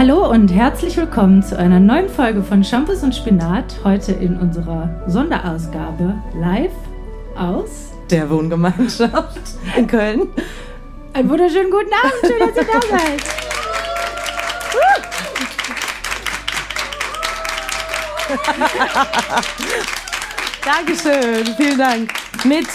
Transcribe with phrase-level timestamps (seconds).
[0.00, 3.84] Hallo und herzlich willkommen zu einer neuen Folge von Shampoos und Spinat.
[3.84, 6.72] Heute in unserer Sonderausgabe live
[7.36, 9.38] aus der Wohngemeinschaft
[9.76, 10.30] in Köln.
[11.12, 13.22] Einen wunderschönen guten Abend, schön, dass ihr da seid.
[20.64, 22.10] Dankeschön, vielen Dank.
[22.44, 22.68] Mit,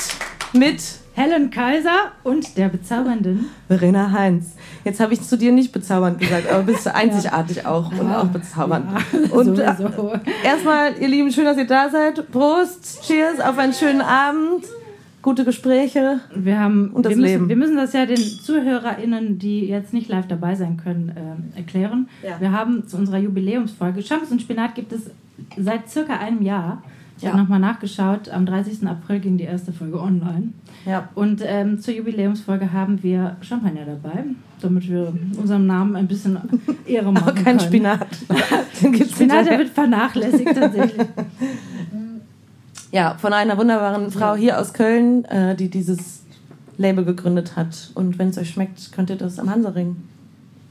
[0.54, 0.84] mit
[1.16, 4.52] Helen Kaiser und der bezaubernden Verena Heinz.
[4.86, 7.72] Jetzt habe ich zu dir nicht bezaubernd gesagt, aber bist du einzigartig ja.
[7.72, 8.22] auch und ja.
[8.22, 8.86] auch bezaubernd.
[9.14, 9.74] Ja, und äh,
[10.44, 12.32] erstmal, ihr Lieben, schön, dass ihr da seid.
[12.32, 14.64] Prost, Cheers auf einen schönen Abend.
[15.24, 17.50] Gute Gespräche wir haben, und das wir müssen, Leben.
[17.50, 22.08] Wir müssen das ja den ZuhörerInnen, die jetzt nicht live dabei sein können, äh, erklären.
[22.40, 25.10] Wir haben zu unserer Jubiläumsfolge Champs und Spinat gibt es
[25.58, 26.84] seit circa einem Jahr.
[27.18, 27.30] Ich ja.
[27.30, 28.30] habe nochmal nachgeschaut.
[28.30, 28.86] Am 30.
[28.88, 30.50] April ging die erste Folge online.
[30.86, 31.10] Ja.
[31.16, 34.26] Und ähm, zur Jubiläumsfolge haben wir Champagner dabei,
[34.62, 36.38] damit wir unserem Namen ein bisschen
[36.86, 37.24] Ehre machen.
[37.24, 37.60] Aber kein können.
[37.60, 38.08] Spinat.
[39.12, 41.08] Spinat, der wird vernachlässigt tatsächlich.
[42.92, 46.24] Ja, von einer wunderbaren Frau hier aus Köln, äh, die dieses
[46.78, 47.92] Label gegründet hat.
[47.94, 49.96] Und wenn es euch schmeckt, könnt ihr das am Hansaring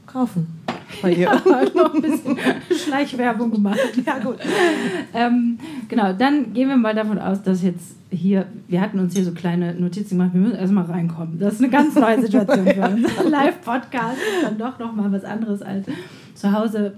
[0.05, 0.54] kaufen.
[1.01, 1.23] Bei ihr.
[1.23, 1.41] Ja,
[1.75, 2.37] noch ein bisschen
[2.85, 3.79] Schleichwerbung gemacht.
[4.05, 4.37] Ja, gut.
[5.13, 9.25] ähm, genau, dann gehen wir mal davon aus, dass jetzt hier, wir hatten uns hier
[9.25, 11.39] so kleine Notizen gemacht, wir müssen erstmal reinkommen.
[11.39, 13.07] Das ist eine ganz neue Situation für uns.
[13.29, 15.85] Live-Podcast ist dann doch nochmal was anderes als
[16.35, 16.93] zu Hause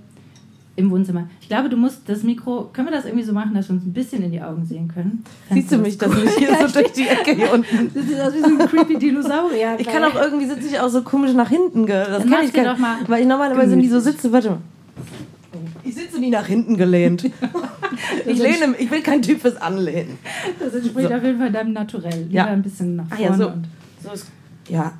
[0.78, 1.28] im Wohnzimmer.
[1.42, 3.84] Ich glaube, du musst das Mikro, können wir das irgendwie so machen, dass wir uns
[3.86, 5.24] ein bisschen in die Augen sehen können?
[5.52, 7.92] Siehst du mich, dass ich hier so durch die Ecke hier unten.
[7.94, 9.76] Das sieht aus wie so ein creepy Dinosaurier.
[9.80, 11.86] Ich kann auch irgendwie sitze ich auch so komisch nach hinten.
[11.88, 12.98] Das Dann kann ich gar, doch mal.
[13.08, 14.32] Weil ich normalerweise nie so sitze.
[14.32, 14.60] Warte mal.
[15.84, 17.24] Ich sitze nie nach hinten gelehnt.
[18.26, 20.18] ich, lehne, ich will kein Typ fürs Anlehnen.
[20.60, 21.16] Das entspricht so.
[21.16, 22.24] auf jeden Fall deinem Naturell.
[22.24, 22.46] Lieber Ja.
[22.46, 23.32] ein bisschen nach Ah, vorne.
[23.32, 23.48] ja, so.
[23.50, 23.64] und
[24.04, 24.28] so ist,
[24.70, 24.94] ja.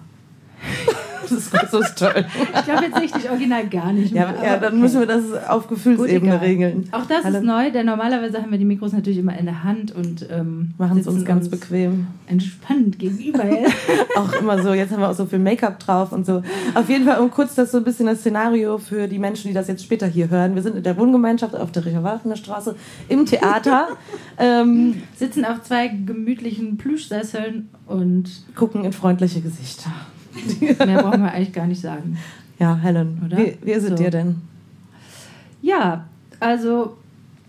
[1.24, 1.32] das
[1.74, 2.26] ist, toll.
[2.54, 4.34] ich glaube jetzt richtig original gar nicht mehr.
[4.38, 4.82] Ja, ja, dann okay.
[4.82, 6.46] müssen wir das auf Gefühlsebene egal.
[6.46, 6.90] regeln.
[6.92, 7.38] Auch das Hallo.
[7.38, 10.72] ist neu, denn normalerweise haben wir die Mikros natürlich immer in der Hand und ähm,
[10.78, 12.08] Machen es uns ganz bequem.
[12.28, 13.44] entspannt gegenüber.
[14.16, 16.44] Auch immer so, jetzt haben wir auch so viel Make-up drauf und so.
[16.74, 19.54] Auf jeden Fall, um kurz das so ein bisschen das Szenario für die Menschen, die
[19.54, 20.56] das jetzt später hier hören.
[20.56, 22.76] Wir sind in der Wohngemeinschaft auf der Richard-Wagner Straße
[23.10, 23.90] im Theater,
[24.38, 29.92] ähm, sitzen auf zwei gemütlichen Plüschsesseln und gucken in freundliche Gesichter.
[30.86, 32.18] mehr brauchen wir eigentlich gar nicht sagen.
[32.60, 33.38] Ja, Helen, Oder?
[33.38, 33.96] wie, wie ist es So.
[33.96, 34.36] dir denn?
[35.62, 36.06] Ja,
[36.40, 36.98] also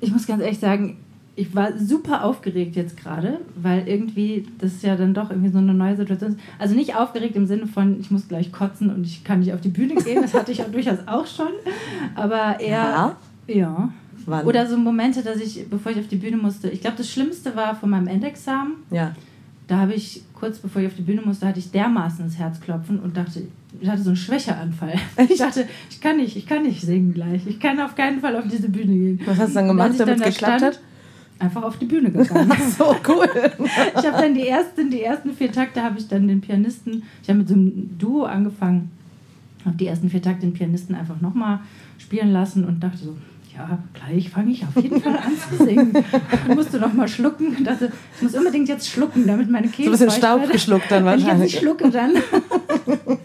[0.00, 0.97] ich muss ganz ehrlich sagen,
[1.37, 5.72] ich war super aufgeregt jetzt gerade, weil irgendwie das ja dann doch irgendwie so eine
[5.72, 6.41] neue Situation ist.
[6.59, 9.60] Also nicht aufgeregt im Sinne von, ich muss gleich kotzen und ich kann nicht auf
[9.60, 11.53] die Bühne gehen, das hatte ich auch durchaus auch schon,
[12.16, 12.70] aber eher...
[12.70, 13.16] Ja?
[13.47, 13.93] Ja.
[14.26, 14.47] Wann?
[14.47, 17.55] Oder so Momente, dass ich, bevor ich auf die Bühne musste, ich glaube, das Schlimmste
[17.56, 18.75] war von meinem Endexamen.
[18.91, 19.15] Ja.
[19.69, 23.00] Da habe ich, kurz bevor ich auf die Bühne musste, hatte ich dermaßen das Herzklopfen
[23.00, 23.43] und dachte,
[23.81, 24.94] ich hatte so einen Schwächeanfall.
[25.28, 27.47] Ich dachte, ich kann nicht, ich kann nicht singen gleich.
[27.47, 29.21] Ich kann auf keinen Fall auf diese Bühne gehen.
[29.26, 30.81] Was hast du dann gemacht, damit dann es da geklappt stand, hat?
[31.41, 32.53] Einfach auf die Bühne gegangen.
[32.78, 33.28] So cool.
[33.59, 37.28] ich habe dann die ersten, die ersten vier Takte habe ich dann den Pianisten, ich
[37.28, 38.91] habe mit so einem Duo angefangen,
[39.65, 41.60] habe die ersten vier Takte den Pianisten einfach nochmal
[41.99, 43.16] spielen lassen und dachte so,
[43.58, 45.92] ja, gleich fange ich auf jeden Fall an zu singen.
[46.48, 50.04] Und musste noch mal schlucken dachte, ich muss unbedingt jetzt schlucken, damit meine Kehle So
[50.04, 50.52] ein bisschen Staub wird.
[50.52, 51.52] geschluckt dann Wenn ich jetzt wahrscheinlich.
[51.54, 52.12] nicht schlucke, dann.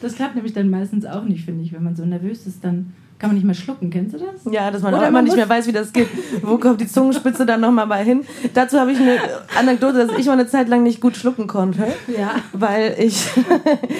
[0.00, 1.72] Das klappt nämlich dann meistens auch nicht, finde ich.
[1.72, 3.88] Wenn man so nervös ist, dann kann man nicht mehr schlucken.
[3.88, 4.52] Kennst du das?
[4.52, 6.08] Ja, dass man Oder auch immer nicht mehr weiß, wie das geht.
[6.42, 8.24] Wo kommt die Zungenspitze dann nochmal mal hin?
[8.52, 9.16] Dazu habe ich eine
[9.56, 12.32] Anekdote, dass ich mal eine Zeit lang nicht gut schlucken konnte, Ja.
[12.52, 13.28] weil ich...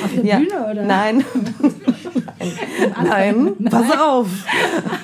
[0.05, 0.39] Auf der Ja.
[0.39, 0.83] Bühne oder?
[0.83, 1.25] Nein.
[3.05, 4.27] Nein, pass auf.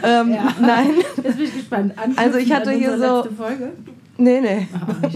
[0.02, 0.48] Ähm, Ja.
[0.60, 0.90] Nein,
[1.22, 1.92] Jetzt bin ich gespannt.
[1.96, 3.72] Anknüpfend Also ich hatte hier so- Folge.
[4.16, 4.66] nee, nee.
[4.74, 5.08] Ah.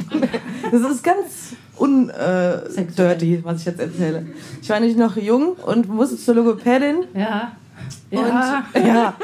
[0.71, 4.27] Das ist ganz undirty, äh, was ich jetzt erzähle.
[4.61, 7.53] Ich war nicht noch jung und musste zur Logopädin Ja.
[8.11, 8.65] Ja.
[8.75, 9.15] Und, ja,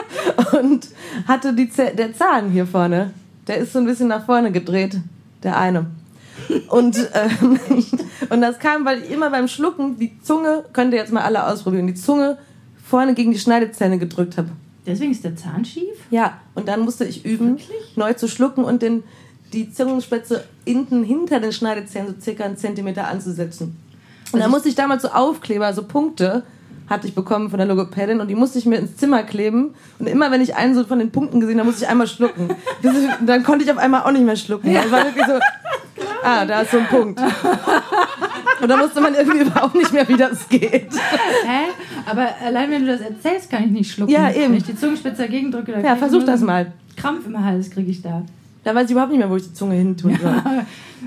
[0.58, 0.88] und
[1.26, 3.12] hatte die Zäh- der Zahn hier vorne,
[3.46, 4.98] der ist so ein bisschen nach vorne gedreht,
[5.42, 5.86] der eine.
[6.68, 7.58] Und, ähm,
[8.30, 11.46] und das kam, weil ich immer beim Schlucken die Zunge, könnt ihr jetzt mal alle
[11.46, 12.38] ausprobieren, die Zunge
[12.84, 14.48] vorne gegen die Schneidezähne gedrückt habe.
[14.86, 15.96] Deswegen ist der Zahn schief?
[16.10, 17.58] Ja, und dann musste ich üben,
[17.96, 19.02] neu zu schlucken und den,
[19.52, 23.76] die Zungenspitze hinten hinter den Schneidezähnen so circa einen Zentimeter anzusetzen.
[24.32, 26.42] Und dann musste ich damals so Aufkleber, so Punkte,
[26.88, 29.74] hatte ich bekommen von der Logopädin und die musste ich mir ins Zimmer kleben.
[29.98, 32.48] Und immer wenn ich einen so von den Punkten gesehen habe, musste ich einmal schlucken.
[32.82, 32.94] Ist-
[33.26, 34.72] dann konnte ich auf einmal auch nicht mehr schlucken.
[34.72, 35.34] Das war wirklich so,
[36.22, 37.20] ah, da ist so ein Punkt.
[38.60, 40.88] Und dann wusste man irgendwie überhaupt nicht mehr, wie das geht.
[41.44, 41.68] Hä?
[42.06, 44.12] Aber allein wenn du das erzählst, kann ich nicht schlucken.
[44.12, 44.50] Ja, eben.
[44.52, 46.72] Wenn ich die Zungenspitze dagegen drücke, dann Ja, versuch das mal.
[46.96, 48.22] Krampf im Hals kriege ich da.
[48.68, 50.34] Da weiß ich überhaupt nicht mehr, wo ich die Zunge hin tun soll.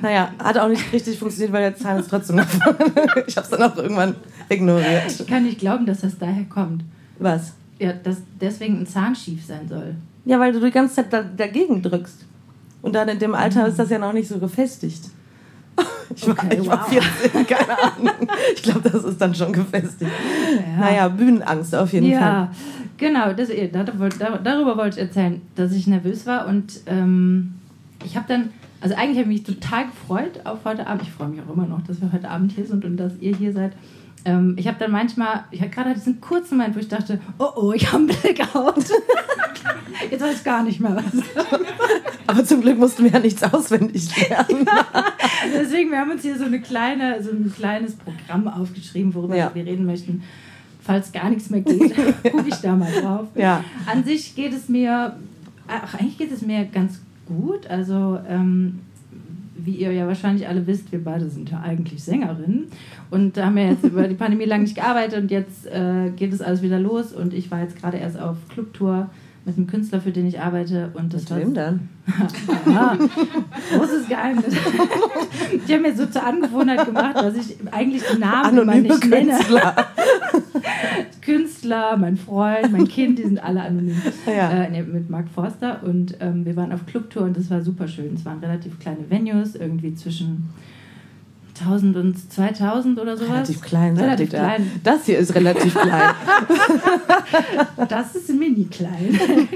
[0.01, 2.75] Naja, hat auch nicht richtig funktioniert, weil der Zahn ist trotzdem gefallen.
[3.27, 4.15] Ich habe es dann auch irgendwann
[4.49, 5.11] ignoriert.
[5.19, 6.83] Ich kann nicht glauben, dass das daher kommt.
[7.19, 7.53] Was?
[7.77, 9.93] ja, dass deswegen ein Zahn schief sein soll.
[10.25, 12.25] Ja, weil du die ganze Zeit da, dagegen drückst.
[12.81, 15.03] Und dann in dem Alter ist das ja noch nicht so gefestigt.
[16.15, 16.89] Ich war, Okay, ich war wow.
[17.21, 18.27] 14, keine Ahnung.
[18.55, 20.11] Ich glaube, das ist dann schon gefestigt.
[20.77, 22.49] Naja, Bühnenangst auf jeden Fall.
[23.01, 23.83] Ja, genau, das, da-
[24.19, 27.55] da- darüber wollte ich erzählen, dass ich nervös war und ähm,
[28.05, 28.49] ich habe dann,
[28.79, 31.03] also eigentlich habe ich mich total gefreut auf heute Abend.
[31.03, 33.35] Ich freue mich auch immer noch, dass wir heute Abend hier sind und dass ihr
[33.35, 33.73] hier seid.
[34.23, 37.49] Ähm, ich habe dann manchmal, ich hatte gerade diesen kurzen Moment, wo ich dachte, oh
[37.55, 38.75] oh, ich habe einen Blackout.
[40.11, 41.23] Jetzt weiß ich gar nicht mehr was.
[42.27, 44.65] Aber zum Glück mussten wir ja nichts auswendig lernen.
[45.53, 49.51] Deswegen, wir haben uns hier so, eine kleine, so ein kleines Programm aufgeschrieben, worüber Ja.
[49.53, 50.23] wir reden möchten.
[50.91, 51.95] Falls gar nichts mehr geht,
[52.31, 53.27] gucke ich da mal drauf.
[53.35, 53.63] Ja.
[53.85, 55.15] An sich geht es mir,
[55.67, 57.67] ach, eigentlich geht es mir ganz gut.
[57.67, 58.79] Also, ähm,
[59.55, 62.67] wie ihr ja wahrscheinlich alle wisst, wir beide sind ja eigentlich Sängerinnen
[63.09, 66.41] und haben ja jetzt über die Pandemie lange nicht gearbeitet und jetzt äh, geht es
[66.41, 69.09] alles wieder los und ich war jetzt gerade erst auf Clubtour
[69.45, 71.89] mit einem Künstler, für den ich arbeite und das Mit wem dann?
[72.67, 72.97] ja,
[73.75, 74.55] großes Geheimnis.
[75.65, 79.05] Ich habe mir so zur Angewohnheit gemacht, dass ich eigentlich die Namen immer Anonyme nicht
[79.05, 79.31] nenne.
[79.31, 79.75] Künstler.
[81.21, 84.01] Künstler, mein Freund, mein Kind, die sind alle anonym.
[84.25, 84.49] Ja.
[84.51, 87.87] Äh, nee, mit Marc Forster und ähm, wir waren auf Clubtour und das war super
[87.87, 88.13] schön.
[88.15, 90.49] Es waren relativ kleine Venues, irgendwie zwischen
[91.61, 93.31] 1000 und 2000 oder sowas.
[93.31, 94.71] Relativ klein, Relativ klein.
[94.83, 96.13] Das hier ist relativ klein.
[97.89, 99.17] Das ist mini klein.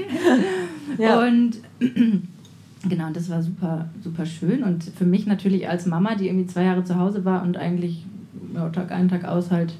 [0.98, 1.20] Ja.
[1.20, 1.56] Und
[2.88, 4.62] genau, das war super, super schön.
[4.62, 8.06] Und für mich natürlich als Mama, die irgendwie zwei Jahre zu Hause war und eigentlich
[8.54, 9.74] ja, Tag ein, Tag aus halt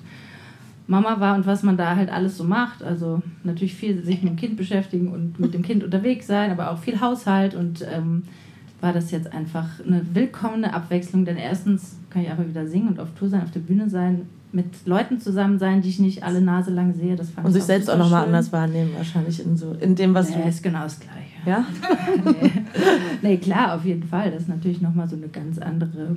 [0.86, 2.82] Mama war und was man da halt alles so macht.
[2.82, 6.70] Also natürlich viel sich mit dem Kind beschäftigen und mit dem Kind unterwegs sein, aber
[6.70, 8.24] auch viel Haushalt und ähm,
[8.86, 13.00] war das jetzt einfach eine willkommene Abwechslung, denn erstens kann ich einfach wieder singen und
[13.00, 14.22] auf Tour sein, auf der Bühne sein,
[14.52, 17.16] mit Leuten zusammen sein, die ich nicht alle Nase lang sehe.
[17.16, 20.14] Das fand Und ich sich selbst auch nochmal anders wahrnehmen, wahrscheinlich in so, in dem,
[20.14, 20.48] was Nee, du.
[20.48, 21.16] ist genau das Gleiche.
[21.44, 21.66] Ja?
[22.24, 22.52] nee.
[23.22, 24.30] nee, klar, auf jeden Fall.
[24.30, 26.14] Das ist natürlich nochmal so eine ganz andere,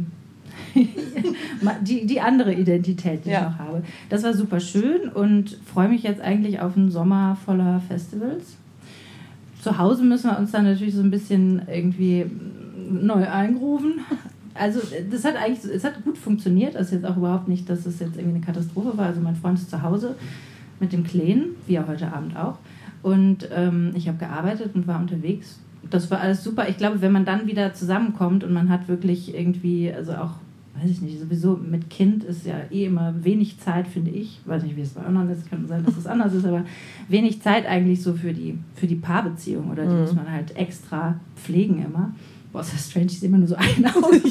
[1.81, 3.39] die, die andere Identität, die Ja.
[3.39, 3.83] ich noch habe.
[4.09, 8.43] Das war super schön und freue mich jetzt eigentlich auf einen Sommer voller Festivals.
[9.61, 12.25] Zu Hause müssen wir uns dann natürlich so ein bisschen irgendwie
[12.89, 13.99] neu eingrooven.
[14.55, 16.75] Also das hat eigentlich, es hat gut funktioniert.
[16.75, 19.05] Also jetzt auch überhaupt nicht, dass es jetzt irgendwie eine Katastrophe war.
[19.05, 20.15] Also mein Freund ist zu Hause
[20.79, 22.57] mit dem Kleinen, wie er heute Abend auch.
[23.01, 25.59] Und ähm, ich habe gearbeitet und war unterwegs.
[25.89, 26.67] Das war alles super.
[26.67, 30.31] Ich glaube, wenn man dann wieder zusammenkommt und man hat wirklich irgendwie, also auch,
[30.81, 34.41] weiß ich nicht, sowieso mit Kind ist ja eh immer wenig Zeit, finde ich.
[34.45, 36.65] Weiß nicht, wie es bei anderen ist, kann sein, dass es anders ist, aber
[37.07, 40.01] wenig Zeit eigentlich so für die, für die Paarbeziehung oder die Mhm.
[40.01, 42.13] muss man halt extra pflegen immer.
[42.51, 44.21] Boah, ist das strange, ich sehe immer nur so ein Auge.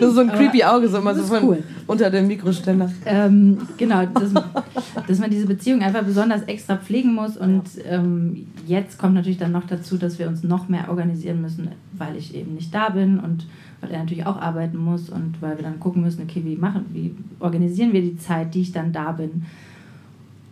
[0.00, 1.62] Nur so ein creepy Auge, so immer das so ist von cool.
[1.86, 2.90] unter dem Mikroständer.
[3.04, 4.32] Ähm, genau, dass,
[5.06, 7.36] dass man diese Beziehung einfach besonders extra pflegen muss.
[7.36, 11.68] Und ähm, jetzt kommt natürlich dann noch dazu, dass wir uns noch mehr organisieren müssen,
[11.92, 13.46] weil ich eben nicht da bin und
[13.80, 16.86] weil er natürlich auch arbeiten muss und weil wir dann gucken müssen, okay, wie machen,
[16.92, 19.44] wie organisieren wir die Zeit, die ich dann da bin.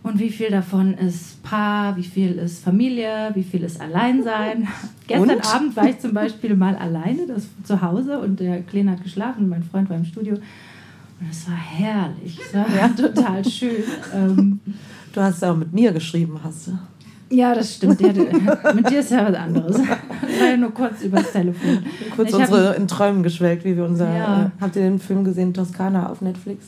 [0.03, 4.67] Und wie viel davon ist Paar, wie viel ist Familie, wie viel ist Alleinsein.
[5.07, 5.55] Gestern Und?
[5.55, 9.47] Abend war ich zum Beispiel mal alleine das, zu Hause und der Kleine hat geschlafen,
[9.47, 10.33] mein Freund war im Studio.
[10.35, 13.83] Und es war herrlich, es war total schön.
[14.13, 14.59] Ähm,
[15.13, 16.71] Du hast ja auch mit mir geschrieben, hast du.
[17.29, 17.99] ja, das stimmt.
[18.01, 18.13] Der,
[18.73, 19.75] mit dir ist ja was anderes.
[19.77, 21.83] Das war ja nur kurz übers Telefon.
[22.15, 24.11] Kurz Ich hab- unsere in Träumen geschwelgt, wie wir unser.
[24.11, 24.45] Ja.
[24.45, 26.65] Äh, habt ihr den Film gesehen, Toskana auf Netflix?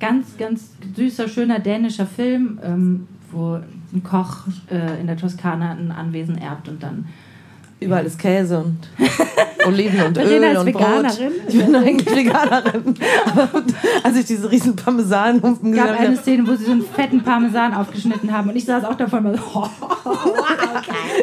[0.00, 3.54] Ganz, ganz süßer, schöner dänischer Film, ähm, wo
[3.92, 7.06] ein Koch äh, in der Toskana ein Anwesen erbt und dann.
[7.78, 8.78] Überall ist Käse und
[9.66, 10.82] Oliven und Öl ist und Brot.
[10.82, 11.32] Veganerin.
[11.46, 12.94] Ich bin eigentlich Veganerin.
[13.26, 13.62] Aber
[14.02, 16.82] als ich diese riesen Parmesanhumpen Es gab gesehen eine habe, Szene, wo sie so einen
[16.82, 19.68] fetten Parmesan aufgeschnitten haben und ich saß auch davon mal so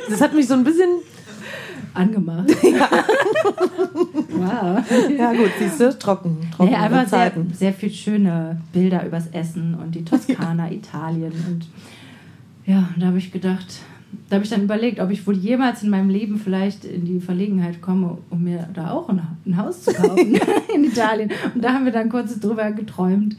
[0.09, 0.89] das hat mich so ein bisschen.
[1.93, 2.49] Angemacht.
[4.29, 4.83] wow.
[5.17, 6.37] Ja, gut, siehst du, trocken.
[6.55, 11.33] trocken Nee, einfach sehr, sehr viel schöne Bilder übers Essen und die Toskana, Italien.
[11.47, 11.67] Und
[12.65, 13.81] ja, da habe ich gedacht,
[14.29, 17.19] da habe ich dann überlegt, ob ich wohl jemals in meinem Leben vielleicht in die
[17.19, 20.39] Verlegenheit komme, um mir da auch ein, ein Haus zu kaufen
[20.73, 21.31] in Italien.
[21.53, 23.35] Und da haben wir dann kurz drüber geträumt,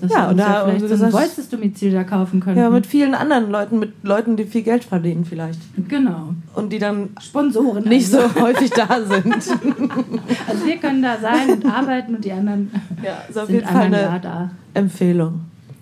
[0.00, 2.60] dass Ja, wir und uns da- ja vielleicht so du ein Voices-Domizil da kaufen könnten.
[2.60, 5.60] Ja, mit vielen anderen Leuten, mit Leuten, die viel Geld verdienen vielleicht.
[5.88, 6.34] genau.
[6.54, 7.84] Und die dann Sponsoren.
[7.88, 8.28] nicht also.
[8.28, 9.34] so häufig da sind.
[10.48, 12.70] Also wir können da sein und arbeiten und die anderen
[13.02, 14.50] Ja, auf sind einmal im Jahr eine da.
[14.74, 15.40] Empfehlung.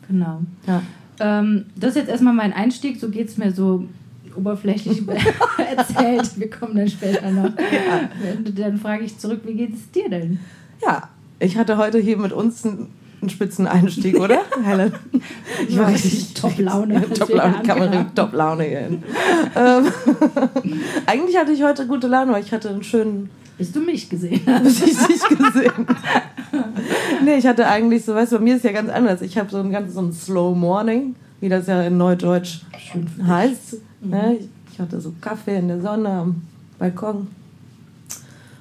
[0.08, 0.40] Genau.
[0.66, 0.82] Ja.
[1.18, 3.84] Ähm, das ist jetzt erstmal mein Einstieg, so geht es mir so
[4.36, 5.02] oberflächlich
[5.76, 6.38] erzählt.
[6.38, 7.50] Wir kommen dann später noch.
[8.54, 10.38] Dann frage ich zurück, wie geht es dir denn?
[10.84, 11.08] ja,
[11.38, 12.86] ich hatte heute hier mit uns ein
[13.22, 14.40] ein Spitzeneinstieg, oder?
[14.62, 14.92] Helen?
[15.68, 17.02] Ich war richtig Top-Laune.
[17.10, 18.98] Top-Laune, man Top-Laune ähm,
[21.06, 23.30] eigentlich hatte ich heute gute Laune, weil ich hatte einen schönen.
[23.58, 24.64] Bis du mich gesehen hast.
[24.64, 25.86] Bis ich dich gesehen
[27.24, 29.22] Nee, ich hatte eigentlich so, weißt du, bei mir ist ja ganz anders.
[29.22, 32.60] Ich habe so ein ganz so ein Slow Morning, wie das ja in Neudeutsch
[33.26, 33.76] heißt.
[34.02, 34.48] Mhm.
[34.72, 36.42] Ich hatte so Kaffee in der Sonne am
[36.78, 37.28] Balkon.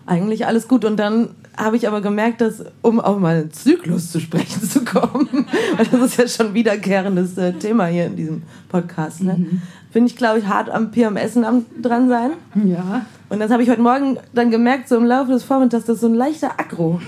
[0.05, 0.85] Eigentlich alles gut.
[0.85, 5.47] Und dann habe ich aber gemerkt, dass, um auf meinen Zyklus zu sprechen zu kommen,
[5.77, 9.35] weil das ist ja schon wiederkehrendes äh, Thema hier in diesem Podcast, ne?
[9.37, 9.61] Mhm.
[9.93, 12.31] bin ich, glaube ich, hart am am dran sein.
[12.65, 13.05] Ja.
[13.29, 16.07] Und das habe ich heute Morgen dann gemerkt, so im Laufe des Vormittags, dass so
[16.07, 17.01] ein leichter Aggro,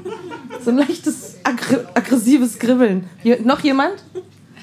[0.64, 3.04] so ein leichtes aggr aggressives Kribbeln.
[3.22, 3.94] Hier, noch jemand?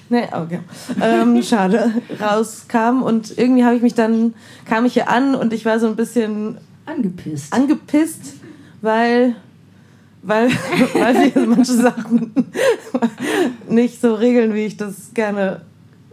[0.09, 0.59] Nee, okay.
[1.01, 1.93] Ähm, schade.
[2.19, 4.33] Rauskam und irgendwie habe ich mich dann,
[4.65, 7.53] kam ich hier an und ich war so ein bisschen angepisst.
[7.53, 8.35] Angepisst,
[8.81, 9.35] weil,
[10.21, 10.49] weil,
[10.93, 12.31] weil wir manche Sachen
[13.69, 15.61] nicht so regeln, wie ich das gerne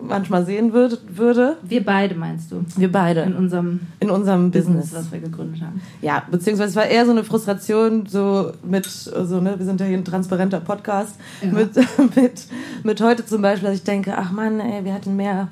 [0.02, 1.56] manchmal sehen würd, würde.
[1.62, 2.64] Wir beide meinst du?
[2.76, 3.20] Wir beide.
[3.20, 5.80] In unserem, in unserem Business, Business, was wir gegründet haben.
[6.00, 9.86] Ja, beziehungsweise es war eher so eine Frustration, so mit, so, ne, wir sind ja
[9.86, 11.52] hier ein transparenter Podcast, ja.
[11.52, 11.76] mit,
[12.16, 12.46] mit,
[12.82, 15.48] mit heute zum Beispiel, dass ich denke, ach Mann, ey, wir hätten mehr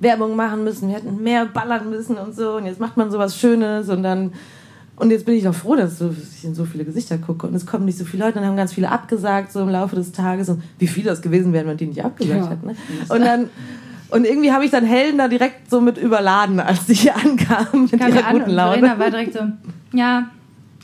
[0.00, 3.38] Werbung machen müssen, wir hätten mehr ballern müssen und so und jetzt macht man sowas
[3.38, 4.32] Schönes und dann
[4.96, 7.46] und jetzt bin ich doch froh, dass ich in so viele Gesichter gucke.
[7.46, 8.38] Und es kommen nicht so viele Leute.
[8.38, 10.48] Und haben ganz viele abgesagt, so im Laufe des Tages.
[10.48, 12.50] Und wie viele das gewesen wären, wenn die nicht abgesagt ja.
[12.50, 12.66] hätten.
[12.68, 12.76] Ne?
[13.08, 13.50] Und dann.
[14.10, 17.88] Und irgendwie habe ich dann Helen da direkt so mit überladen, als die hier ankam
[17.90, 18.78] mit ihrer guten Laune.
[18.78, 19.40] Verena war direkt so,
[19.92, 20.30] ja,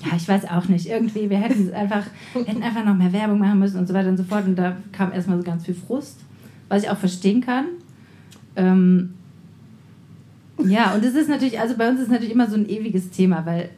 [0.04, 0.88] ja, ich weiß auch nicht.
[0.88, 2.02] Irgendwie, wir hätten einfach,
[2.32, 4.46] hätten einfach noch mehr Werbung machen müssen und so weiter und so fort.
[4.46, 6.18] Und da kam erstmal so ganz viel Frust,
[6.68, 7.66] was ich auch verstehen kann.
[8.56, 9.14] Ähm,
[10.64, 13.46] ja, und es ist natürlich, also bei uns ist natürlich immer so ein ewiges Thema,
[13.46, 13.70] weil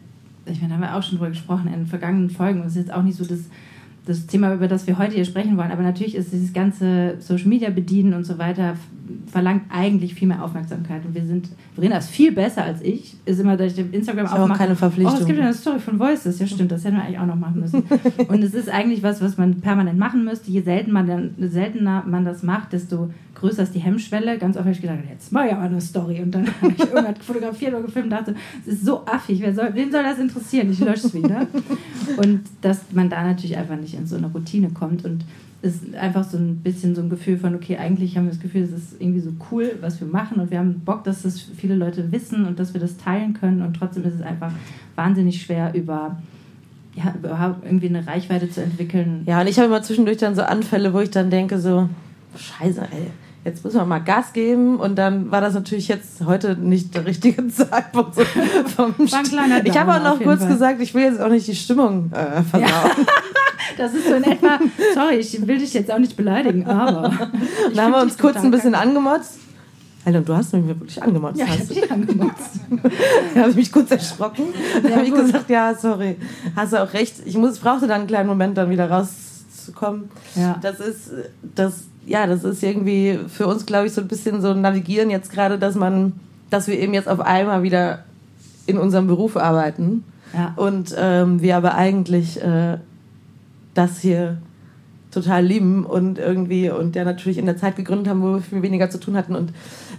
[0.46, 2.60] ich meine, da haben wir auch schon drüber gesprochen in vergangenen Folgen.
[2.60, 3.40] Es ist jetzt auch nicht so das,
[4.06, 5.70] das Thema, über das wir heute hier sprechen wollen.
[5.70, 8.76] Aber natürlich ist dieses ganze Social Media bedienen und so weiter
[9.30, 11.04] verlangt eigentlich viel mehr Aufmerksamkeit.
[11.04, 13.16] Und wir sind, Verena ist viel besser als ich.
[13.24, 14.58] Ist immer durch Instagram auch aufmache.
[14.58, 15.16] keine Verpflichtung.
[15.16, 16.38] Oh, es gibt ja eine Story von Voices.
[16.38, 17.82] Ja, stimmt, das hätten wir eigentlich auch noch machen müssen.
[18.28, 20.50] und es ist eigentlich was, was man permanent machen müsste.
[20.50, 23.10] Je selten man dann, seltener man das macht, desto
[23.42, 24.38] größer ist die Hemmschwelle.
[24.38, 26.22] Ganz oft habe ich gedacht, jetzt mal ja mal eine Story.
[26.22, 28.34] Und dann habe ich irgendwas fotografiert oder gefilmt und dachte,
[28.66, 30.70] es ist so affig, wer soll, wem soll das interessieren?
[30.70, 31.46] Ich lösche es wieder.
[32.16, 35.24] Und dass man da natürlich einfach nicht in so eine Routine kommt und
[35.62, 38.62] ist einfach so ein bisschen so ein Gefühl von, okay, eigentlich haben wir das Gefühl,
[38.62, 41.76] es ist irgendwie so cool, was wir machen und wir haben Bock, dass das viele
[41.76, 44.52] Leute wissen und dass wir das teilen können und trotzdem ist es einfach
[44.96, 46.16] wahnsinnig schwer über
[46.94, 49.22] ja, überhaupt irgendwie eine Reichweite zu entwickeln.
[49.26, 51.88] Ja, und ich habe immer zwischendurch dann so Anfälle, wo ich dann denke so,
[52.36, 53.06] scheiße, ey,
[53.44, 54.78] jetzt müssen wir mal Gas geben.
[54.78, 58.14] Und dann war das natürlich jetzt heute nicht der richtige Zeitpunkt.
[58.14, 58.22] So
[58.76, 60.52] vom kleiner ich habe auch noch kurz Fall.
[60.52, 62.68] gesagt, ich will jetzt auch nicht die Stimmung äh, versauen.
[62.68, 62.90] Ja.
[63.76, 64.58] Das ist so in etwa,
[64.92, 67.10] sorry, ich will dich jetzt auch nicht beleidigen, aber.
[67.74, 69.38] Da haben wir uns kurz ein bisschen angemotzt.
[70.04, 71.38] Alter, du hast mich wirklich angemotzt.
[71.38, 72.50] Ja, ich habe dich angemotzt.
[73.34, 74.46] da habe ich mich kurz erschrocken.
[74.82, 76.16] Dann habe ich gesagt, ja, sorry,
[76.56, 77.14] hast du auch recht.
[77.24, 78.90] Ich, muss, brauchte dann einen kleinen Moment, dann wieder
[79.62, 80.10] rauszukommen.
[80.34, 80.58] Ja.
[80.62, 81.10] Das ist,
[81.54, 85.10] das ja, das ist irgendwie für uns, glaube ich, so ein bisschen so ein Navigieren
[85.10, 86.14] jetzt gerade, dass man,
[86.50, 88.04] dass wir eben jetzt auf einmal wieder
[88.66, 90.04] in unserem Beruf arbeiten.
[90.34, 90.52] Ja.
[90.56, 92.78] Und ähm, wir aber eigentlich äh,
[93.74, 94.38] das hier
[95.12, 98.62] total lieben und irgendwie und der natürlich in der Zeit gegründet haben, wo wir viel
[98.62, 99.52] weniger zu tun hatten und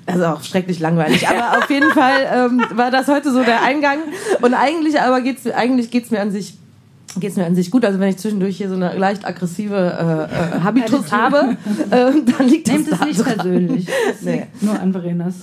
[0.07, 1.27] also auch schrecklich langweilig.
[1.29, 3.99] Aber auf jeden Fall ähm, war das heute so der Eingang
[4.41, 6.57] und eigentlich aber geht's eigentlich geht's mir an sich
[7.19, 7.85] geht es mir an sich gut.
[7.85, 11.57] Also wenn ich zwischendurch hier so eine leicht aggressive äh, äh, Habitus habe,
[11.89, 13.35] äh, dann liegt das Nehmt es nicht dran.
[13.35, 13.85] persönlich.
[13.85, 14.47] Das nee.
[14.61, 15.35] nur an Verenas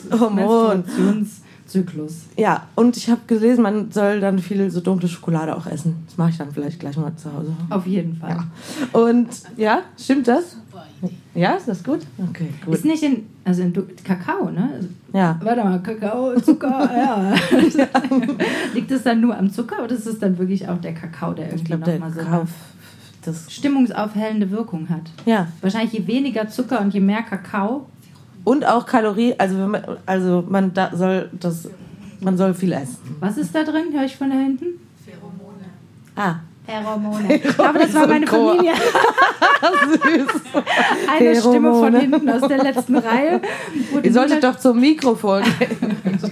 [1.71, 2.27] Menstruationszyklus.
[2.37, 6.05] Ja, und ich habe gelesen, man soll dann viel so dunkle Schokolade auch essen.
[6.07, 7.53] Das mache ich dann vielleicht gleich mal zu Hause.
[7.71, 8.31] Auf jeden Fall.
[8.31, 9.00] Ja.
[9.00, 10.57] Und ja, stimmt das?
[11.35, 12.00] Ja, ist das gut?
[12.31, 12.75] Okay, gut.
[12.75, 13.73] Ist nicht in, also in
[14.05, 14.81] Kakao, ne?
[15.12, 15.39] Ja.
[15.43, 17.35] Warte mal, Kakao, Zucker, ja.
[18.75, 21.50] Liegt es dann nur am Zucker oder ist es dann wirklich auch der Kakao, der
[21.50, 22.47] irgendwie nochmal so eine
[23.23, 25.11] das stimmungsaufhellende Wirkung hat?
[25.27, 25.49] Ja.
[25.61, 27.87] Wahrscheinlich je weniger Zucker und je mehr Kakao.
[28.44, 31.68] Und auch Kalorien, also, man, also man da soll das,
[32.20, 32.99] man soll viel essen.
[33.20, 33.92] Was ist da drin?
[33.92, 34.80] Höre ich von da hinten?
[35.04, 35.64] Pheromone.
[36.16, 37.35] Ah, Pheromone.
[37.44, 38.73] Ich glaube, das war meine Familie.
[39.90, 40.02] Süß.
[41.09, 41.40] Eine Pheromone.
[41.40, 43.40] Stimme von hinten aus der letzten Reihe.
[44.02, 45.97] Ihr solltet doch zum Mikrofon gehen.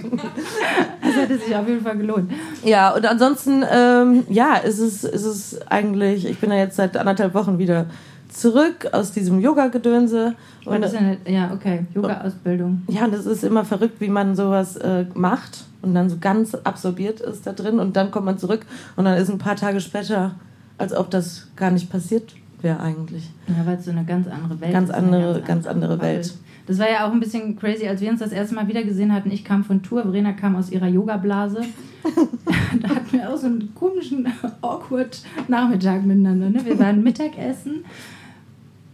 [1.01, 2.31] das hätte sich auf jeden Fall gelohnt.
[2.63, 6.97] Ja, und ansonsten, ähm, ja, ist es, ist es eigentlich, ich bin ja jetzt seit
[6.97, 7.85] anderthalb Wochen wieder
[8.29, 10.35] zurück aus diesem Yoga-Gedönse.
[10.65, 12.83] Und, das eine, ja, okay, Yoga-Ausbildung.
[12.87, 16.55] Ja, und es ist immer verrückt, wie man sowas äh, macht und dann so ganz
[16.55, 19.79] absorbiert ist da drin und dann kommt man zurück und dann ist ein paar Tage
[19.79, 20.35] später,
[20.77, 23.29] als ob das gar nicht passiert wäre eigentlich.
[23.47, 24.95] Ja, weil es so eine ganz andere Welt ganz ist.
[24.95, 26.33] Andere, ganz, ganz andere Welt.
[26.67, 29.11] Das war ja auch ein bisschen crazy, als wir uns das erste Mal wieder gesehen
[29.13, 29.31] hatten.
[29.31, 31.61] Ich kam von Tour, Verena kam aus ihrer Yoga-Blase.
[32.81, 34.27] da hatten wir auch so einen komischen,
[34.61, 36.49] awkward Nachmittag miteinander.
[36.49, 36.63] Ne?
[36.63, 37.85] Wir waren Mittagessen.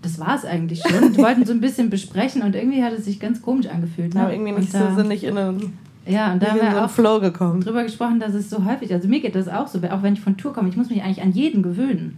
[0.05, 1.15] Das war es eigentlich schon.
[1.17, 4.13] Wir wollten so ein bisschen besprechen und irgendwie hat es sich ganz komisch angefühlt.
[4.13, 4.21] Ne?
[4.21, 5.74] Aber irgendwie nicht da, so, sind nicht in einen,
[6.05, 7.62] ja, und da haben wir so auch Flow gekommen.
[7.62, 10.21] drüber gesprochen, dass es so häufig, also mir geht das auch so, auch wenn ich
[10.21, 12.17] von Tour komme, ich muss mich eigentlich an jeden gewöhnen.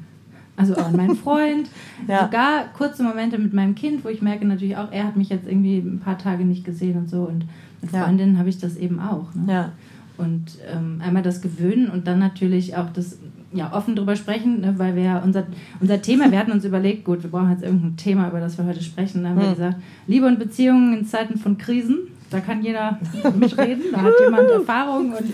[0.58, 1.70] Also auch an meinen Freund,
[2.08, 2.25] Ja.
[2.25, 5.48] sogar kurze Momente mit meinem Kind, wo ich merke natürlich auch, er hat mich jetzt
[5.48, 7.22] irgendwie ein paar Tage nicht gesehen und so.
[7.22, 7.46] Und
[7.82, 8.03] mit Ja.
[8.03, 9.34] Freundinnen habe ich das eben auch.
[9.34, 9.53] Ne?
[9.53, 9.72] Ja.
[10.17, 13.17] Und ähm, einmal das Gewöhnen und dann natürlich auch das
[13.54, 15.46] ja, offen drüber sprechen, ne, weil wir unser,
[15.80, 18.66] unser Thema, wir hatten uns überlegt, gut, wir brauchen jetzt irgendein Thema, über das wir
[18.66, 19.24] heute sprechen.
[19.24, 19.56] Dann haben wir Hm.
[19.56, 19.75] gesagt,
[20.08, 22.00] Liebe und Beziehungen in Zeiten von Krisen.
[22.30, 23.00] Da kann jeder
[23.39, 25.27] mitreden, da hat jemand Erfahrung und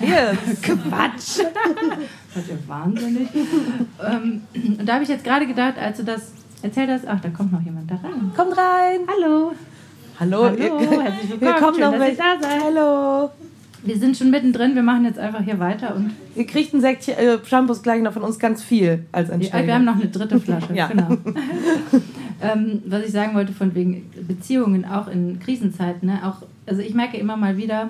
[0.00, 0.60] Yes.
[0.62, 1.40] Quatsch.
[2.34, 3.28] Das ist ja wahnsinnig.
[4.06, 4.42] ähm,
[4.78, 7.50] und da habe ich jetzt gerade gedacht, als du das erzählt hast, ach, da kommt
[7.52, 8.30] noch jemand da rein.
[8.36, 9.00] Kommt rein.
[9.08, 9.52] Hallo.
[10.20, 10.44] Hallo.
[10.44, 11.40] Hallo, herzlich willkommen.
[11.40, 12.16] Hier kommt Schön, noch dass welche.
[12.18, 12.62] da seid.
[12.64, 13.30] Hallo.
[13.82, 17.14] Wir sind schon mittendrin, wir machen jetzt einfach hier weiter und Ihr kriegt ein Säckchen
[17.14, 19.66] äh, Shampoos gleich noch von uns ganz viel als ja, Entschädigung.
[19.66, 20.66] wir haben noch eine dritte Flasche.
[20.74, 20.88] Ja.
[20.88, 21.08] Genau.
[22.42, 26.20] ähm, was ich sagen wollte von wegen Beziehungen auch in Krisenzeiten, ne?
[26.24, 27.88] auch, also ich merke immer mal wieder,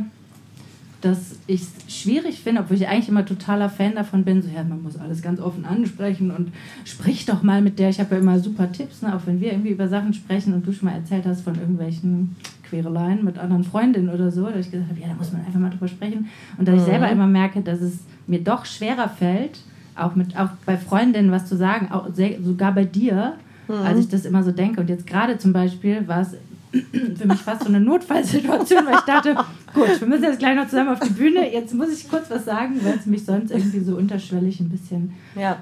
[1.00, 4.64] dass ich es schwierig finde, obwohl ich eigentlich immer totaler Fan davon bin, so ja,
[4.64, 6.52] man muss alles ganz offen ansprechen und
[6.84, 7.90] sprich doch mal mit der.
[7.90, 9.14] Ich habe ja immer super Tipps, ne?
[9.14, 12.34] auch wenn wir irgendwie über Sachen sprechen und du schon mal erzählt hast von irgendwelchen
[12.68, 15.60] Quereleien mit anderen Freundinnen oder so, dass ich gesagt habe, ja, da muss man einfach
[15.60, 16.28] mal drüber sprechen.
[16.58, 16.86] Und dass ich Mhm.
[16.86, 19.60] selber immer merke, dass es mir doch schwerer fällt,
[19.94, 23.34] auch, mit, auch bei Freundinnen was zu sagen, auch sehr, sogar bei dir,
[23.68, 24.80] als ich das immer so denke.
[24.80, 26.34] Und jetzt gerade zum Beispiel war es
[27.16, 29.34] für mich fast so eine Notfallsituation, weil ich dachte,
[29.72, 32.44] gut, wir müssen jetzt gleich noch zusammen auf die Bühne, jetzt muss ich kurz was
[32.44, 35.56] sagen, weil es mich sonst irgendwie so unterschwellig ein bisschen, Ja.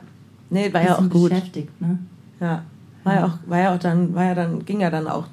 [0.50, 1.30] Nee, war ja auch gut.
[1.30, 1.80] beschäftigt.
[1.80, 1.98] Ne?
[2.40, 2.62] Ja.
[3.04, 5.26] War ja auch, war ja auch dann, war ja dann, ging ja dann auch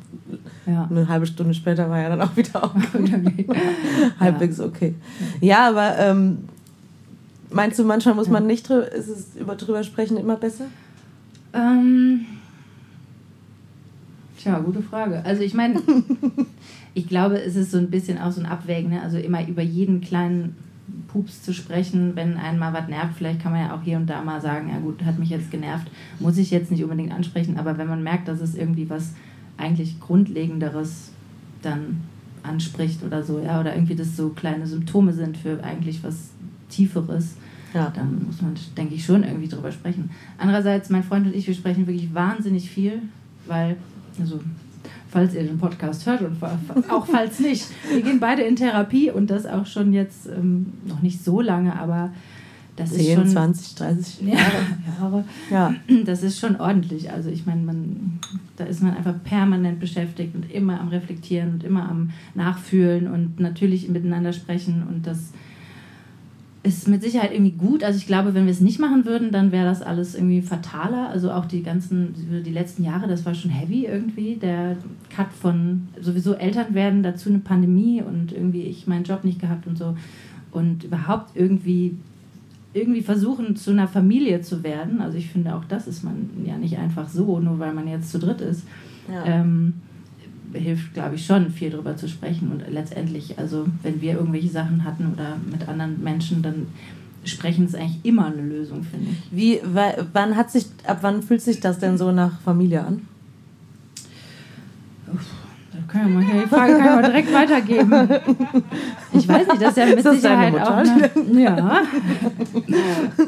[0.67, 0.87] Ja.
[0.89, 3.47] eine halbe Stunde später war ja dann auch wieder auch Okay.
[4.19, 4.93] halbwegs okay.
[5.39, 6.39] Ja, aber ähm,
[7.49, 10.65] meinst du, manchmal muss man nicht drüber, ist es über drüber sprechen immer besser?
[11.53, 12.25] Ähm,
[14.37, 15.23] tja, gute Frage.
[15.25, 15.81] Also ich meine,
[16.93, 19.01] ich glaube, es ist so ein bisschen auch so ein Abwägen, ne?
[19.01, 20.55] also immer über jeden kleinen
[21.07, 24.07] Pups zu sprechen, wenn einen mal was nervt, vielleicht kann man ja auch hier und
[24.07, 25.89] da mal sagen, ja gut, hat mich jetzt genervt,
[26.19, 29.13] muss ich jetzt nicht unbedingt ansprechen, aber wenn man merkt, dass es irgendwie was
[29.57, 31.11] eigentlich Grundlegenderes
[31.61, 32.01] dann
[32.43, 36.31] anspricht oder so, ja, oder irgendwie das so kleine Symptome sind für eigentlich was
[36.69, 37.35] Tieferes,
[37.73, 37.91] Ja.
[37.95, 40.09] dann muss man, denke ich, schon irgendwie drüber sprechen.
[40.37, 43.01] Andererseits, mein Freund und ich, wir sprechen wirklich wahnsinnig viel,
[43.45, 43.77] weil,
[44.19, 44.39] also,
[45.11, 46.41] falls ihr den Podcast hört und
[46.89, 51.01] auch falls nicht, wir gehen beide in Therapie und das auch schon jetzt ähm, noch
[51.01, 52.11] nicht so lange, aber
[52.77, 53.27] das ist 10, schon.
[53.27, 54.39] 20, 30 Ja,
[54.99, 55.25] Jahre.
[55.51, 55.75] Ja.
[56.05, 57.11] Das ist schon ordentlich.
[57.11, 58.19] Also ich meine, man,
[58.55, 63.39] da ist man einfach permanent beschäftigt und immer am Reflektieren und immer am Nachfühlen und
[63.39, 64.83] natürlich miteinander sprechen.
[64.87, 65.31] Und das
[66.63, 67.83] ist mit Sicherheit irgendwie gut.
[67.83, 71.09] Also ich glaube, wenn wir es nicht machen würden, dann wäre das alles irgendwie fataler.
[71.09, 72.13] Also auch die ganzen,
[72.45, 74.35] die letzten Jahre, das war schon heavy irgendwie.
[74.35, 74.77] Der
[75.09, 79.65] Cut von sowieso Eltern werden, dazu eine Pandemie und irgendwie ich meinen Job nicht gehabt
[79.65, 79.95] und so.
[80.51, 81.97] Und überhaupt irgendwie
[82.73, 85.01] irgendwie versuchen, zu einer Familie zu werden.
[85.01, 88.11] Also ich finde, auch das ist man ja nicht einfach so, nur weil man jetzt
[88.11, 88.65] zu dritt ist.
[89.11, 89.25] Ja.
[89.25, 89.73] Ähm,
[90.53, 92.51] hilft, glaube ich, schon, viel darüber zu sprechen.
[92.51, 96.67] Und letztendlich, also wenn wir irgendwelche Sachen hatten oder mit anderen Menschen, dann
[97.23, 99.17] sprechen ist eigentlich immer eine Lösung, finde ich.
[99.31, 103.01] Wie, wa- wann hat sich, ab wann fühlt sich das denn so nach Familie an?
[105.87, 107.91] Können wir mal, die Frage kann ich mal direkt weitergeben.
[109.13, 111.11] Ich weiß nicht, das ist ja mit Ist Sicherheit auch Mutter?
[111.15, 111.81] eine, Ja.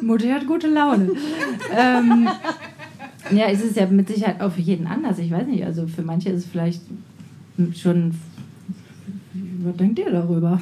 [0.01, 1.09] Mutti hat gute Laune.
[1.77, 2.27] Ähm,
[3.31, 5.19] ja, es ist ja mit Sicherheit auch für jeden anders.
[5.19, 6.81] Ich weiß nicht, also für manche ist es vielleicht
[7.75, 8.13] schon.
[9.63, 10.59] Was denkt ihr darüber?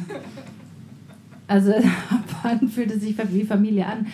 [1.48, 1.74] Also,
[2.44, 4.08] wann fühlt es sich wie Familie an?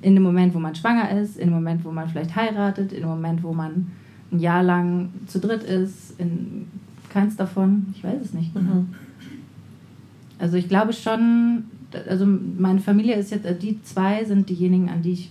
[0.00, 3.00] In dem Moment, wo man schwanger ist, in dem Moment, wo man vielleicht heiratet, in
[3.00, 3.86] dem Moment, wo man
[4.30, 6.66] ein Jahr lang zu dritt ist, in
[7.10, 7.86] keins davon.
[7.94, 8.84] Ich weiß es nicht genau.
[10.38, 11.64] Also ich glaube schon,
[12.08, 15.30] also meine Familie ist jetzt, die zwei sind diejenigen, an die ich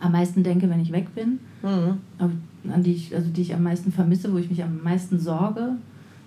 [0.00, 1.98] am meisten denke, wenn ich weg bin, Mhm.
[2.18, 5.76] an die ich, also die ich am meisten vermisse, wo ich mich am meisten sorge.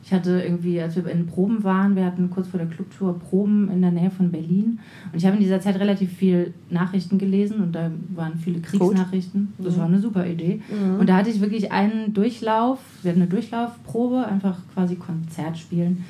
[0.06, 3.72] Ich hatte irgendwie, als wir in Proben waren, wir hatten kurz vor der Clubtour Proben
[3.72, 4.80] in der Nähe von Berlin.
[5.12, 9.54] Und ich habe in dieser Zeit relativ viel Nachrichten gelesen und da waren viele Kriegsnachrichten.
[9.60, 9.80] Das Mhm.
[9.80, 10.60] war eine super Idee.
[10.70, 11.00] Mhm.
[11.00, 16.04] Und da hatte ich wirklich einen Durchlauf, wir hatten eine Durchlaufprobe, einfach quasi Konzert spielen,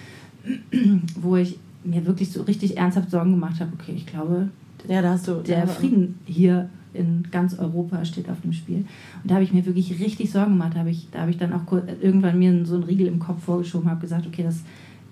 [1.21, 4.49] wo ich mir wirklich so richtig ernsthaft Sorgen gemacht habe, okay, ich glaube,
[4.87, 5.35] Ja, da hast du.
[5.35, 8.85] der Frieden hier in ganz Europa steht auf dem Spiel.
[9.23, 10.73] Und da habe ich mir wirklich richtig Sorgen gemacht.
[10.75, 13.19] Da habe ich, da habe ich dann auch kurz, irgendwann mir so einen Riegel im
[13.19, 14.63] Kopf vorgeschoben, habe gesagt, okay, das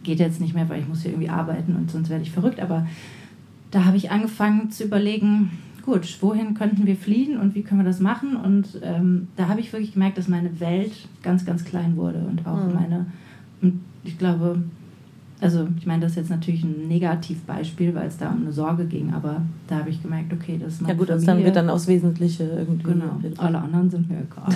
[0.03, 2.59] geht jetzt nicht mehr, weil ich muss hier irgendwie arbeiten und sonst werde ich verrückt.
[2.59, 2.87] Aber
[3.71, 5.51] da habe ich angefangen zu überlegen,
[5.83, 8.35] gut, wohin könnten wir fliehen und wie können wir das machen?
[8.35, 10.91] Und ähm, da habe ich wirklich gemerkt, dass meine Welt
[11.23, 12.73] ganz, ganz klein wurde und auch mhm.
[12.73, 13.05] meine,
[13.61, 14.61] und ich glaube,
[15.41, 18.85] also ich meine, das ist jetzt natürlich ein Negativbeispiel, weil es da um eine Sorge
[18.85, 21.25] ging, aber da habe ich gemerkt, okay, das ist meine Ja gut, Familie.
[21.25, 22.91] das dann wird dann aufs Wesentliche irgendwie.
[22.91, 24.55] Genau, alle anderen sind mir egal.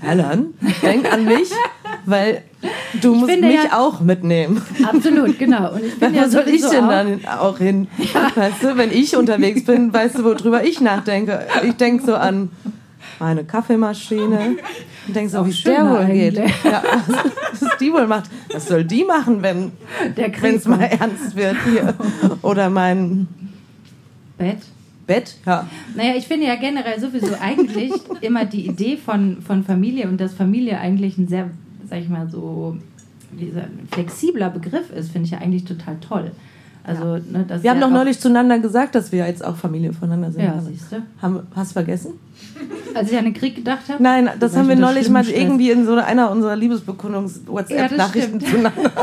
[0.00, 0.46] Alan,
[0.82, 1.50] denk an mich,
[2.06, 2.42] weil
[3.00, 4.60] du ich musst mich ja, auch mitnehmen.
[4.82, 5.74] Absolut, genau.
[5.74, 7.86] Und ich bin ja soll ich denn auch, dann auch hin?
[7.98, 8.30] Ja.
[8.34, 11.46] Weißt du, wenn ich unterwegs bin, weißt du, worüber ich nachdenke?
[11.64, 12.50] Ich denke so an
[13.18, 14.56] meine Kaffeemaschine
[15.06, 16.36] und denke so, wie es der wohl geht.
[16.36, 18.30] Ja, was, was die wohl macht.
[18.52, 19.72] Was soll die machen, wenn
[20.42, 21.94] es mal ernst wird hier?
[22.42, 23.26] Oder mein
[24.38, 24.58] Bett.
[25.06, 25.68] Bett, ja.
[25.94, 30.34] Naja, ich finde ja generell sowieso eigentlich immer die Idee von, von Familie und dass
[30.34, 31.50] Familie eigentlich ein sehr,
[31.88, 32.78] sag ich mal so,
[33.32, 36.32] dieser flexibler Begriff ist, finde ich ja eigentlich total toll.
[36.86, 40.44] Also, ne, wir haben doch neulich zueinander gesagt, dass wir jetzt auch Familie voneinander sind.
[40.44, 40.96] Ja, siehst du.
[41.22, 42.12] Haben, hast du vergessen?
[42.94, 44.02] Als ich an den Krieg gedacht habe?
[44.02, 45.40] Nein, das, das haben wir neulich mal Stress.
[45.40, 48.90] irgendwie in so einer unserer Liebesbekundungs-WhatsApp-Nachrichten ja, zueinander.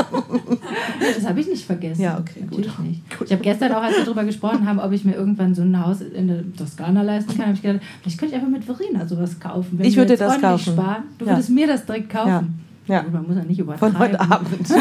[1.16, 2.02] das habe ich nicht vergessen.
[2.02, 2.86] Ja, okay, Natürlich gut.
[2.86, 3.18] nicht.
[3.18, 3.28] Gut.
[3.28, 5.84] Ich habe gestern auch, als wir darüber gesprochen haben, ob ich mir irgendwann so ein
[5.84, 9.08] Haus in der Toskana leisten kann, habe ich gedacht, vielleicht könnte ich einfach mit Verena
[9.08, 9.80] sowas kaufen.
[9.82, 10.74] ich würde dir das kaufen.
[10.74, 11.04] Sparen.
[11.18, 11.32] Du ja.
[11.32, 12.60] würdest mir das direkt kaufen.
[12.88, 12.96] Ja.
[12.96, 13.06] ja.
[13.12, 13.98] Man muss ja nicht übertreiben.
[13.98, 14.68] Von heute Abend.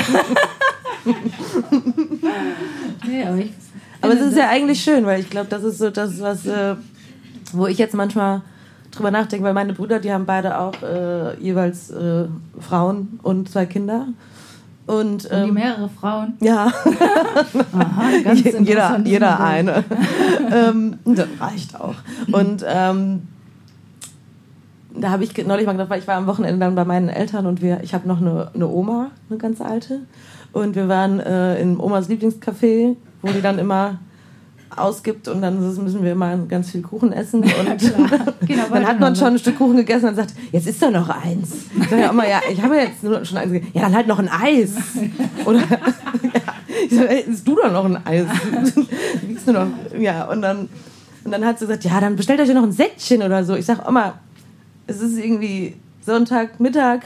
[3.06, 3.42] nee, aber
[4.02, 6.76] aber es ist ja eigentlich schön, weil ich glaube, das ist so das, was, äh,
[7.52, 8.42] wo ich jetzt manchmal
[8.90, 12.24] drüber nachdenke, weil meine Brüder, die haben beide auch äh, jeweils äh,
[12.58, 14.08] Frauen und zwei Kinder.
[14.86, 16.34] Und, ähm, und die ähm, mehrere Frauen?
[16.40, 16.72] Ja.
[17.72, 19.84] Aha, ganz jeder jeder eine.
[20.52, 21.94] ähm, das reicht auch.
[22.32, 23.28] Und ähm,
[24.94, 27.46] da habe ich neulich mal gedacht, weil ich war am Wochenende dann bei meinen Eltern
[27.46, 30.00] und wir, ich habe noch eine, eine Oma, eine ganz alte.
[30.52, 33.98] Und wir waren äh, in Omas Lieblingscafé, wo die dann immer
[34.76, 37.42] ausgibt und dann müssen wir immer ganz viel Kuchen essen.
[37.42, 37.50] Und
[38.46, 41.08] genau, dann hat man schon ein Stück Kuchen gegessen und sagt, jetzt ist da noch
[41.08, 41.66] eins.
[41.80, 43.72] Ich sage ja immer, ja, ich habe jetzt nur schon eins gegessen.
[43.74, 44.72] Ja, dann halt noch ein Eis.
[45.44, 45.78] Oder ja,
[46.84, 48.26] ich sage, hey, isst du doch noch ein Eis?
[49.26, 49.66] Wiegst du noch?
[49.98, 50.68] Ja, und dann,
[51.24, 53.54] und dann hat sie gesagt, ja, dann bestellt euch ja noch ein Säckchen oder so.
[53.56, 54.14] Ich sage, Oma,
[54.86, 57.02] es ist irgendwie Sonntag, Mittag,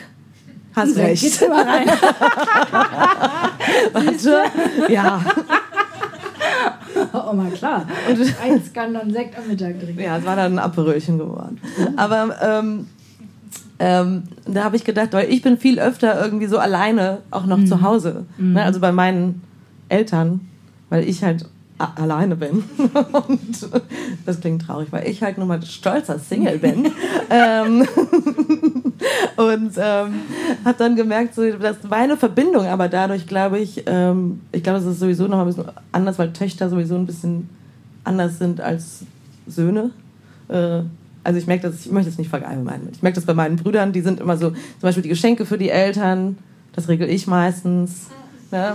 [0.74, 1.22] Hast recht.
[1.22, 1.87] Geht's immer rein.
[3.92, 4.42] Warte.
[4.88, 5.20] Ja.
[7.12, 7.87] Oh, mal klar.
[8.08, 10.00] Und eins kann dann Sekt am Mittag trinken.
[10.00, 11.60] Ja, es war dann ein Aperölchen geworden.
[11.96, 12.87] Aber ähm,
[13.78, 17.58] ähm, da habe ich gedacht, weil ich bin viel öfter irgendwie so alleine auch noch
[17.58, 17.66] mhm.
[17.66, 18.24] zu Hause.
[18.38, 18.54] Mhm.
[18.54, 18.62] Ne?
[18.62, 19.42] Also bei meinen
[19.88, 20.40] Eltern,
[20.90, 21.46] weil ich halt
[21.78, 22.64] alleine bin.
[23.12, 23.68] Und
[24.26, 26.90] das klingt traurig, weil ich halt nur mal stolzer Single bin.
[27.30, 27.87] ähm,
[29.36, 30.14] und ähm,
[30.64, 34.86] habe dann gemerkt, so, dass meine Verbindung aber dadurch, glaube ich, ähm, ich glaube, es
[34.86, 37.48] ist sowieso noch ein bisschen anders, weil Töchter sowieso ein bisschen
[38.04, 39.04] anders sind als
[39.46, 39.90] Söhne.
[40.48, 40.82] Äh,
[41.24, 42.88] also ich merke das, ich möchte es nicht verallgemeinern.
[42.92, 45.58] Ich merke das bei meinen Brüdern, die sind immer so, zum Beispiel die Geschenke für
[45.58, 46.38] die Eltern,
[46.74, 48.08] das regel ich meistens.
[48.50, 48.74] Ne?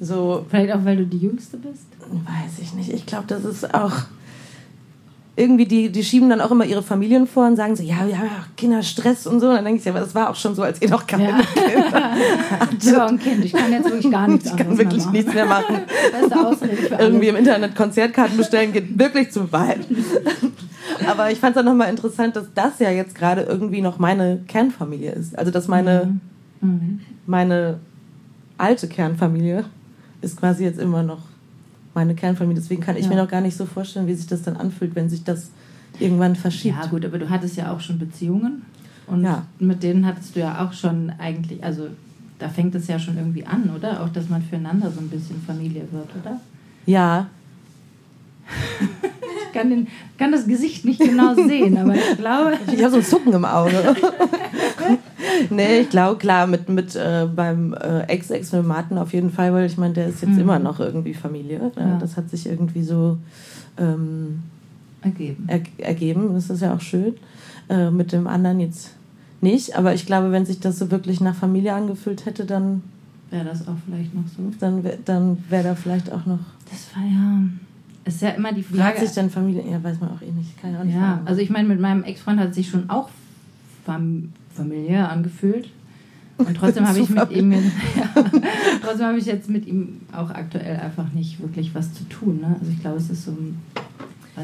[0.00, 1.86] So, Vielleicht auch, weil du die Jüngste bist?
[2.00, 2.92] Weiß ich nicht.
[2.92, 3.92] Ich glaube, das ist auch
[5.36, 8.18] irgendwie, die, die schieben dann auch immer ihre Familien vor und sagen so, ja, wir
[8.18, 9.48] haben ja Kinder, Stress und so.
[9.48, 11.24] Und dann denke ich, ja, aber das war auch schon so, als ihr noch keine
[11.24, 11.40] ja.
[11.40, 12.02] Kinder
[12.60, 12.84] hattet.
[12.84, 15.78] Ja, ein Kind, ich kann jetzt wirklich gar nichts Ich kann wirklich nichts mehr machen.
[16.20, 19.80] Beste Ausrede für Irgendwie im Internet Konzertkarten bestellen geht wirklich zu weit.
[21.06, 24.40] aber ich fand es dann nochmal interessant, dass das ja jetzt gerade irgendwie noch meine
[24.46, 25.36] Kernfamilie ist.
[25.36, 26.20] Also, dass meine,
[26.60, 26.68] mhm.
[26.68, 27.00] mhm.
[27.26, 27.80] meine
[28.56, 29.64] alte Kernfamilie
[30.22, 31.22] ist quasi jetzt immer noch
[31.94, 32.60] meine Kernfamilie.
[32.60, 33.08] Deswegen kann ich ja.
[33.10, 35.50] mir noch gar nicht so vorstellen, wie sich das dann anfühlt, wenn sich das
[35.98, 36.76] irgendwann verschiebt.
[36.82, 38.62] Ja, gut, aber du hattest ja auch schon Beziehungen.
[39.06, 39.46] Und ja.
[39.58, 41.88] mit denen hattest du ja auch schon eigentlich, also
[42.38, 44.02] da fängt es ja schon irgendwie an, oder?
[44.02, 46.40] Auch, dass man füreinander so ein bisschen Familie wird, oder?
[46.86, 47.28] Ja.
[49.46, 52.58] ich kann, den, kann das Gesicht nicht genau sehen, aber ich glaube.
[52.72, 53.72] Ich habe so ein Zucken im Auge.
[55.50, 59.52] nee, ich glaube, klar, mit, mit äh, beim äh, Ex-Ex mit Martin auf jeden Fall,
[59.52, 60.40] weil ich meine, der ist jetzt mhm.
[60.40, 61.58] immer noch irgendwie Familie.
[61.58, 61.72] Ne?
[61.76, 61.98] Ja.
[61.98, 63.18] Das hat sich irgendwie so
[63.78, 64.42] ähm,
[65.02, 65.44] ergeben.
[65.48, 66.34] Er, ergeben.
[66.34, 67.14] Das ist ja auch schön.
[67.68, 68.90] Äh, mit dem anderen jetzt
[69.40, 72.82] nicht, aber ich glaube, wenn sich das so wirklich nach Familie angefühlt hätte, dann
[73.30, 74.42] wäre das auch vielleicht noch so.
[74.58, 76.40] Dann wäre dann wär da vielleicht auch noch.
[76.70, 77.42] Das war ja.
[78.06, 78.78] Ist ja immer die Frage.
[78.78, 79.64] Wie hat sich denn Familie.
[79.70, 80.60] Ja, weiß man auch eh nicht.
[80.60, 83.08] Kann ja, auch nicht ja also ich meine, mit meinem Ex-Freund hat sich schon auch
[83.84, 85.68] Fam familiär angefühlt.
[86.36, 87.52] Und trotzdem habe ich mit ihm,
[87.96, 88.24] ja,
[88.82, 92.40] trotzdem habe ich jetzt mit ihm auch aktuell einfach nicht wirklich was zu tun.
[92.40, 92.56] Ne?
[92.58, 93.56] Also ich glaube, es ist so ein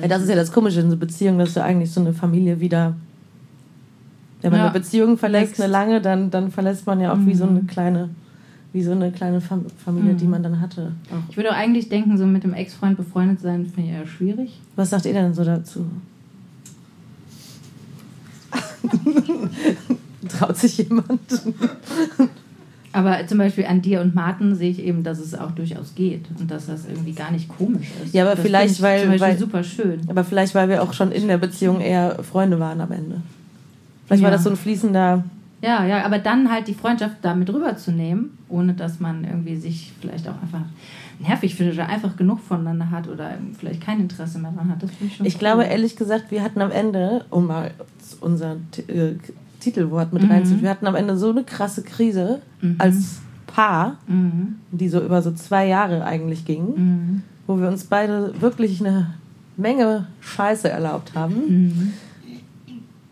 [0.01, 2.61] Ja, das ist ja das Komische in so Beziehungen, dass du eigentlich so eine Familie
[2.61, 2.95] wieder.
[4.43, 4.65] Wenn man Ja.
[4.67, 5.61] eine Beziehung verlässt, Wächst.
[5.63, 8.09] eine lange, dann, dann verlässt man ja auch wie so eine kleine,
[8.73, 10.93] wie so eine kleine Fam Familie, die man dann hatte.
[11.11, 11.29] Auch.
[11.29, 14.61] Ich würde auch eigentlich denken, so mit dem Ex-Freund befreundet sein, finde ich eher schwierig.
[14.77, 15.85] Was sagt ihr denn so dazu?
[20.29, 21.21] Traut sich jemand?
[22.93, 26.25] Aber zum Beispiel an dir und Martin sehe ich eben, dass es auch durchaus geht
[26.39, 28.13] und dass das irgendwie gar nicht komisch ist.
[28.13, 30.01] Ja, aber das vielleicht, ich weil- weil- super schön.
[30.09, 33.23] Aber vielleicht, weil wir auch schon in der Beziehung eher Freunde waren am Ende.
[34.07, 34.37] Vielleicht war Ja.
[34.37, 35.23] das so ein fließender.
[35.63, 40.27] Ja, ja, aber dann halt die Freundschaft damit rüberzunehmen, ohne dass man irgendwie sich vielleicht
[40.29, 40.63] auch einfach
[41.21, 44.83] nervig findet oder einfach genug voneinander hat oder vielleicht kein Interesse mehr dran hat.
[44.83, 45.39] Das ich schon Ich cool.
[45.39, 47.73] glaube, ehrlich gesagt, wir hatten am Ende, um mal
[48.21, 49.17] unser Ti- äh,
[49.61, 50.31] Titelwort mit Mhm.
[50.31, 52.77] reinzuführen, wir hatten am Ende so eine krasse Krise Mhm.
[52.79, 54.57] als Paar, Mhm.
[54.71, 57.23] die so über so zwei Jahre eigentlich ging, Mhm.
[57.47, 59.15] wo wir uns beide wirklich eine
[59.59, 61.35] Menge Scheiße erlaubt haben.
[61.35, 61.93] Mhm.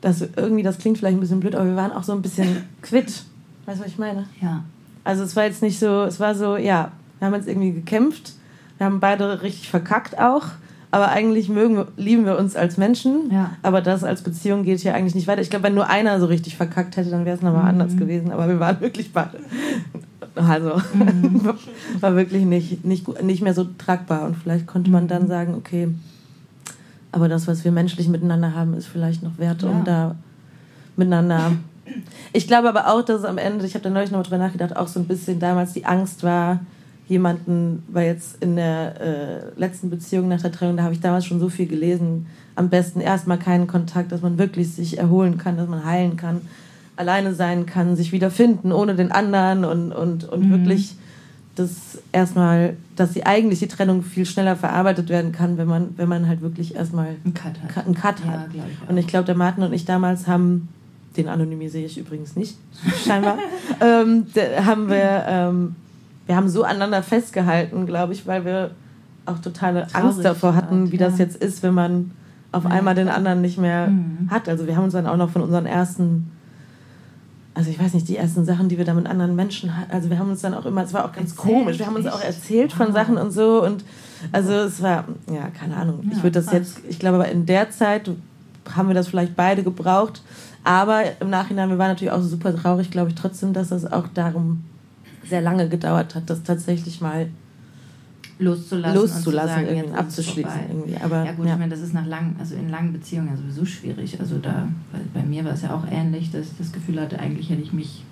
[0.00, 2.48] Das irgendwie, das klingt vielleicht ein bisschen blöd, aber wir waren auch so ein bisschen
[2.82, 3.24] quitt.
[3.66, 4.26] Weißt du, was ich meine?
[4.40, 4.62] Ja.
[5.04, 8.32] Also es war jetzt nicht so, es war so, ja, wir haben jetzt irgendwie gekämpft,
[8.78, 10.44] wir haben beide richtig verkackt auch,
[10.90, 13.50] aber eigentlich mögen lieben wir uns als Menschen, Ja.
[13.62, 15.42] aber das als Beziehung geht hier eigentlich nicht weiter.
[15.42, 17.68] Ich glaube, wenn nur einer so richtig verkackt hätte, dann wäre es nochmal Mhm.
[17.80, 19.38] anders gewesen, aber wir waren wirklich beide.
[20.34, 21.50] Also Mhm.
[22.00, 25.08] war wirklich nicht, nicht, nicht mehr so tragbar und vielleicht konnte man Mhm.
[25.08, 25.88] dann sagen, okay,
[27.12, 29.68] aber das, was wir menschlich miteinander haben, ist vielleicht noch wert, Ja.
[29.70, 30.14] um da
[30.96, 31.52] miteinander.
[32.32, 34.38] Ich glaube aber auch, dass es am Ende, ich habe da neulich noch mal drüber
[34.38, 36.60] nachgedacht, auch so ein bisschen damals die Angst war,
[37.08, 41.24] jemanden, weil jetzt in der äh, letzten Beziehung nach der Trennung, da habe ich damals
[41.24, 45.56] schon so viel gelesen, am besten erstmal keinen Kontakt, dass man wirklich sich erholen kann,
[45.56, 46.40] dass man heilen kann,
[46.96, 50.50] alleine sein kann, sich wieder finden ohne den anderen und, und, und Mhm.
[50.50, 50.94] wirklich
[51.54, 56.08] das erstmal, dass die eigentlich die Trennung viel schneller verarbeitet werden kann, wenn man, wenn
[56.08, 57.86] man halt wirklich erstmal Ein Cut hat.
[57.86, 58.52] einen Cut Ja, hat.
[58.52, 58.88] glaub ich.
[58.88, 60.68] Und ich glaube, der Martin und ich damals haben,
[61.16, 62.56] den anonymisiere ich übrigens nicht,
[63.04, 63.38] scheinbar,
[63.80, 64.26] ähm,
[64.64, 65.74] haben wir, ähm,
[66.28, 68.70] wir haben so aneinander festgehalten, glaube ich, weil wir
[69.26, 71.24] auch totale Angst Traurig davor hatten, wie das ja.
[71.24, 72.12] jetzt ist, wenn man
[72.52, 74.30] auf Ja, einmal den anderen nicht mehr Mhm.
[74.30, 74.48] hat.
[74.48, 76.30] Also wir haben uns dann auch noch von unseren ersten,
[77.54, 80.08] also ich weiß nicht, die ersten Sachen, die wir da mit anderen Menschen hatten, also
[80.10, 82.06] wir haben uns dann auch immer, es war auch ganz Erzählt, komisch, wir haben uns
[82.06, 82.14] echt?
[82.14, 82.94] auch erzählt von Wow.
[82.94, 83.84] Sachen und so und
[84.32, 86.00] also es war, ja, keine Ahnung.
[86.10, 86.54] ich Ja, würde das krass.
[86.54, 88.10] jetzt, ich glaube aber in der Zeit
[88.74, 90.22] haben wir das vielleicht beide gebraucht,
[90.64, 94.04] aber im Nachhinein, wir waren natürlich auch super traurig, glaube ich trotzdem, dass das auch
[94.14, 94.64] darum
[95.24, 97.28] sehr lange gedauert hat, das tatsächlich mal
[98.38, 100.60] loszulassen, loszulassen, sagen, irgendwie abzuschließen.
[100.68, 100.96] Irgendwie.
[100.96, 103.64] Aber, Ja gut, ich meine, das ist nach langen, also in langen Beziehungen ja sowieso
[103.64, 104.18] schwierig.
[104.20, 107.18] Also da, bei, bei mir war es ja auch ähnlich, dass ich das Gefühl hatte,
[107.18, 108.04] eigentlich hätte ich mich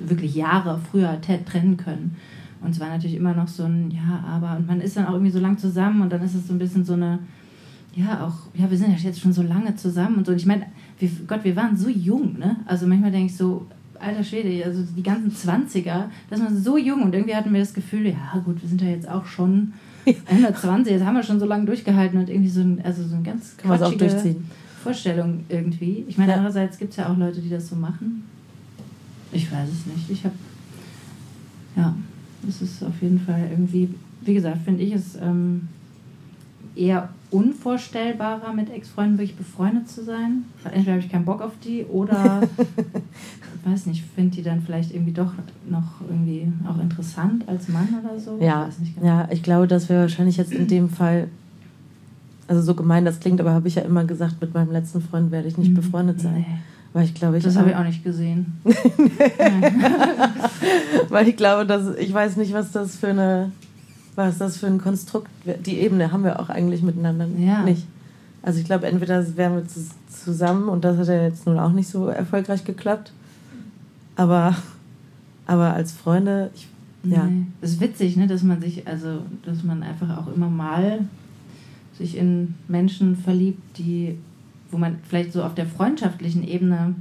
[0.00, 2.16] wirklich Jahre früher trennen können.
[2.60, 5.14] Und es war natürlich immer noch so ein, ja, aber, und man ist dann auch
[5.14, 7.18] irgendwie so lang zusammen und dann ist es so ein bisschen so eine,
[7.94, 10.32] ja, auch, ja, wir sind ja jetzt schon so lange zusammen und so.
[10.32, 10.66] Und ich meine,
[10.98, 12.56] wir, Gott, wir waren so jung, ne?
[12.66, 13.66] Also manchmal denke ich so,
[14.02, 17.72] alter Schwede, also die ganzen 20er, das war so jung und irgendwie hatten wir das
[17.74, 19.72] Gefühl, ja gut, wir sind ja jetzt auch schon
[20.26, 23.22] 120, jetzt haben wir schon so lange durchgehalten und irgendwie so ein, also so ein
[23.24, 24.44] ganz kann man auch durchziehen.
[24.82, 26.04] Vorstellung irgendwie.
[26.08, 26.38] Ich meine, Ja.
[26.38, 28.24] andererseits gibt es ja auch Leute, die das so machen.
[29.30, 30.10] Ich weiß es nicht.
[30.10, 30.34] Ich habe,
[31.76, 31.94] ja,
[32.48, 33.88] es ist auf jeden Fall irgendwie,
[34.22, 35.68] wie gesagt, finde ich es ähm,
[36.74, 40.44] eher unvorstellbarer, mit Ex-Freunden wirklich befreundet zu sein.
[40.64, 42.40] Entweder habe ich keinen Bock auf die oder,
[43.64, 45.32] weiß nicht, finde die dann vielleicht irgendwie doch
[45.68, 48.38] noch irgendwie auch interessant als Mann oder so.
[48.40, 49.06] Ja, Ich genau.
[49.06, 51.28] ja, ich glaube, dass wir wahrscheinlich jetzt in dem Fall,
[52.48, 55.30] also so gemein das klingt, aber habe ich ja immer gesagt, mit meinem letzten Freund
[55.30, 55.74] werde ich nicht Mhm.
[55.76, 56.34] befreundet sein.
[56.38, 56.46] Nee,
[56.92, 58.46] Weil ich glaube, ich, das habe ich auch nicht gesehen.
[61.08, 63.52] weil ich glaube, dass ich weiß nicht, was das für eine,
[64.14, 65.28] was das für ein Konstrukt,
[65.66, 67.62] die Ebene haben wir auch eigentlich miteinander Ja.
[67.62, 67.86] nicht.
[68.42, 69.94] Also ich glaube, entweder wären wir zus-
[70.24, 73.12] zusammen und das hat ja jetzt nun auch nicht so erfolgreich geklappt,
[74.16, 74.56] aber,
[75.46, 76.68] aber als Freunde, ich,
[77.04, 77.24] ja.
[77.24, 77.46] Nee.
[77.60, 81.00] Ist witzig, ne, dass man sich, also, dass man einfach auch immer mal
[81.98, 84.16] sich in Menschen verliebt, die,
[84.70, 86.94] wo man vielleicht so auf der freundschaftlichen Ebene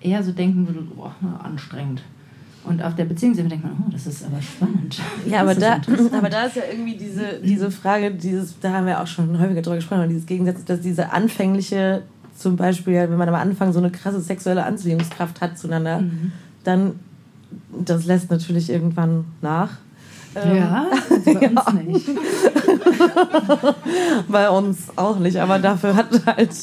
[0.00, 2.02] eher so denken würde, boah, anstrengend.
[2.64, 4.98] Und auf der Beziehungsebene denkt man, oh, das ist aber spannend.
[5.26, 5.80] Ja, aber da,
[6.16, 9.60] aber da ist ja irgendwie diese, diese Frage, dieses, da haben wir auch schon häufiger
[9.60, 12.02] drüber gesprochen, dieses Gegensatz, dass diese anfängliche,
[12.34, 16.32] zum Beispiel, wenn man am Anfang so eine krasse sexuelle Anziehungskraft hat zueinander, Mhm.
[16.64, 16.98] Dann,
[17.78, 19.70] das lässt natürlich irgendwann nach.
[20.36, 22.08] Ähm, Ja, also bei uns nicht.
[24.28, 26.50] Bei uns auch nicht, aber dafür hat halt.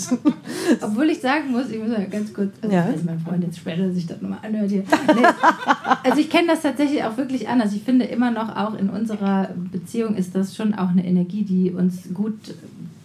[0.82, 2.84] Obwohl ich sagen muss, ich muss mal ganz kurz, also Ja.
[2.84, 4.84] falls mein Freund jetzt später sich das nochmal anhört hier.
[5.16, 5.26] Nee,
[6.04, 7.74] also ich kenne das tatsächlich auch wirklich anders.
[7.74, 11.72] Ich finde immer noch auch in unserer Beziehung ist das schon auch eine Energie, die
[11.72, 12.38] uns gut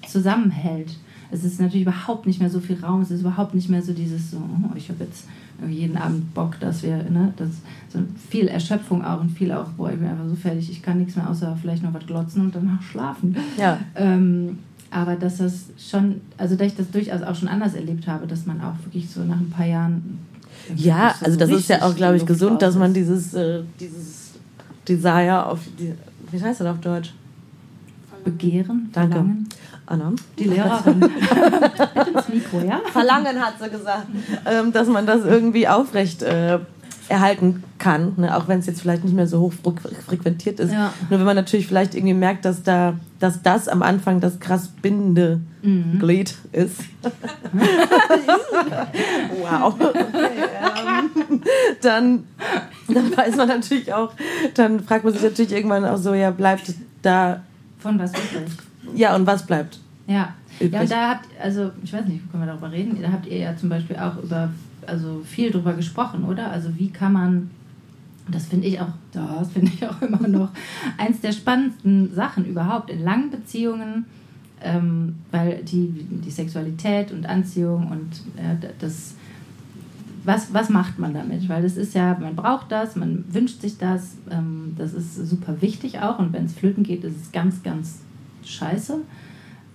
[0.09, 0.97] zusammenhält.
[1.31, 3.93] Es ist natürlich überhaupt nicht mehr so viel Raum, es ist überhaupt nicht mehr so
[3.93, 5.25] dieses, so, oh, ich habe jetzt
[5.69, 7.49] jeden Abend Bock, dass wir, ne, das
[7.92, 10.99] so viel Erschöpfung auch und viel auch, boah, ich bin einfach so fertig, ich kann
[10.99, 13.37] nichts mehr außer vielleicht noch was glotzen und danach schlafen.
[13.59, 13.79] Ja.
[13.95, 14.59] Ähm,
[14.90, 18.47] aber dass das schon, also dass ich das durchaus auch schon anders erlebt habe, dass
[18.47, 20.19] man auch wirklich so nach ein paar Jahren.
[20.75, 24.33] Ja, so also das ist ja auch, glaube ich, gesund, dass man dieses, äh, dieses
[24.88, 25.92] Desire auf, die,
[26.31, 27.12] wie heißt das auf Deutsch?
[28.25, 29.16] Begehren, Danke.
[29.16, 29.49] Verlangen.
[29.87, 30.12] Anna.
[30.38, 31.01] Die Lehrerin.
[32.14, 32.81] ins Mikro, ja?
[32.92, 34.07] Verlangen hat sie gesagt,
[34.44, 36.59] ähm, dass man das irgendwie aufrecht äh,
[37.09, 38.37] erhalten kann, ne?
[38.37, 39.53] auch wenn es jetzt vielleicht nicht mehr so hoch
[40.07, 40.72] frequentiert ist.
[40.72, 40.92] Ja.
[41.09, 44.68] Nur wenn man natürlich vielleicht irgendwie merkt, dass da, dass das am Anfang das krass
[44.83, 45.99] bindende mhm.
[46.01, 46.81] Glied ist.
[49.40, 49.75] wow.
[49.81, 51.42] Ähm,
[51.81, 52.25] dann,
[52.88, 54.12] dann weiß man natürlich auch,
[54.55, 57.42] dann fragt man sich natürlich irgendwann auch so, ja, bleibt da.
[57.79, 58.51] Von was übrig?
[58.94, 59.79] Ja, und was bleibt?
[60.07, 60.35] Ja.
[60.61, 60.72] Übrig?
[60.72, 63.01] Ja, und da habt, also ich weiß nicht, können wir darüber reden?
[63.03, 64.51] Da habt ihr ja zum Beispiel auch über
[64.87, 66.51] also viel drüber gesprochen, oder?
[66.51, 67.51] Also wie kann man,
[68.31, 70.51] das finde ich auch, das finde ich auch immer noch
[70.96, 74.07] eins der spannendsten Sachen überhaupt in langen Beziehungen,
[74.62, 79.14] ähm, weil die, die Sexualität und Anziehung und äh, das,
[80.25, 81.49] was, was macht man damit?
[81.49, 85.61] Weil das ist ja, man braucht das, man wünscht sich das, ähm, das ist super
[85.61, 88.01] wichtig auch und wenn es flöten geht, ist es ganz, ganz
[88.47, 88.99] scheiße.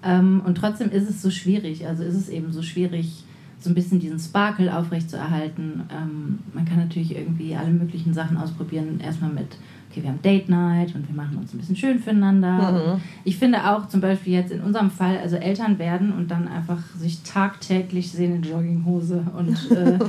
[0.03, 3.23] Ähm, und trotzdem ist es so schwierig, also ist es eben so schwierig,
[3.59, 5.83] so ein bisschen diesen Sparkle aufrechtzuerhalten.
[5.91, 8.99] Ähm, man kann natürlich irgendwie alle möglichen Sachen ausprobieren.
[8.99, 9.57] Erstmal mit,
[9.89, 12.95] okay, wir haben Date Night und wir machen uns ein bisschen schön füreinander.
[12.95, 13.01] Mhm.
[13.23, 16.79] Ich finde auch zum Beispiel jetzt in unserem Fall, also Eltern werden und dann einfach
[16.97, 19.99] sich tagtäglich sehen in Jogginghose und äh,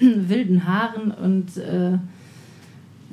[0.00, 1.98] wilden Haaren und äh,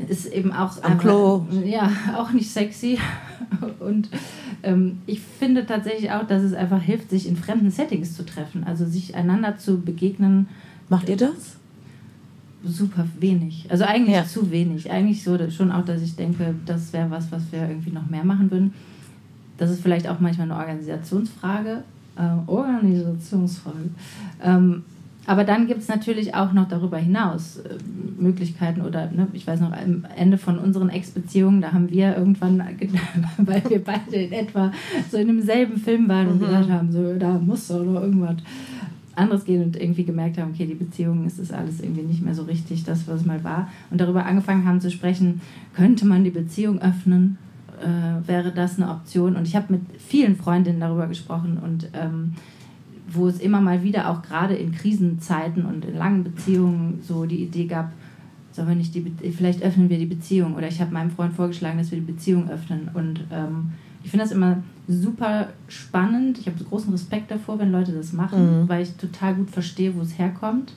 [0.08, 1.46] ist eben auch am einfach, Klo.
[1.66, 2.98] Ja, auch nicht sexy.
[3.80, 4.10] Und
[5.08, 8.86] ich finde tatsächlich auch, dass es einfach hilft, sich in fremden Settings zu treffen, also
[8.86, 10.47] sich einander zu begegnen.
[10.89, 11.58] Macht ihr das?
[12.63, 13.65] Super wenig.
[13.69, 14.26] Also eigentlich ja.
[14.26, 14.91] zu wenig.
[14.91, 18.24] Eigentlich so schon auch, dass ich denke, das wäre was, was wir irgendwie noch mehr
[18.24, 18.74] machen würden.
[19.58, 21.84] Das ist vielleicht auch manchmal eine Organisationsfrage.
[22.17, 23.89] Äh, Organisationsfrage.
[24.43, 24.84] Ähm,
[25.27, 27.77] aber dann gibt es natürlich auch noch darüber hinaus äh,
[28.17, 32.60] Möglichkeiten oder ne, ich weiß noch, am Ende von unseren Ex-Beziehungen, da haben wir irgendwann,
[33.38, 34.71] weil wir beide in etwa
[35.12, 36.45] so in demselben Film waren und mhm.
[36.45, 38.38] gesagt haben, so da muss doch noch irgendwas
[39.15, 42.34] anderes gehen und irgendwie gemerkt haben, okay, die Beziehung ist das alles irgendwie nicht mehr
[42.34, 43.69] so richtig, das, was es mal war.
[43.89, 45.41] Und darüber angefangen haben zu sprechen,
[45.75, 47.38] könnte man die Beziehung öffnen?
[47.81, 49.36] Äh, wäre das eine Option?
[49.36, 52.34] Und ich habe mit vielen Freundinnen darüber gesprochen und ähm,
[53.13, 57.43] wo es immer mal wieder auch gerade in Krisenzeiten und in langen Beziehungen so die
[57.43, 57.91] Idee gab,
[58.52, 61.78] sollen wir nicht die, vielleicht öffnen wir die Beziehung oder ich habe meinem Freund vorgeschlagen,
[61.78, 63.71] dass wir die Beziehung öffnen und ähm,
[64.04, 66.39] ich finde das immer super spannend.
[66.39, 68.69] Ich habe großen Respekt davor, wenn Leute das machen, mhm.
[68.69, 70.74] weil ich total gut verstehe, wo es herkommt.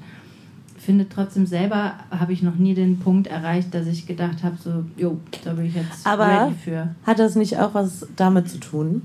[0.77, 4.85] Finde trotzdem selber habe ich noch nie den Punkt erreicht, dass ich gedacht habe, so,
[4.97, 6.94] jo, da bin ich jetzt Aber ready für.
[7.05, 9.03] Hat das nicht auch was damit zu tun?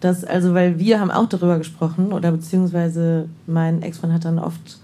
[0.00, 4.78] Dass, also weil wir haben auch darüber gesprochen oder beziehungsweise mein Ex-Freund hat dann oft,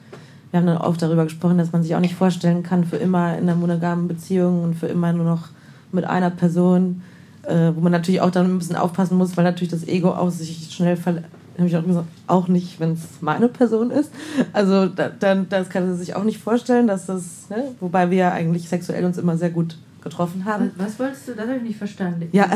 [0.50, 3.36] wir haben dann oft darüber gesprochen, dass man sich auch nicht vorstellen kann, für immer
[3.36, 5.48] in einer monogamen Beziehung und für immer nur noch
[5.92, 7.02] mit einer Person,
[7.42, 10.30] äh, wo man natürlich auch dann ein bisschen aufpassen muss, weil natürlich das Ego auch
[10.30, 14.10] sich schnell verletzt habe ich auch gesagt, auch nicht, wenn es meine Person ist.
[14.52, 17.74] Also da, dann, das kann er sich auch nicht vorstellen, dass das, ne?
[17.80, 20.70] wobei wir ja eigentlich sexuell uns immer sehr gut getroffen haben.
[20.76, 21.34] Was, was wolltest du?
[21.34, 22.28] Das habe ich nicht verstanden.
[22.32, 22.48] Ja,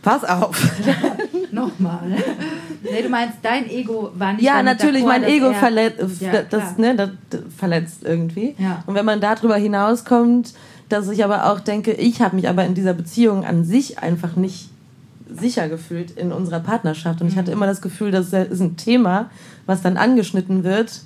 [0.00, 0.58] pass auf.
[1.52, 2.16] Nochmal.
[2.82, 6.78] Nee, du meinst, dein Ego war nicht Ja, natürlich, davor, mein Ego verletzt, ja, das,
[6.78, 7.10] ne, das
[7.56, 8.54] verletzt irgendwie.
[8.58, 8.82] Ja.
[8.86, 10.54] Und wenn man darüber hinauskommt,
[10.88, 14.36] dass ich aber auch denke, ich habe mich aber in dieser Beziehung an sich einfach
[14.36, 14.70] nicht
[15.28, 17.20] sicher gefühlt in unserer Partnerschaft.
[17.20, 17.56] Und ich hatte mhm.
[17.56, 19.30] immer das Gefühl, das ist ein Thema,
[19.66, 21.00] was dann angeschnitten wird,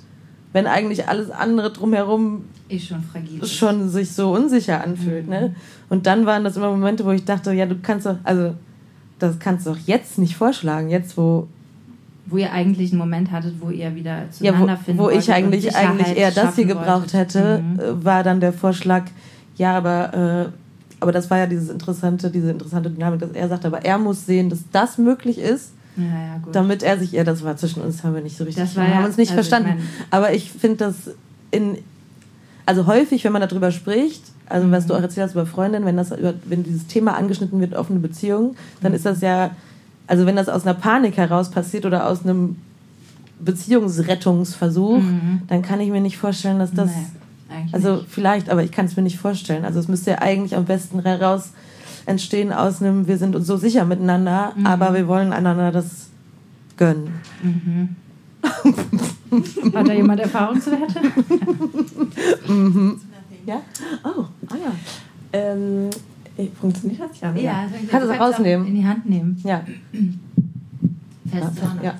[0.53, 3.45] wenn eigentlich alles andere drumherum ist schon fragil.
[3.45, 5.27] Schon sich so unsicher anfühlt.
[5.27, 5.39] Ne?
[5.39, 5.45] Mhm.
[5.47, 5.55] Ne?
[5.89, 8.53] Und dann waren das immer Momente, wo ich dachte, ja, du kannst doch, also
[9.17, 11.47] das kannst du doch jetzt nicht vorschlagen, jetzt wo.
[12.27, 15.31] Wo ihr eigentlich einen Moment hattet, wo ihr wieder zueinander ja, wo, finden Wo ich
[15.31, 17.13] eigentlich, eigentlich eher das hier gebraucht wolltet.
[17.13, 17.79] hätte, mhm.
[17.79, 19.05] Äh, war dann der Vorschlag,
[19.57, 20.13] ja, aber,
[20.47, 23.97] äh, aber das war ja dieses interessante, diese interessante Dynamik, dass er sagt, aber er
[23.97, 25.73] muss sehen, dass das möglich ist.
[25.97, 28.63] Ja, ja, damit er sich, ja, das war zwischen uns, haben wir nicht so richtig,
[28.63, 29.79] das war haben uns nicht also verstanden.
[29.79, 30.95] Ich mein, aber ich finde das
[31.51, 31.77] in,
[32.65, 35.97] also häufig, wenn man darüber spricht, also was du auch erzählt hast über Freundinnen, wenn
[35.97, 36.11] das
[36.45, 39.51] wenn dieses Thema angeschnitten wird, offene Beziehung, dann ist das ja,
[40.07, 42.55] also wenn das aus einer Panik heraus passiert oder aus einem
[43.39, 45.41] Beziehungsrettungsversuch, mhm.
[45.47, 48.09] dann kann ich mir nicht vorstellen, dass das, nee, also nicht.
[48.09, 49.65] vielleicht, aber ich kann es mir nicht vorstellen.
[49.65, 51.51] Also es müsste ja eigentlich am besten heraus
[52.09, 54.65] entstehen aus einem, wir sind uns so sicher miteinander, mhm.
[54.65, 56.07] aber wir wollen einander das
[56.75, 57.13] gönnen.
[57.43, 57.95] Mhm.
[59.73, 60.99] Hat da jemand Erfahrungswerte?
[62.47, 62.99] mhm.
[63.45, 63.61] Ja?
[64.03, 64.71] Oh, ah ja.
[65.33, 65.89] Ähm,
[66.59, 67.33] funktioniert das ja?
[67.35, 67.69] Ja, ja.
[67.89, 68.67] kannst du es rausnehmen.
[68.67, 69.39] In die Hand nehmen.
[69.43, 69.63] Ja.
[71.29, 71.83] Fest ja.
[71.83, 71.93] ja.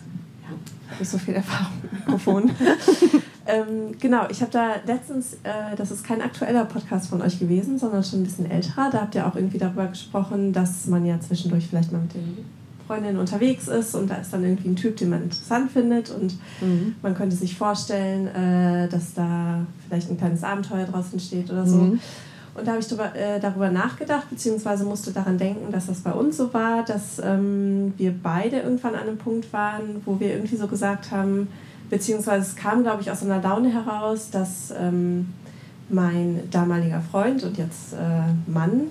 [0.97, 2.51] Nicht so viel Erfahrung Mikrofon.
[3.45, 7.79] ähm, genau, ich habe da letztens, äh, das ist kein aktueller Podcast von euch gewesen,
[7.79, 8.89] sondern schon ein bisschen älterer.
[8.91, 12.45] Da habt ihr auch irgendwie darüber gesprochen, dass man ja zwischendurch vielleicht mal mit den
[12.85, 16.33] Freundinnen unterwegs ist und da ist dann irgendwie ein Typ, den man interessant findet und
[16.59, 16.95] mhm.
[17.03, 21.77] man könnte sich vorstellen, äh, dass da vielleicht ein kleines Abenteuer draus entsteht oder so.
[21.77, 21.99] Mhm.
[22.55, 26.11] Und da habe ich darüber, äh, darüber nachgedacht, beziehungsweise musste daran denken, dass das bei
[26.11, 30.57] uns so war, dass ähm, wir beide irgendwann an einem Punkt waren, wo wir irgendwie
[30.57, 31.47] so gesagt haben,
[31.89, 35.33] beziehungsweise es kam, glaube ich, aus einer Laune heraus, dass ähm,
[35.89, 38.87] mein damaliger Freund und jetzt äh, Mann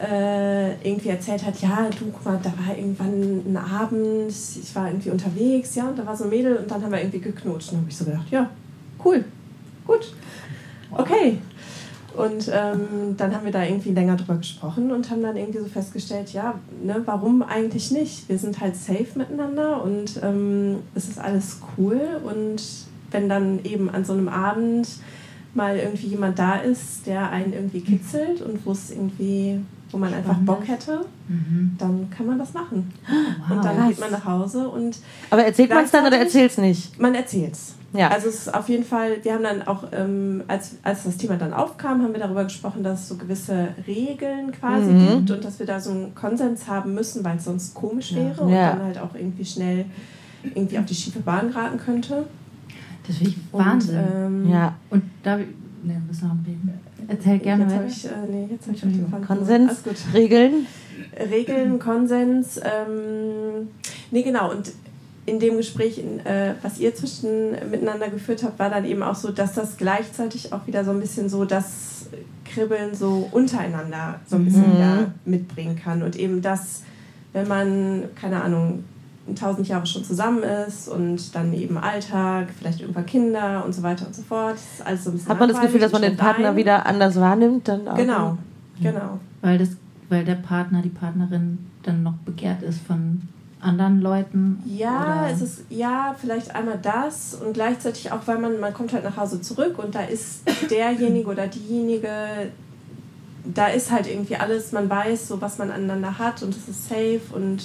[0.00, 4.88] äh, irgendwie erzählt hat, ja, du, guck mal, da war irgendwann ein Abend, ich war
[4.88, 7.72] irgendwie unterwegs, ja, und da war so ein Mädel und dann haben wir irgendwie geknutscht.
[7.72, 8.50] Und habe ich so gedacht, ja,
[9.04, 9.24] cool,
[9.86, 10.12] gut,
[10.90, 11.38] okay.
[12.16, 15.66] Und ähm, dann haben wir da irgendwie länger drüber gesprochen und haben dann irgendwie so
[15.66, 18.28] festgestellt, ja, ne, warum eigentlich nicht?
[18.28, 22.00] Wir sind halt safe miteinander und ähm, es ist alles cool.
[22.24, 22.62] Und
[23.10, 24.88] wenn dann eben an so einem Abend
[25.54, 29.60] mal irgendwie jemand da ist, der einen irgendwie kitzelt und wo es irgendwie,
[29.90, 31.76] wo man einfach Bock hätte, mhm.
[31.78, 32.92] dann kann man das machen.
[33.06, 33.88] Wow, und dann krass.
[33.88, 34.98] geht man nach Hause und.
[35.30, 36.98] Aber erzählt man es dann oder erzählt es nicht?
[36.98, 37.74] Man erzählt es.
[37.92, 38.08] Ja.
[38.08, 41.36] Also es ist auf jeden Fall, wir haben dann auch, ähm, als, als das Thema
[41.36, 45.08] dann aufkam, haben wir darüber gesprochen, dass es so gewisse Regeln quasi mhm.
[45.08, 48.36] gibt und dass wir da so einen Konsens haben müssen, weil es sonst komisch wäre
[48.36, 48.42] ja.
[48.42, 48.72] und ja.
[48.72, 49.84] dann halt auch irgendwie schnell
[50.42, 52.24] irgendwie auf die schiefe Bahn geraten könnte.
[53.06, 53.98] Das finde ich Wahnsinn.
[53.98, 54.74] Und, ähm, ja.
[54.90, 56.80] Und da, ne, müssen wir noch reden.
[57.08, 57.86] Erzähl gerne jetzt weiter.
[57.86, 59.82] Ich, äh, nee, jetzt habe ich den Faden Konsens,
[60.14, 60.66] Regeln.
[61.30, 62.58] Regeln, Konsens.
[62.58, 63.68] Ähm,
[64.10, 64.50] nee, genau.
[64.50, 64.72] Und
[65.24, 69.14] in dem Gespräch, in, äh, was ihr zwischen miteinander geführt habt, war dann eben auch
[69.14, 72.06] so, dass das gleichzeitig auch wieder so ein bisschen so das
[72.44, 75.12] Kribbeln so untereinander so ein bisschen mhm.
[75.24, 76.02] mitbringen kann.
[76.02, 76.82] Und eben das,
[77.32, 78.84] wenn man, keine Ahnung,
[79.36, 84.06] tausend Jahre schon zusammen ist und dann eben Alltag, vielleicht irgendwann Kinder und so weiter
[84.06, 84.56] und so fort.
[84.84, 86.56] alles so ein Hat man das Gefühl, dass man den Partner ein.
[86.56, 87.68] wieder anders wahrnimmt?
[87.68, 88.38] Dann auch genau,
[88.80, 89.20] genau.
[89.40, 89.70] Weil, das,
[90.08, 93.22] weil der Partner, die Partnerin dann noch begehrt ist von
[93.62, 94.62] anderen Leuten?
[94.66, 95.30] Ja, oder?
[95.32, 99.16] es ist ja vielleicht einmal das und gleichzeitig auch, weil man, man kommt halt nach
[99.16, 102.10] Hause zurück und da ist derjenige oder diejenige,
[103.44, 106.88] da ist halt irgendwie alles, man weiß so, was man aneinander hat und es ist
[106.88, 107.62] safe und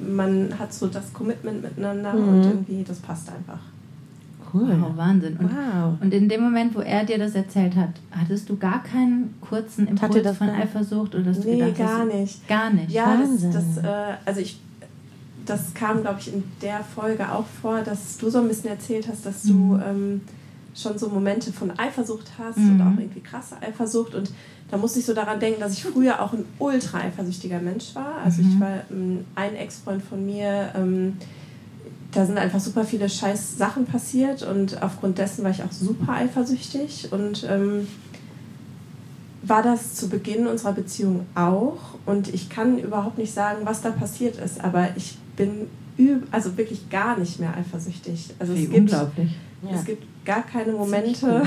[0.00, 2.28] man hat so das Commitment miteinander mhm.
[2.28, 3.58] und irgendwie, das passt einfach.
[4.54, 4.76] Cool.
[4.80, 5.36] Wow, Wahnsinn.
[5.38, 5.94] Und, wow.
[6.00, 9.86] und in dem Moment, wo er dir das erzählt hat, hattest du gar keinen kurzen
[9.88, 11.14] Impuls von Eifersucht?
[11.14, 12.48] Oder nee, gedacht, gar nicht.
[12.48, 12.90] Gar nicht.
[12.90, 13.52] Ja, Wahnsinn.
[13.52, 14.60] das, das äh, also ich
[15.46, 19.08] das kam, glaube ich, in der Folge auch vor, dass du so ein bisschen erzählt
[19.08, 19.82] hast, dass du mhm.
[19.86, 20.20] ähm,
[20.74, 22.70] schon so Momente von Eifersucht hast mhm.
[22.70, 24.14] und auch irgendwie krasse Eifersucht.
[24.14, 24.30] Und
[24.70, 28.18] da musste ich so daran denken, dass ich früher auch ein ultra eifersüchtiger Mensch war.
[28.24, 28.48] Also mhm.
[28.48, 31.18] ich war ähm, ein Ex-Freund von mir, ähm,
[32.12, 36.12] da sind einfach super viele scheiß Sachen passiert und aufgrund dessen war ich auch super
[36.12, 37.86] eifersüchtig und ähm,
[39.42, 41.78] war das zu Beginn unserer Beziehung auch.
[42.06, 45.68] Und ich kann überhaupt nicht sagen, was da passiert ist, aber ich bin
[46.30, 48.30] also wirklich gar nicht mehr eifersüchtig.
[48.38, 49.32] Also Wie es gibt, unglaublich.
[49.62, 49.76] Ja.
[49.76, 51.42] Es gibt gar keine Momente.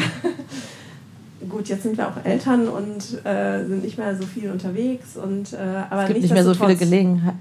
[1.49, 5.53] Gut, jetzt sind wir auch Eltern und äh, sind nicht mehr so viel unterwegs und
[5.53, 5.57] äh,
[5.89, 7.39] aber es gibt nicht mehr so viele Gelegenheiten.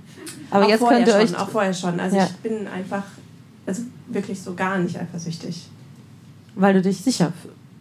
[0.51, 1.99] Aber jetzt könnt ihr schon, euch auch vorher schon.
[2.01, 2.25] Also ja.
[2.25, 3.05] ich bin einfach
[3.67, 5.69] also wirklich so gar nicht eifersüchtig.
[6.55, 7.33] Weil du dich sicher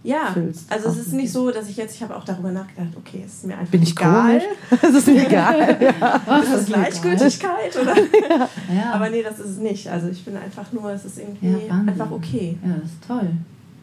[0.03, 0.69] ja, fühlst.
[0.69, 3.35] also es ist nicht so, dass ich jetzt, ich habe auch darüber nachgedacht, okay, es
[3.35, 4.41] ist mir einfach Bin ich egal.
[4.69, 5.59] Es ist mir egal.
[5.81, 6.39] ja.
[6.41, 7.75] Ist das Gleichgültigkeit?
[7.81, 7.95] Oder?
[8.29, 8.49] Ja.
[8.75, 8.93] ja.
[8.93, 9.87] Aber nee, das ist es nicht.
[9.89, 12.57] Also ich bin einfach nur, es ist irgendwie ja, einfach okay.
[12.63, 13.29] Ja, das ist toll.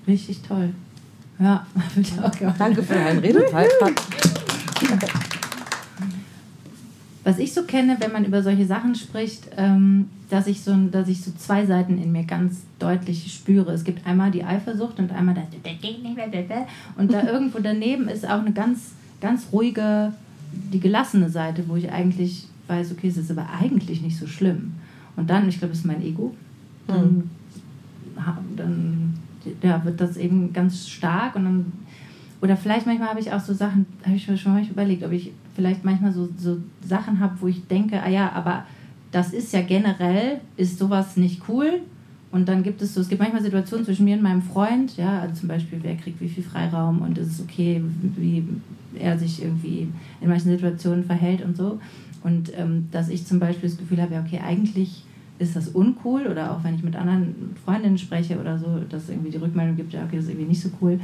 [0.07, 0.71] Richtig toll.
[1.39, 1.67] Ja,
[2.59, 3.93] Danke für deinen Redebeitrag.
[7.25, 11.09] Was ich so kenne, wenn man über solche Sachen spricht, ähm, dass, ich so, dass
[11.09, 13.73] ich so zwei Seiten in mir ganz deutlich spüre.
[13.73, 15.45] Es gibt einmal die Eifersucht und einmal das
[16.97, 20.13] und da irgendwo daneben ist auch eine ganz, ganz ruhige,
[20.73, 24.75] die gelassene Seite, wo ich eigentlich weiß, okay, es ist aber eigentlich nicht so schlimm.
[25.17, 26.35] Und dann, ich glaube, es ist mein Ego,
[26.87, 27.31] dann,
[28.17, 28.57] mhm.
[28.57, 29.15] dann
[29.63, 31.73] ja, wird das eben ganz stark und dann
[32.43, 35.13] oder vielleicht manchmal habe ich auch so Sachen, habe ich mir schon mal überlegt, ob
[35.13, 38.65] ich vielleicht manchmal so, so Sachen habe, wo ich denke, ah ja, aber
[39.13, 41.81] das ist ja generell, ist sowas nicht cool.
[42.33, 45.21] Und dann gibt es so, es gibt manchmal Situationen zwischen mir und meinem Freund, ja,
[45.21, 47.83] also zum Beispiel, wer kriegt wie viel Freiraum und ist es okay,
[48.17, 48.45] wie
[48.97, 49.89] er sich irgendwie
[50.21, 51.81] in manchen Situationen verhält und so.
[52.23, 55.03] Und ähm, dass ich zum Beispiel das Gefühl habe, ja, okay, eigentlich
[55.41, 57.35] ist das uncool oder auch wenn ich mit anderen
[57.65, 60.61] Freundinnen spreche oder so, dass irgendwie die Rückmeldung gibt, ja, okay, das ist irgendwie nicht
[60.61, 61.01] so cool.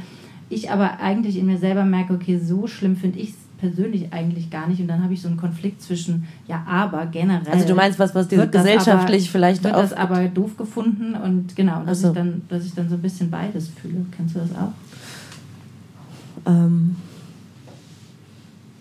[0.49, 4.49] Ich aber eigentlich in mir selber merke, okay, so schlimm finde ich es persönlich eigentlich
[4.49, 7.51] gar nicht und dann habe ich so einen Konflikt zwischen, ja, aber generell.
[7.51, 11.55] Also du meinst was, was dir gesellschaftlich aber, vielleicht wird das aber doof gefunden und
[11.55, 12.09] genau, dass, so.
[12.09, 14.05] ich dann, dass ich dann so ein bisschen beides fühle.
[14.15, 14.71] Kennst du das auch?
[16.45, 16.95] Ähm,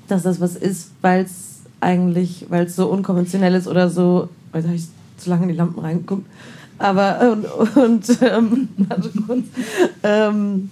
[0.09, 4.62] dass das was ist, weil es eigentlich, weil es so unkonventionell ist oder so, weil
[4.62, 6.27] da habe ich zu lange in die Lampen reingeguckt,
[6.79, 8.68] aber und, und ähm,
[10.03, 10.70] ähm,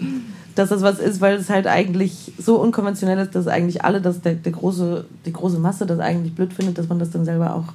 [0.54, 4.20] dass das was ist, weil es halt eigentlich so unkonventionell ist, dass eigentlich alle, dass
[4.20, 7.54] der, der große, die große Masse das eigentlich blöd findet, dass man das dann selber
[7.54, 7.72] auch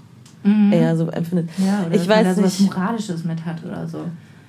[0.48, 0.72] mhm.
[0.72, 1.50] eher so empfindet.
[1.58, 4.00] Ja, oder ich weiß man da nicht, was Moralisches mit hat oder so.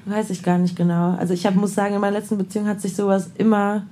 [0.06, 1.14] Weiß ich gar nicht genau.
[1.16, 3.82] Also ich hab, muss sagen, in meiner letzten Beziehung hat sich sowas immer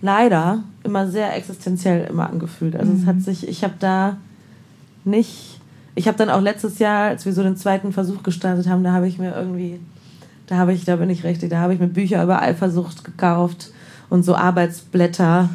[0.00, 2.76] leider immer sehr existenziell immer angefühlt.
[2.76, 3.00] Also mhm.
[3.00, 3.20] es hat mhm.
[3.20, 4.16] sich, ich habe da
[5.04, 5.60] nicht,
[5.94, 8.92] ich habe dann auch letztes Jahr, als wir so den zweiten Versuch gestartet haben, da
[8.92, 9.80] habe ich mir irgendwie,
[10.52, 13.70] da habe ich, da bin ich richtig, da habe ich mir Bücher über Eifersucht gekauft
[14.10, 15.48] und so Arbeitsblätter,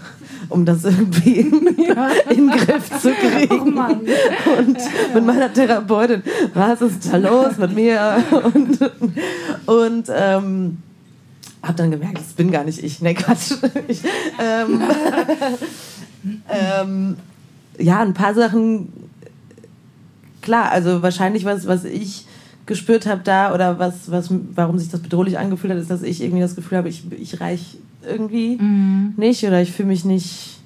[0.49, 1.41] um das irgendwie
[1.87, 2.07] ja.
[2.31, 3.77] in den Griff zu kriegen.
[3.77, 4.57] Oh.
[4.57, 4.77] Und
[5.13, 6.23] mit meiner Therapeutin,
[6.55, 8.23] was ist da los mit mir?
[8.31, 8.79] Und,
[9.67, 10.77] und ähm,
[11.61, 12.99] habe dann gemerkt, das bin gar nicht ich.
[12.99, 13.51] Ne, Quatsch.
[13.87, 14.01] Ich,
[14.41, 14.81] ähm,
[16.49, 17.17] ähm,
[17.77, 18.91] ja, ein paar Sachen,
[20.41, 22.25] klar, also wahrscheinlich was, was ich
[22.67, 26.21] gespürt habe da oder was, was, warum sich das bedrohlich angefühlt hat, ist, dass ich
[26.21, 29.13] irgendwie das Gefühl habe, ich, ich reich irgendwie mhm.
[29.17, 30.59] nicht oder ich fühle mich nicht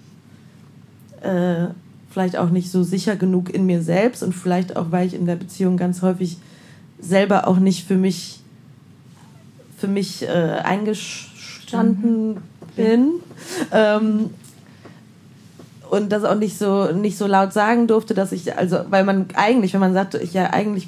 [1.22, 1.68] äh,
[2.10, 5.26] vielleicht auch nicht so sicher genug in mir selbst und vielleicht auch, weil ich in
[5.26, 6.38] der Beziehung ganz häufig
[7.00, 8.40] selber auch nicht für mich
[9.78, 12.38] für mich äh, eingestanden
[12.76, 13.14] bin.
[13.72, 14.30] Ähm,
[15.92, 19.26] und das auch nicht so nicht so laut sagen durfte, dass ich also weil man
[19.36, 20.88] eigentlich, wenn man sagt, ich ja eigentlich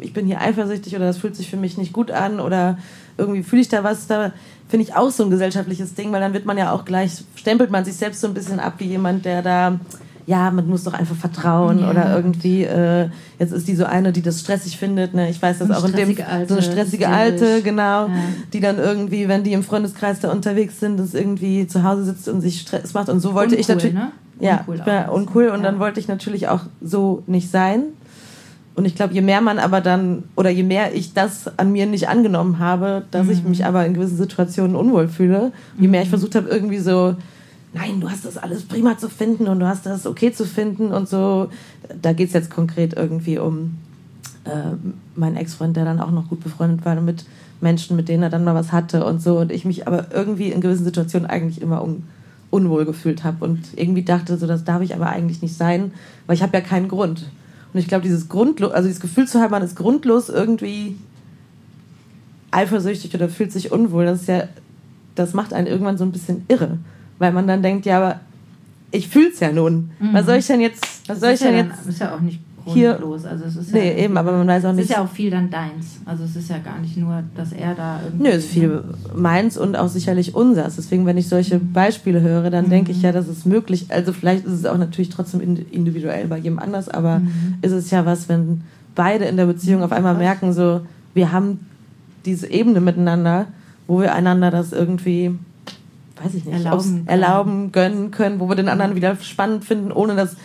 [0.00, 2.78] ich bin hier eifersüchtig oder das fühlt sich für mich nicht gut an oder
[3.16, 4.30] irgendwie fühle ich da was, da
[4.68, 7.72] finde ich auch so ein gesellschaftliches Ding, weil dann wird man ja auch gleich stempelt
[7.72, 9.80] man sich selbst so ein bisschen ab wie jemand, der da
[10.28, 11.90] ja, man muss doch einfach vertrauen ja.
[11.90, 13.08] oder irgendwie, äh,
[13.38, 15.30] jetzt ist die so eine, die das stressig findet, ne?
[15.30, 18.10] ich weiß das auch in dem, Alte, so eine stressige Alte, genau, ja.
[18.52, 22.28] die dann irgendwie, wenn die im Freundeskreis da unterwegs sind, das irgendwie zu Hause sitzt
[22.28, 24.12] und sich Stress macht und so wollte uncool, ich natürlich, ne?
[24.40, 25.62] Ja, uncool, ich bin uncool und ja.
[25.62, 27.84] dann wollte ich natürlich auch so nicht sein.
[28.74, 31.86] Und ich glaube, je mehr man aber dann, oder je mehr ich das an mir
[31.86, 33.32] nicht angenommen habe, dass mhm.
[33.32, 36.10] ich mich aber in gewissen Situationen unwohl fühle, je mehr ich mhm.
[36.10, 37.16] versucht habe, irgendwie so,
[37.72, 40.92] nein, du hast das alles prima zu finden und du hast das okay zu finden
[40.92, 41.48] und so.
[42.00, 43.78] Da geht es jetzt konkret irgendwie um
[44.44, 44.76] äh,
[45.16, 47.24] meinen Ex-Freund, der dann auch noch gut befreundet war mit
[47.60, 49.38] Menschen, mit denen er dann mal was hatte und so.
[49.38, 52.04] Und ich mich aber irgendwie in gewissen Situationen eigentlich immer un
[52.50, 55.92] unwohl gefühlt habe und irgendwie dachte, so das darf ich aber eigentlich nicht sein,
[56.26, 57.30] weil ich habe ja keinen Grund.
[57.72, 60.96] Und ich glaube, dieses grundlos, also dieses Gefühl zu haben, man ist grundlos irgendwie
[62.50, 64.44] eifersüchtig oder fühlt sich unwohl, das ist ja,
[65.14, 66.78] das macht einen irgendwann so ein bisschen irre.
[67.18, 68.20] Weil man dann denkt, ja, aber
[68.90, 69.90] ich fühle es ja nun.
[69.98, 70.14] Mhm.
[70.14, 71.82] Was soll ich denn jetzt, was das soll ich denn ja jetzt?
[71.82, 72.40] Dann, ist ja auch nicht
[72.72, 73.24] grundlos.
[73.24, 74.84] Also es ist nee, ja, eben, aber man weiß auch nicht.
[74.84, 76.00] Es ist ja auch viel dann deins.
[76.04, 78.24] Also es ist ja gar nicht nur, dass er da irgendwie.
[78.24, 78.82] Nö, es ist viel
[79.14, 80.76] meins und auch sicherlich unseres.
[80.76, 81.72] Deswegen, wenn ich solche mhm.
[81.72, 82.70] Beispiele höre, dann mhm.
[82.70, 83.86] denke ich ja, das ist möglich.
[83.88, 87.54] Also vielleicht ist es auch natürlich trotzdem individuell bei jedem anders, aber mhm.
[87.62, 88.62] ist es ja was, wenn
[88.94, 90.82] beide in der Beziehung auf einmal merken, so,
[91.14, 91.66] wir haben
[92.24, 93.46] diese Ebene miteinander,
[93.86, 95.34] wo wir einander das irgendwie
[96.22, 100.16] weiß ich nicht, erlauben, erlauben gönnen können, wo wir den anderen wieder spannend finden, ohne
[100.16, 100.36] dass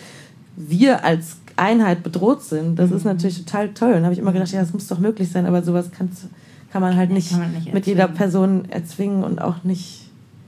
[0.55, 2.77] wir als Einheit bedroht sind.
[2.77, 2.97] Das mhm.
[2.97, 3.93] ist natürlich total toll.
[3.93, 6.27] Und da habe ich immer gedacht, ja, das muss doch möglich sein, aber sowas kannst,
[6.71, 10.03] kann man halt nicht, man nicht mit jeder Person erzwingen und auch nicht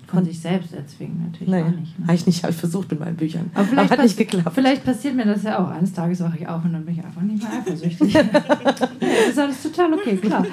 [0.08, 2.00] von sich selbst erzwingen natürlich nee, auch nicht.
[2.00, 2.08] Ne?
[2.08, 3.50] Habe ich nicht, habe ich versucht mit meinen Büchern.
[3.54, 4.52] Aber, vielleicht Aber hat nicht geklappt.
[4.54, 5.70] Vielleicht passiert mir das ja auch.
[5.70, 8.14] Eines Tages wache ich auf und dann bin ich einfach nicht mehr eifersüchtig.
[8.24, 10.46] das ist alles total okay, klar.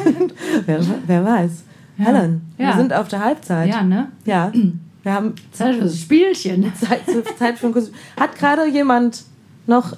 [0.66, 1.64] wer, wer weiß.
[1.98, 2.04] Ja.
[2.06, 2.68] Helen, ja.
[2.68, 3.68] wir sind auf der Halbzeit.
[3.68, 4.08] Ja, ne?
[4.24, 4.52] Ja.
[5.02, 6.74] Wir haben Zeit für das Spielchen.
[6.74, 7.00] Zeit,
[7.38, 7.74] Zeit für ein
[8.18, 9.22] Hat gerade jemand
[9.70, 9.96] noch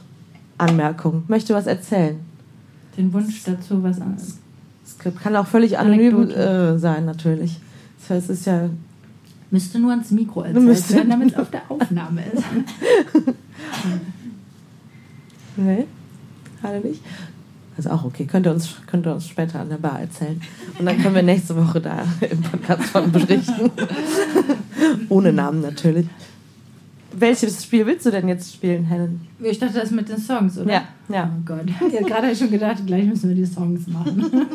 [0.59, 1.25] Anmerkungen?
[1.27, 2.21] Möchte was erzählen?
[2.97, 4.39] Den Wunsch dazu, was anderes.
[4.85, 7.59] Es kann auch völlig anonym äh, sein, natürlich.
[7.99, 8.69] Das heißt, es ist ja.
[9.51, 12.43] Müsste nur ans Mikro erzählt werden, damit es auf der Aufnahme ist.
[15.57, 15.85] nee,
[16.61, 17.03] gerade nicht.
[17.77, 20.41] Also auch okay, könnt ihr, uns, könnt ihr uns später an der Bar erzählen.
[20.79, 23.71] Und dann können wir nächste Woche da im Podcast von berichten.
[25.11, 26.07] Ohne Namen natürlich.
[27.15, 29.21] Welches Spiel willst du denn jetzt spielen, Helen?
[29.43, 30.73] Ich dachte, das mit den Songs, oder?
[30.73, 30.83] Ja.
[31.09, 31.31] Ja.
[31.37, 31.67] Oh Gott.
[32.07, 34.31] Gerade habe ich schon gedacht, gleich müssen wir die Songs machen.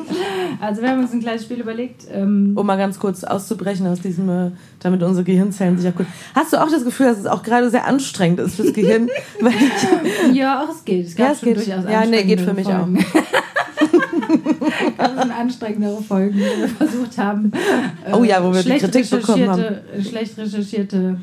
[0.60, 2.06] Also wir haben uns ein kleines Spiel überlegt.
[2.12, 6.12] Ähm, Um mal ganz kurz auszubrechen aus diesem, äh, damit unsere Gehirnzellen sich erkunden.
[6.34, 9.08] Hast du auch das Gefühl, dass es auch gerade sehr anstrengend ist fürs Gehirn?
[10.34, 11.06] Ja, auch es geht.
[11.08, 11.58] Es gab Ja, es schon geht.
[11.58, 13.06] durchaus Ja, nee, geht für mich Folgen.
[14.98, 17.52] gab schon anstrengendere Folgen, wo wir versucht haben,
[18.06, 21.20] äh, Oh ja, wo wir die schlecht Kritik bekommen recherchierte- Schlecht recherchierte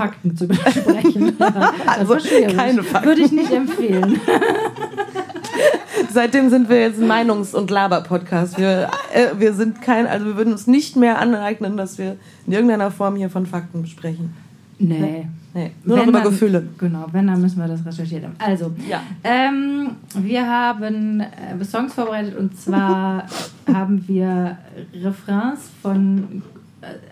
[0.00, 1.36] Fakten zu besprechen.
[1.38, 1.54] Das
[1.86, 2.16] Also
[2.56, 3.08] keine Fakten.
[3.08, 4.18] Würde ich nicht empfehlen.
[6.12, 8.58] seitdem sind wir jetzt ein Meinungs- und Laber-Podcast.
[8.58, 12.52] Wir, äh, wir sind kein, also wir würden uns nicht mehr aneignen, dass wir in
[12.52, 14.34] irgendeiner Form hier von Fakten sprechen.
[14.78, 15.26] Nee.
[15.52, 16.68] Nee, nur noch Wenn über dann- Gefühle.
[16.78, 18.34] Genau, wenn, dann müssen wir das recherchiert haben.
[18.38, 19.02] Also, Ja.
[19.24, 23.26] ähm, wir haben äh, Songs vorbereitet und zwar
[23.66, 24.56] haben wir
[24.94, 26.42] Refrains von,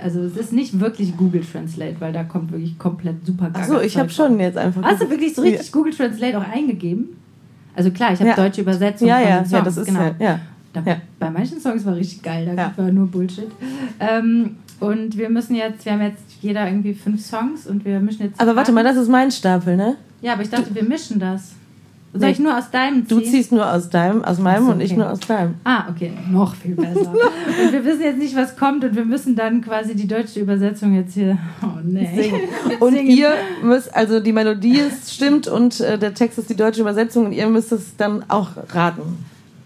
[0.03, 3.97] also es ist nicht wirklich Google Translate, weil da kommt wirklich komplett super Achso, ich
[3.97, 4.83] habe schon jetzt einfach.
[4.83, 7.09] Hast du wirklich so richtig Google Translate auch eingegeben?
[7.77, 8.37] Also klar, ich habe Ja.
[8.37, 10.01] deutsche Übersetzung Ja, ja, Songs, ja, das ist genau.
[10.01, 10.15] ja.
[10.19, 10.41] ja.
[10.73, 10.97] Da, Ja.
[11.19, 12.73] Bei manchen Songs war richtig geil, da Ja.
[12.77, 13.51] war nur Bullshit.
[14.01, 18.23] Ähm, und wir müssen jetzt, wir haben jetzt jeder irgendwie fünf Songs und wir mischen
[18.25, 18.41] jetzt.
[18.41, 19.97] Aber warte mal, das ist mein Stapel, ne?
[20.23, 21.53] Ja, aber ich dachte, wir mischen das.
[22.13, 22.31] Soll Nee.
[22.33, 23.19] ich nur aus deinem ziehen?
[23.19, 25.01] Du ziehst nur aus deinem, aus meinem so, und ich okay.
[25.01, 25.55] nur aus deinem.
[25.65, 27.13] Ah, okay, noch viel besser.
[27.65, 30.95] und wir wissen jetzt nicht, was kommt und wir müssen dann quasi die deutsche Übersetzung
[30.95, 31.37] jetzt hier.
[31.63, 32.09] Oh nee.
[32.17, 32.41] Singen.
[32.81, 33.11] Und singen.
[33.11, 33.33] ihr
[33.63, 37.33] müsst, also die Melodie ist, stimmt und äh, der Text ist die deutsche Übersetzung und
[37.33, 39.03] ihr müsst es dann auch raten,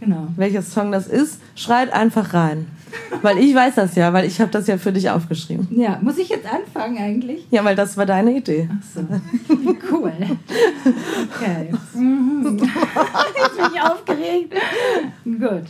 [0.01, 0.27] Genau.
[0.37, 1.41] welcher Song das ist.
[1.55, 2.67] Schreit einfach rein.
[3.23, 5.69] Weil ich weiß das ja, weil ich habe das ja für dich aufgeschrieben.
[5.71, 7.47] Ja, muss ich jetzt anfangen eigentlich?
[7.51, 8.69] Ja, weil das war deine Idee.
[8.73, 9.01] Ach so.
[9.91, 10.13] Cool.
[11.37, 11.73] Okay.
[11.95, 12.59] Mhm.
[12.59, 14.55] Jetzt bin ich aufgeregt.
[15.25, 15.67] Gut.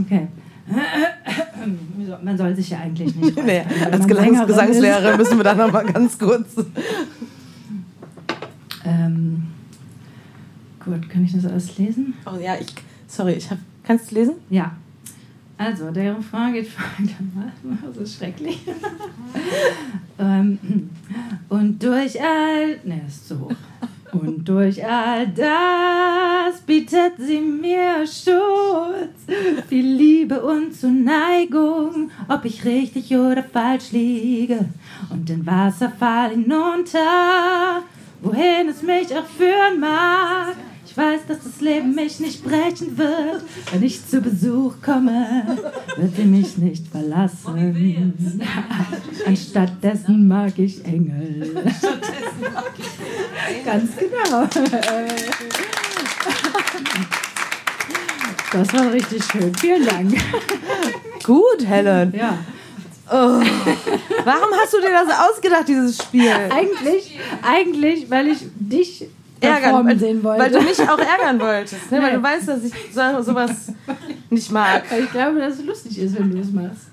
[0.00, 0.28] Okay.
[2.22, 5.84] Man soll sich ja eigentlich nicht Nee, als Gesangs Gesangslehrerin müssen wir da noch mal
[5.92, 6.48] ganz kurz.
[8.84, 9.44] Ähm,
[10.84, 12.14] gut, kann ich das alles lesen?
[12.26, 12.68] Oh ja, ich,
[13.06, 14.34] sorry, ich hab, kannst du lesen?
[14.50, 14.76] Ja.
[15.56, 17.78] Also, der Refrain geht folgendermaßen.
[17.86, 18.60] Das ist schrecklich.
[20.18, 20.58] ähm,
[21.48, 22.80] und durch all.
[22.84, 23.52] Ne, ist zu hoch.
[24.12, 29.26] Und durch all das bietet sie mir Schutz,
[29.68, 34.66] viel Liebe und Zuneigung, ob ich richtig oder falsch liege.
[35.10, 37.82] Und den Wasserfall hinunter,
[38.22, 40.54] wohin es mich auch führen mag.
[40.94, 43.42] Ich weiß, dass das Leben mich nicht brechen wird.
[43.72, 45.58] Wenn ich zu Besuch komme,
[45.96, 48.40] wird sie mich nicht verlassen.
[49.26, 51.64] Anstattdessen mag ich Engel.
[53.64, 54.46] Ganz genau.
[58.52, 59.52] Das war richtig schön.
[59.56, 60.14] Vielen Dank.
[61.24, 62.14] Gut, Helen.
[62.16, 62.38] Ja.
[63.08, 63.42] Oh.
[64.24, 66.30] Warum hast du dir das ausgedacht, dieses Spiel?
[66.30, 69.08] Eigentlich, eigentlich, weil ich dich
[69.44, 70.42] Ärgern, weil, sehen wollte.
[70.42, 71.90] weil du mich auch ärgern wolltest.
[71.90, 72.02] Ne?
[72.02, 73.72] Weil du weißt, dass ich so, sowas
[74.30, 74.84] nicht mag.
[74.90, 76.88] Weil ich glaube, dass es lustig ist, wenn du es machst.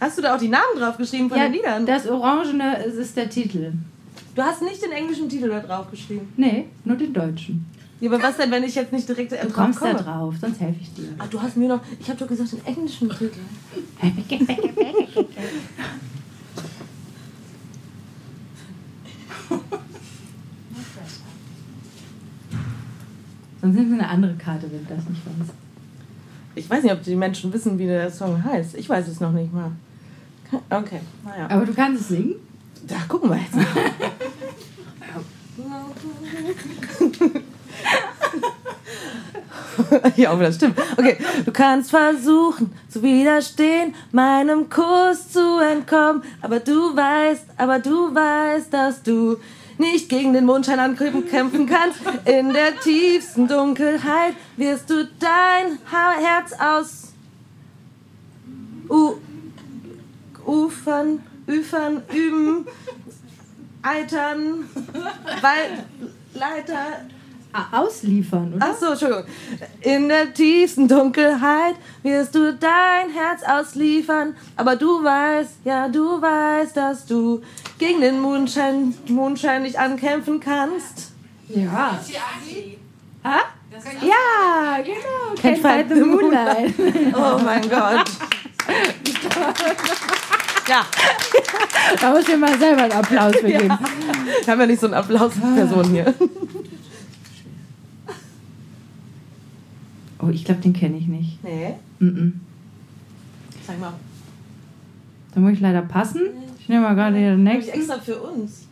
[0.00, 1.84] Hast du da auch die Namen drauf geschrieben von Ja, den Liedern?
[1.86, 3.72] das Orangene ist der Titel.
[4.34, 6.32] Du hast nicht den englischen Titel da drauf geschrieben.
[6.36, 7.66] Nee, nur den deutschen.
[8.00, 10.02] Ja, aber was denn, wenn ich jetzt nicht direkt Du drauf kommst da komme?
[10.04, 11.08] drauf, sonst helfe ich dir.
[11.18, 11.80] Ach, du hast mir noch.
[11.98, 13.40] Ich habe doch gesagt den englischen Titel.
[23.68, 25.52] Sonst nimmst du eine andere Karte, wenn du das nicht weißt.
[26.54, 28.74] Ich weiß nicht, ob die Menschen wissen, wie der Song heißt.
[28.76, 29.72] Ich weiß es noch nicht mal.
[30.70, 31.50] Okay, naja.
[31.50, 32.36] Aber du kannst es singen?
[32.86, 33.66] Da gucken wir jetzt mal.
[40.16, 40.78] ja, aber das stimmt.
[40.96, 48.14] Okay, du kannst versuchen zu widerstehen, meinem Kuss zu entkommen, aber du weißt, aber du
[48.14, 49.36] weißt, dass du
[49.78, 52.00] nicht gegen den Mondschein ankämpfen kämpfen kannst.
[52.24, 57.12] In der tiefsten Dunkelheit wirst du dein Herz aus
[58.88, 59.14] U
[60.46, 62.66] Ufern, Üfern, üben,
[63.82, 64.64] eitern,
[65.42, 65.84] weil
[66.34, 67.02] Leiter.
[67.72, 68.66] Ausliefern, oder?
[68.70, 69.24] Ach so, Entschuldigung.
[69.80, 76.76] In der tiefsten Dunkelheit wirst du dein Herz ausliefern, aber du weißt, ja, du weißt,
[76.76, 77.42] dass du
[77.78, 81.12] gegen den Mondschein, Mondschein nicht ankämpfen kannst.
[81.48, 81.98] Ja.
[83.22, 83.40] Ah?
[84.00, 85.34] Ja, genau.
[85.34, 86.74] Can't Can't fight fight the moonlight.
[87.14, 88.10] Oh mein Gott.
[90.68, 90.84] ja,
[92.00, 93.68] da muss ich mir mal selber einen Applaus für geben.
[93.68, 96.12] wir haben ja nicht so eine Applausperson hier.
[100.20, 101.42] Oh, ich glaube, den kenne ich nicht.
[101.44, 102.32] Nee, Mm -mm.
[103.66, 103.92] sag mal.
[105.34, 106.20] Da muss ich leider passen.
[106.68, 107.80] Ich nehme mal gerade hier den Hab ich nächsten.
[107.80, 108.66] extra für uns.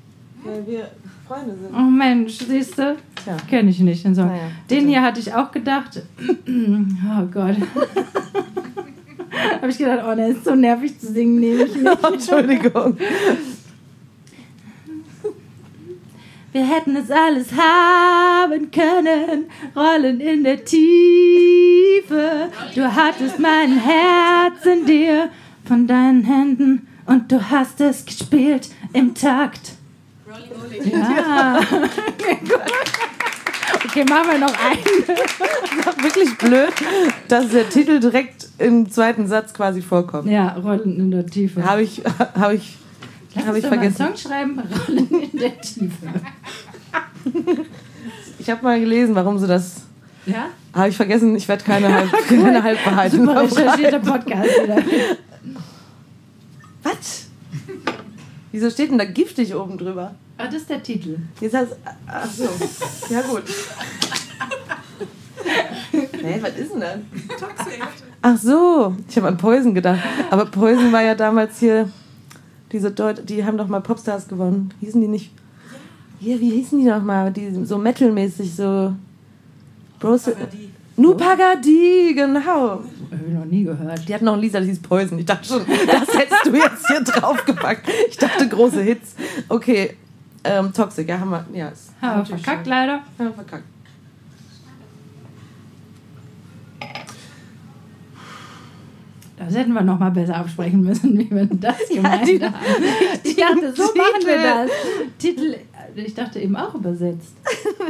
[0.45, 0.91] Weil wir
[1.27, 1.75] Freunde sind.
[1.75, 2.95] Oh Mensch, siehst du?
[3.25, 3.39] Tja.
[3.49, 4.27] Kenne ich nicht den Song.
[4.27, 6.03] Naja, den hier hatte ich auch gedacht.
[6.47, 7.57] Oh Gott.
[9.63, 12.05] Habe ich gedacht, oh, der ist so nervig zu singen, nehme ich nicht.
[12.13, 12.99] Entschuldigung.
[16.53, 22.51] Wir hätten es alles haben können, rollen in der Tiefe.
[22.75, 25.31] Du hattest mein Herz in dir,
[25.65, 29.73] von deinen Händen, und du hast es gespielt im Takt.
[30.85, 31.61] Ja.
[33.85, 35.85] Okay, machen wir noch einen.
[35.85, 36.73] Doch wirklich blöd,
[37.29, 40.29] dass der Titel direkt im zweiten Satz quasi vorkommt.
[40.29, 41.65] Ja, rollen in der Tiefe.
[41.65, 42.03] Habe ich,
[42.39, 42.77] habe ich,
[43.35, 44.17] Lass uns ich doch mal einen vergessen.
[44.17, 46.07] Song schreiben, rollen in der Tiefe.
[48.39, 49.83] Ich habe mal gelesen, warum sie das.
[50.27, 50.47] Ja?
[50.75, 53.99] Habe ich vergessen, ich werde keine, Halb, keine Halbwahrheiten Super recherchierter.
[54.01, 54.77] Podcast wieder.
[56.87, 57.27] Was?
[58.53, 60.15] Wieso steht denn da giftig oben drüber?
[60.39, 61.19] Ah, das ist der Titel.
[61.41, 61.77] Jetzt heißt,
[62.07, 62.49] ach so.
[63.13, 63.43] Ja gut.
[66.13, 66.99] Hä, was ist denn das?
[68.23, 70.01] Ach so, ich habe an Poison gedacht.
[70.31, 71.91] Aber Poison war ja damals hier
[72.73, 74.73] diese Deut die haben doch mal Popstars gewonnen.
[74.81, 75.33] Hießen die nicht?
[76.21, 77.33] Hier, wie hießen die noch mal?
[77.33, 78.95] Die so metalmäßig so
[79.99, 80.31] Bros
[80.97, 82.41] Nupagadi, genau.
[82.71, 82.85] Habe
[83.27, 84.09] ich noch nie gehört.
[84.09, 85.19] Die hatten noch ein Lied, das hieß Poison.
[85.19, 87.89] Ich dachte schon, das hättest du jetzt hier draufgepackt.
[88.09, 89.15] Ich dachte, große Hits.
[89.49, 89.97] Okay,
[90.45, 91.47] ähm, Toxic, ja, haben wir.
[91.53, 92.95] Ja, ist Haben wir verkackt leider.
[92.95, 93.65] Haben wir verkackt.
[99.47, 102.55] Das hätten wir noch mal besser absprechen müssen, wie wir das gemeint die- haben.
[103.23, 103.99] Ich dachte, so Titel.
[103.99, 104.71] machen wir das.
[105.19, 105.55] Titel,
[105.95, 107.37] ich dachte eben auch übersetzt.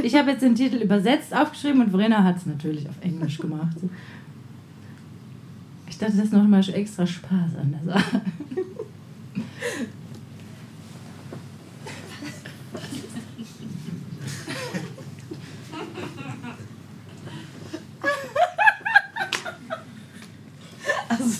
[0.03, 3.77] Ich habe jetzt den Titel übersetzt aufgeschrieben und Verena hat es natürlich auf Englisch gemacht.
[5.89, 8.21] Ich dachte, das ist noch mal extra Spaß an der Sache.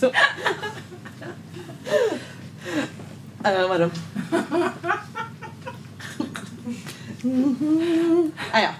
[0.03, 0.07] Also.
[3.43, 3.91] äh, warte.
[8.53, 8.73] ah ja.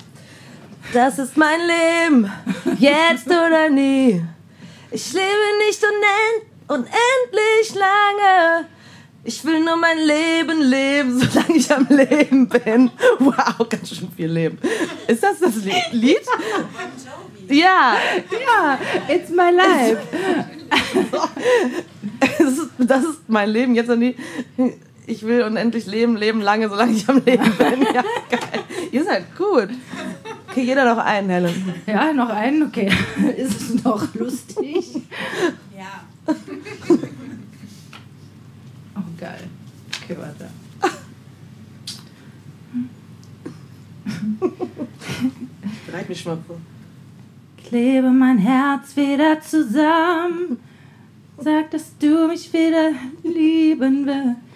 [0.93, 2.31] Das ist mein Leben,
[2.79, 4.23] jetzt oder nie.
[4.91, 5.25] Ich lebe
[5.67, 8.67] nicht unend unendlich lange.
[9.23, 12.91] Ich will nur mein Leben leben, solange ich am Leben bin.
[13.19, 14.57] Wow, ganz schön viel Leben.
[15.07, 15.83] Ist das das Lied?
[15.91, 16.21] Lied?
[17.49, 17.97] Ja,
[18.31, 19.97] Ja, it's my life.
[22.19, 24.15] das ist, das ist mein Leben jetzt und nie.
[25.05, 27.81] Ich will unendlich leben, leben lange, solange ich am Leben bin.
[27.93, 28.63] Ja, geil.
[28.91, 29.69] Ihr seid gut.
[30.49, 31.73] Okay, jeder noch einen, Helen.
[31.85, 32.91] Ja, noch einen, okay.
[33.37, 35.01] Ist es noch lustig?
[35.77, 36.03] Ja.
[38.95, 39.43] Oh, geil.
[40.03, 40.49] Okay, warte.
[45.85, 46.57] Bereit mich schon mal vor.
[47.67, 50.57] Klebe mein Herz wieder zusammen.
[51.39, 54.47] Sag, dass du mich wieder lieben willst.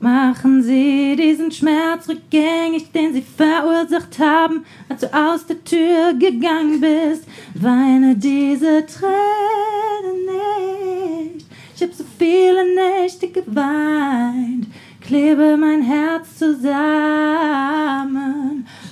[0.00, 6.80] Machen sie diesen Schmerz rückgängig, den sie verursacht haben, als du aus der Tür gegangen
[6.80, 7.24] bist.
[7.54, 10.26] Weine diese Tränen
[11.34, 11.46] nicht.
[11.74, 14.68] Ich hab so viele Nächte geweint.
[15.00, 16.68] Klebe mein Herz zusammen.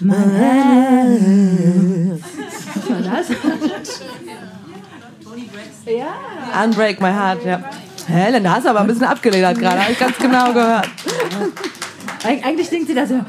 [0.00, 1.20] Mein Herz.
[2.74, 3.30] Was war das?
[5.86, 6.64] ja.
[6.64, 7.60] Unbreak my heart, ja.
[8.06, 10.88] Helen, da hast du aber ein bisschen abgeledert gerade, habe ich ganz genau gehört.
[12.24, 13.24] Eig eigentlich denkt sie das ja.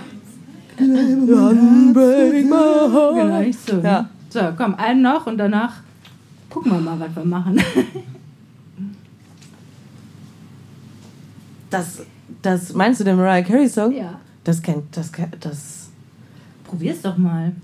[0.80, 3.16] Unbreak my heart.
[3.16, 3.76] Genau, nicht so.
[3.78, 3.84] ne?
[3.84, 4.10] Ja.
[4.30, 5.74] So, komm, einen noch und danach
[6.50, 7.62] gucken wir mal, was wir machen.
[11.70, 12.02] Das,
[12.42, 13.94] das, meinst du den Mariah Carey Song?
[13.94, 14.22] ja.
[14.46, 15.90] Das kennt, das kennt, das.
[16.64, 17.52] Probier's doch mal.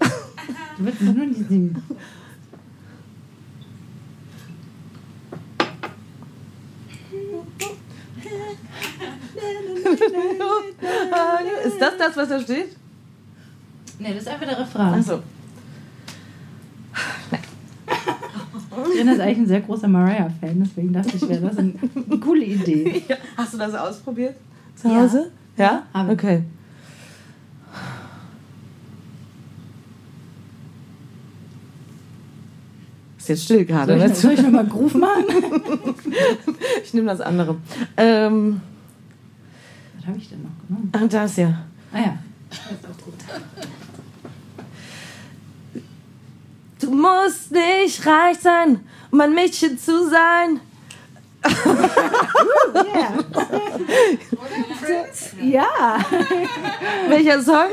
[0.78, 1.82] Du willst nur nicht singen.
[11.66, 12.76] Ist das das, was da steht?
[14.00, 14.94] Nee, das ist einfach der Refrain.
[14.96, 15.20] Achso.
[18.94, 21.74] Irina ist eigentlich ein sehr großer Mariah-Fan, deswegen dachte ich, wäre das eine
[22.20, 23.04] coole Idee.
[23.38, 24.36] Hast du das ausprobiert?
[24.76, 25.02] Zu Ja.
[25.02, 25.32] Hause?
[25.58, 25.84] Ja?
[25.94, 26.10] Ich.
[26.12, 26.44] Okay.
[33.24, 33.94] Ist jetzt still gerade.
[33.98, 34.12] Soll Ne?
[34.14, 35.24] ich, soll ich nochmal Groove machen?
[36.84, 37.56] Ich nehme das andere.
[37.96, 38.60] Ähm,
[39.98, 40.92] Was habe ich denn noch genommen?
[40.94, 41.64] ah, das ja.
[41.94, 42.18] Ah ja.
[42.50, 43.14] Das ist auch gut.
[46.82, 50.60] Du musst nicht reich sein, um ein Mädchen zu sein.
[55.42, 55.98] Ja.
[57.08, 57.68] Welcher Song?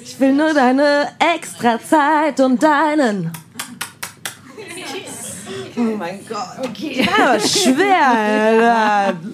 [0.00, 3.30] Ich will nur deine extra Zeit und deinen.
[5.76, 6.64] Oh mein Gott.
[6.64, 7.06] Okay.
[7.16, 9.14] Aber schwer.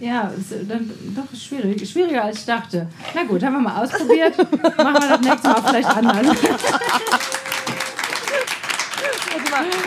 [0.00, 0.32] Ja,
[0.68, 1.88] dann doch schwierig.
[1.88, 2.88] Schwieriger als ich dachte.
[3.14, 4.36] Na gut, haben wir mal ausprobiert.
[4.36, 6.36] Machen wir das nächste Mal vielleicht anders.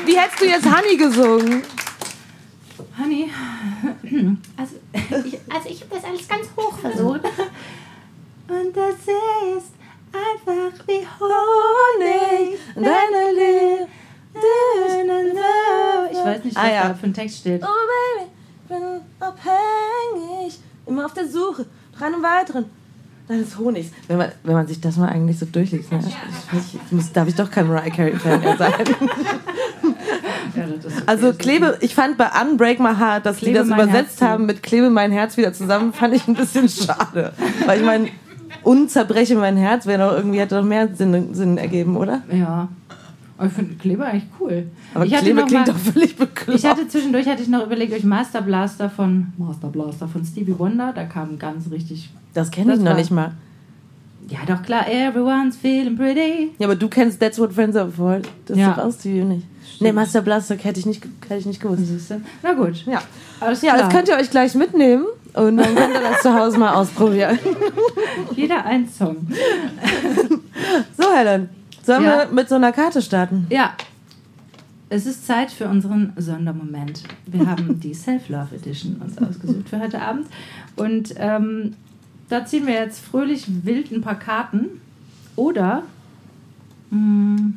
[0.05, 1.63] Wie hättest du jetzt Honey gesungen?
[2.97, 3.29] Honey,
[4.55, 7.21] also ich, also ich habe das alles ganz hoch versucht.
[8.47, 9.73] Und das ist
[10.13, 12.59] einfach wie Honig.
[12.75, 13.87] Deine Liebe.
[16.11, 16.87] Ich weiß nicht, was Ah, ja.
[16.89, 17.61] da für ein Text steht.
[17.63, 17.67] Oh
[18.17, 18.29] Baby,
[18.67, 20.59] bin abhängig.
[20.85, 22.65] Immer auf der Suche nach einem weiteren.
[23.27, 23.89] Deines Honigs.
[24.07, 25.91] Wenn man, wenn man sich das mal eigentlich so durchliest.
[25.91, 25.99] Ne?
[25.99, 26.15] Ich,
[26.59, 28.73] ich, ich muss, darf ich doch kein Mariah Carey-Fan mehr sein.
[30.55, 31.03] Ja, das ist okay.
[31.07, 34.29] Also Klebe, ich fand bei Unbreak My Heart, dass die Klebe das mein übersetzt Herz
[34.29, 37.33] haben mit Klebe mein Herz wieder zusammen, fand ich ein bisschen schade.
[37.65, 38.07] Weil ich meine,
[38.63, 42.21] unzerbreche mein Herz wäre doch irgendwie, hätte doch mehr Sinn, Sinn ergeben, oder?
[42.31, 42.69] Ja.
[43.37, 44.67] Aber ich finde Kleber eigentlich cool.
[44.93, 46.57] Aber ich hatte Klebe noch klingt mal, doch völlig bekloppt.
[46.59, 50.57] Ich hatte zwischendurch hatte ich noch überlegt, euch Master Blaster von Master Blaster von Stevie
[50.57, 52.09] Wonder, da kam ganz richtig.
[52.33, 53.31] das kenne ich das noch war- nicht mal.
[54.27, 56.49] Ja, doch klar, everyone's feeling pretty.
[56.57, 58.21] Ja, aber du kennst That's What Friends Are For.
[58.47, 58.71] Das Ja.
[58.71, 59.45] ist doch aus die nicht.
[59.79, 61.83] Nee, Master Blaster hätte ich nicht, hätte ich nicht gewusst.
[62.41, 62.85] Na gut.
[62.87, 63.01] Ja.
[63.39, 63.85] Alles ja, klar.
[63.85, 67.37] das könnt ihr euch gleich mitnehmen und dann könnt ihr das zu Hause mal ausprobieren.
[68.35, 69.27] Jeder ein Song.
[70.97, 71.49] So, Helen,
[71.85, 72.25] sollen Ja.
[72.27, 73.47] wir mit so einer Karte starten?
[73.49, 73.73] Ja.
[74.89, 77.03] Es ist Zeit für unseren Sondermoment.
[77.25, 80.27] Wir haben die Self-Love Edition uns ausgesucht für heute Abend.
[80.75, 81.73] Und ähm,
[82.29, 84.65] da ziehen wir jetzt fröhlich wild ein paar Karten.
[85.35, 85.83] Oder.
[86.91, 87.51] Mh,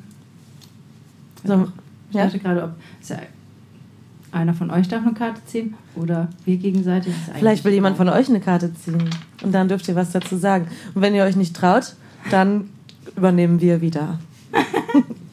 [1.45, 1.69] So,
[2.11, 2.25] ich ja?
[2.25, 2.71] dachte gerade, ob
[3.01, 3.19] ist ja,
[4.33, 7.15] einer von euch darf eine Karte ziehen oder wir gegenseitig.
[7.39, 9.09] Vielleicht will jemand von euch eine Karte ziehen.
[9.43, 10.67] Und dann dürft ihr was dazu sagen.
[10.95, 11.95] Und wenn ihr euch nicht traut,
[12.31, 12.69] dann
[13.17, 14.19] übernehmen wir wieder.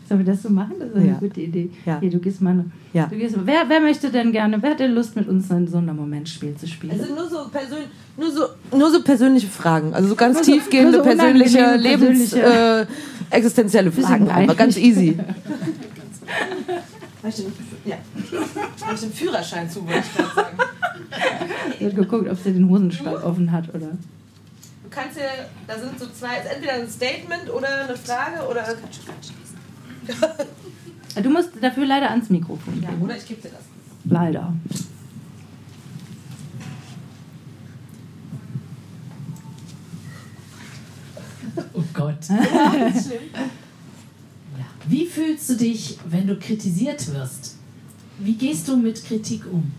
[0.08, 0.74] Sollen wir das so machen?
[0.78, 1.14] Das ist eine Ja.
[1.16, 1.70] gute Idee.
[1.86, 2.00] Ja.
[2.00, 2.64] Hier, du gehst mal.
[2.94, 3.08] Ja.
[3.08, 6.56] Du gehst, wer, wer möchte denn gerne, wer hat denn Lust, mit uns ein Sondermomentspiel
[6.56, 7.00] zu spielen?
[7.00, 7.86] Also nur so, persön
[8.18, 8.44] nur so,
[8.78, 9.94] nur so persönliche Fragen.
[9.96, 12.86] Also so ganz Nur tiefgehende, so persönliche, Lebens, persönliche- äh,
[13.32, 14.30] existenzielle Fragen.
[14.30, 15.18] Aber ganz easy.
[15.18, 15.34] Habe
[17.30, 17.46] ich, den,
[17.86, 17.96] ja.
[18.86, 20.58] Hab ich den Führerschein zu, wollte ich gerade sagen.
[21.80, 23.90] Ich habe geguckt, ob sie den Hosenstall offen hat, oder?
[24.96, 25.28] Du kannst hier,
[25.68, 28.66] da sind so zwei, ist entweder ein Statement oder eine Frage oder.
[31.22, 33.02] Du musst dafür leider ans Mikrofon Ja, gehen.
[33.02, 33.62] oder ich gebe dir das.
[34.04, 34.54] Leider.
[41.74, 42.18] Oh Gott.
[44.88, 47.56] Wie fühlst du dich, wenn du kritisiert wirst?
[48.20, 49.72] Wie gehst du mit Kritik um?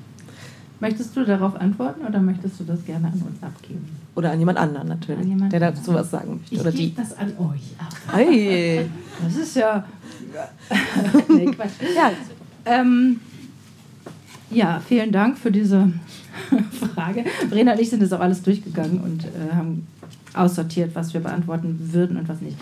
[0.80, 3.88] Möchtest du darauf antworten oder möchtest du das gerne an uns abgeben?
[4.16, 5.76] Oder an jemand anderen natürlich, An jemand der anderen.
[5.84, 6.54] dazu was sagen möchte.
[6.54, 6.94] Ich Oder die.
[6.94, 7.94] das an euch ab.
[8.14, 8.86] Ei.
[9.22, 9.84] Das ist ja.
[11.28, 11.70] nee, Quatsch.
[11.94, 12.10] Ja,
[12.64, 13.20] Ähm,
[14.50, 15.92] ja, vielen Dank für diese
[16.94, 17.24] Frage.
[17.48, 19.86] Verena und ich sind das auch alles durchgegangen und äh, haben
[20.34, 22.56] aussortiert, was wir beantworten würden und was nicht.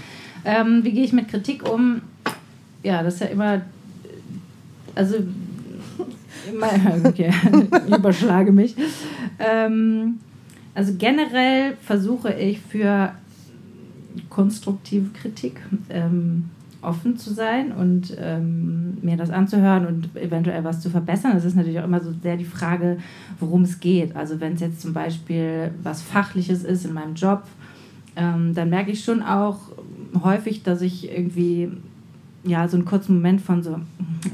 [0.44, 2.02] Ähm, wie gehe ich mit Kritik um?
[2.82, 3.62] Ja, das ist ja immer.
[4.94, 5.16] Also.
[6.52, 6.68] Immer,
[7.08, 7.30] okay,
[7.88, 8.76] ich überschlage mich.
[9.38, 10.20] Ähm,
[10.74, 13.12] also generell versuche ich für
[14.28, 16.50] konstruktive Kritik ähm,
[16.82, 21.32] offen zu sein und ähm, mir das anzuhören und eventuell was zu verbessern.
[21.34, 22.98] Das ist natürlich auch immer so sehr die Frage,
[23.40, 24.14] worum es geht.
[24.14, 27.44] Also wenn es jetzt zum Beispiel was Fachliches ist in meinem Job,
[28.16, 29.58] ähm, dann merke ich schon auch
[30.22, 31.70] häufig, dass ich irgendwie
[32.44, 33.80] ja so einen kurzen Moment von so,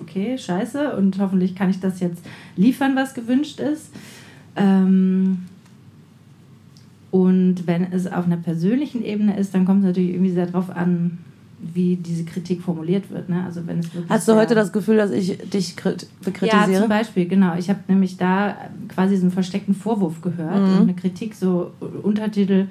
[0.03, 2.25] okay, scheiße, und hoffentlich kann ich das jetzt
[2.57, 3.93] liefern, was gewünscht ist.
[4.57, 5.47] Ähm,
[7.11, 10.71] und wenn es auf einer persönlichen Ebene ist, dann kommt es natürlich irgendwie sehr darauf
[10.71, 11.19] an,
[11.75, 13.29] wie diese Kritik formuliert wird.
[13.29, 13.43] Ne?
[13.45, 16.81] Also wenn es Hast du heute das Gefühl, dass ich dich krit- ja, bekritisiere?
[16.81, 17.55] zum Beispiel, genau.
[17.59, 18.57] Ich habe nämlich da
[18.89, 20.75] quasi so einen versteckten Vorwurf gehört Mhm.
[20.77, 22.67] und eine Kritik, so Untertitel,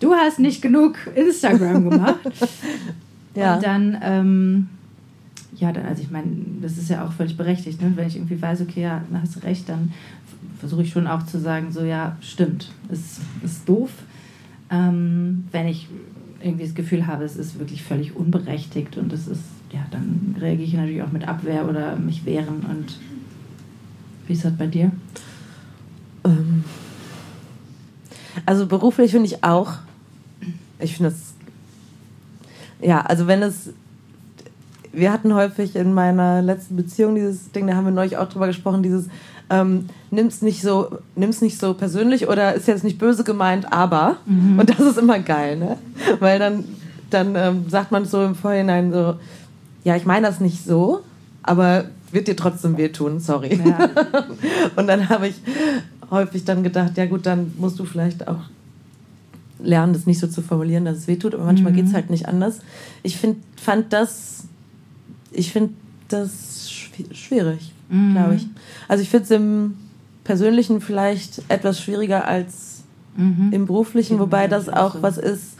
[0.00, 2.20] du hast nicht genug Instagram gemacht.
[3.34, 3.56] ja.
[3.56, 4.68] Und dann, ähm,
[5.56, 6.28] ja, dann, also ich meine,
[6.62, 7.92] das ist ja auch völlig berechtigt, ne?
[7.94, 9.92] wenn ich irgendwie weiß, okay, ja, hast du recht, dann
[10.64, 13.90] versuche ich schon auch zu sagen, so, ja, stimmt, ist, ist doof.
[14.70, 15.88] Ähm, wenn ich
[16.40, 19.42] irgendwie das Gefühl habe, es ist wirklich völlig unberechtigt und es ist,
[19.74, 22.98] ja, dann reagiere ich natürlich auch mit Abwehr oder mich wehren und
[24.26, 24.90] wie ist das bei dir?
[26.24, 26.64] Ähm,
[28.46, 29.74] Also beruflich finde ich auch,
[30.78, 31.34] ich finde das,
[32.80, 33.68] ja, also wenn es,
[34.94, 38.46] wir hatten häufig in meiner letzten Beziehung dieses Ding, da haben wir neulich auch drüber
[38.46, 39.08] gesprochen, dieses
[39.50, 44.16] ähm, nimm's nicht so, nimm's nicht so persönlich oder ist jetzt nicht böse gemeint, aber
[44.26, 44.58] mhm.
[44.58, 45.76] und das ist immer geil, ne?
[46.18, 46.64] Weil dann,
[47.10, 49.16] dann ähm, sagt man so im Vorhinein so,
[49.84, 51.02] ja, ich meine das nicht so,
[51.42, 53.60] aber wird dir trotzdem wehtun, sorry.
[53.64, 53.90] Ja.
[54.76, 55.34] und dann habe ich
[56.10, 58.40] häufig dann gedacht, ja gut, dann musst du vielleicht auch
[59.58, 61.76] lernen, das nicht so zu formulieren, dass es wehtut, aber manchmal mhm.
[61.76, 62.60] geht es halt nicht anders.
[63.02, 64.44] Ich find, fand das,
[65.34, 65.74] ich finde
[66.08, 66.70] das
[67.12, 68.12] schwierig, mhm.
[68.12, 68.46] glaube ich.
[68.88, 69.74] Also ich finde es im
[70.24, 72.82] Persönlichen vielleicht etwas schwieriger als
[73.16, 73.50] mhm.
[73.52, 75.56] im Beruflichen, wobei das auch was ist,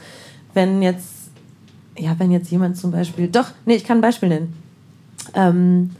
[0.53, 1.29] wenn jetzt,
[1.97, 4.53] ja, wenn jetzt jemand zum Beispiel, doch, nee, ich kann ein Beispiel nennen.
[5.33, 5.91] Ähm,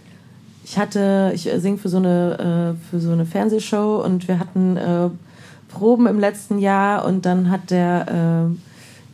[0.63, 4.77] ich hatte, ich singe für so eine, äh, für so eine Fernsehshow und wir hatten
[4.77, 5.09] äh,
[5.69, 8.55] Proben im letzten Jahr und dann hat der äh,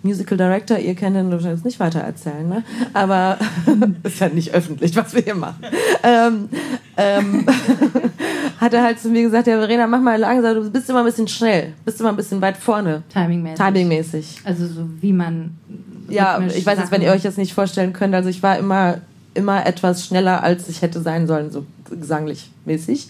[0.04, 2.64] Musical Director, ihr kennt ihn wahrscheinlich nicht weiter erzählen, ne?
[2.94, 3.38] aber
[4.04, 5.64] ist ja nicht öffentlich, was wir hier machen.
[6.04, 6.50] Ähm,
[6.98, 7.46] ähm,
[8.60, 11.06] hat er halt zu mir gesagt, ja Verena, mach mal langsam, du bist immer ein
[11.06, 13.04] bisschen schnell, bist immer ein bisschen weit vorne.
[13.14, 13.58] Timingmäßig.
[13.58, 14.42] Timingmäßig.
[14.44, 15.58] Also so wie man.
[16.10, 18.98] Ja, ich weiß jetzt, wenn ihr euch das nicht vorstellen könnt, also ich war immer
[19.34, 23.10] immer etwas schneller, als ich hätte sein sollen, so gesanglich mäßig.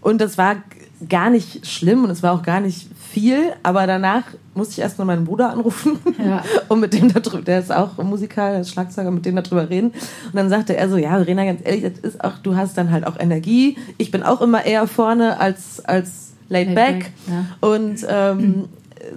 [0.00, 0.56] Und das war
[1.08, 4.98] gar nicht schlimm und es war auch gar nicht viel, aber danach musste ich erst
[4.98, 6.42] mal meinen Bruder anrufen ja.
[6.68, 9.88] und mit dem darüber, der ist auch Musiker, der ist Schlagzeuger, mit dem darüber reden.
[9.90, 12.90] Und dann sagte er so, ja, Verena, ganz ehrlich, das ist auch, du hast dann
[12.90, 13.76] halt auch Energie.
[13.98, 16.98] Ich bin auch immer eher vorne als, als laid, laid back.
[16.98, 17.68] back ja.
[17.68, 18.68] Und ähm,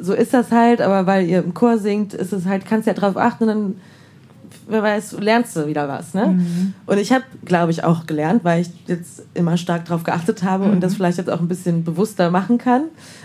[0.01, 2.93] so ist das halt, aber weil ihr im Chor singt, ist es halt, kannst ja
[2.93, 3.75] drauf achten und dann
[4.67, 6.13] wer weiß, lernst du wieder was.
[6.13, 6.27] Ne?
[6.27, 6.73] Mhm.
[6.85, 10.65] Und ich habe, glaube ich, auch gelernt, weil ich jetzt immer stark darauf geachtet habe
[10.65, 10.73] mhm.
[10.73, 12.83] und das vielleicht jetzt auch ein bisschen bewusster machen kann.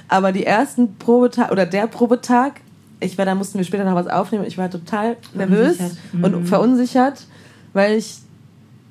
[0.08, 2.60] Aber die ersten Probetag oder der Probetag,
[3.00, 5.78] ich war, da mussten wir später noch was aufnehmen, ich war total nervös
[6.12, 6.24] mhm.
[6.24, 7.26] und verunsichert,
[7.72, 8.18] weil ich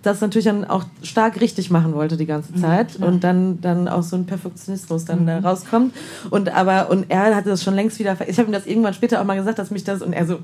[0.04, 3.60] das natürlich dann auch stark richtig machen wollte die ganze mhm, Zeit mhm, und dann
[3.62, 5.26] dann auch so ein Perfektionismus dann mhm.
[5.26, 5.94] da rauskommt
[6.30, 9.20] und aber und er hatte das schon längst wieder ich habe ihm das irgendwann später
[9.20, 10.40] auch mal gesagt dass mich das und er so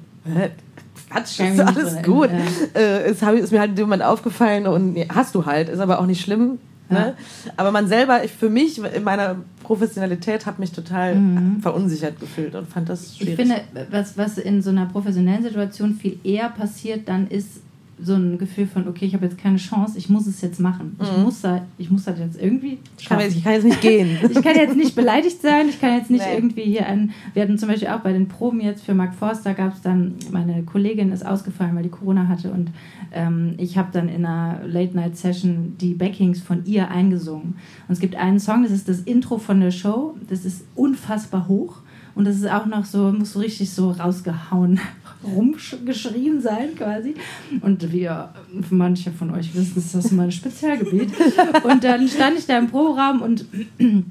[1.13, 2.29] Quatsch, ist alles gut.
[2.31, 2.79] Ja.
[2.79, 6.21] Äh, ist, ist, mir halt Moment aufgefallen und hast du halt, ist aber auch nicht
[6.21, 6.59] schlimm.
[6.93, 7.15] Ne?
[7.57, 11.59] Aber man selber, ich, für mich, in meiner Professionalität, habe mich total mhm.
[11.61, 13.39] verunsichert gefühlt und fand das schwierig.
[13.39, 17.61] Ich finde, was, was in so einer professionellen Situation viel eher passiert, dann ist
[18.03, 20.97] so ein Gefühl von, okay, ich habe jetzt keine Chance, ich muss es jetzt machen.
[21.01, 23.81] Ich, muss, da, ich muss das jetzt irgendwie ich kann, jetzt, ich kann, jetzt nicht
[23.81, 24.17] gehen.
[24.29, 26.35] ich kann jetzt nicht beleidigt sein, ich kann jetzt nicht nee.
[26.35, 27.11] irgendwie hier ein...
[27.33, 30.15] Wir hatten zum Beispiel auch bei den Proben jetzt für Mark Forster gab es dann,
[30.31, 32.71] meine Kollegin ist ausgefallen, weil die Corona hatte und
[33.13, 37.55] ähm, ich habe dann in einer Late-Night-Session die Backings von ihr eingesungen.
[37.87, 41.47] Und es gibt einen Song, das ist das Intro von der Show, das ist unfassbar
[41.47, 41.77] hoch
[42.15, 44.79] und das ist auch noch so, muss so richtig so rausgehauen
[45.23, 47.15] rumgeschrien sein quasi.
[47.61, 48.29] Und wir,
[48.69, 51.11] manche von euch wissen, das ist mein Spezialgebiet.
[51.63, 53.45] Und dann stand ich da im Proraum und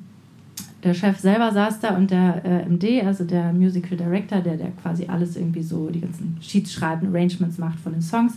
[0.84, 4.70] der Chef selber saß da und der äh, MD, also der Musical Director, der, der
[4.82, 8.34] quasi alles irgendwie so, die ganzen Sheets schreibt, Arrangements macht von den Songs.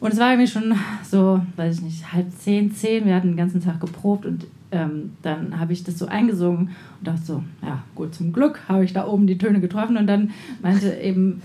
[0.00, 3.06] Und es war irgendwie schon so, weiß ich nicht, halb zehn, zehn.
[3.06, 7.06] Wir hatten den ganzen Tag geprobt und ähm, dann habe ich das so eingesungen und
[7.06, 10.32] dachte so, ja gut, zum Glück habe ich da oben die Töne getroffen und dann
[10.62, 11.40] meinte eben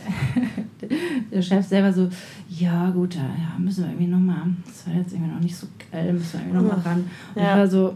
[1.32, 2.10] der Chef selber so,
[2.50, 3.22] ja gut, ja,
[3.60, 6.58] müssen wir irgendwie nochmal, das war jetzt irgendwie noch nicht so geil, müssen wir irgendwie
[6.58, 7.10] nochmal ran.
[7.36, 7.52] Und ja.
[7.52, 7.96] ich war so,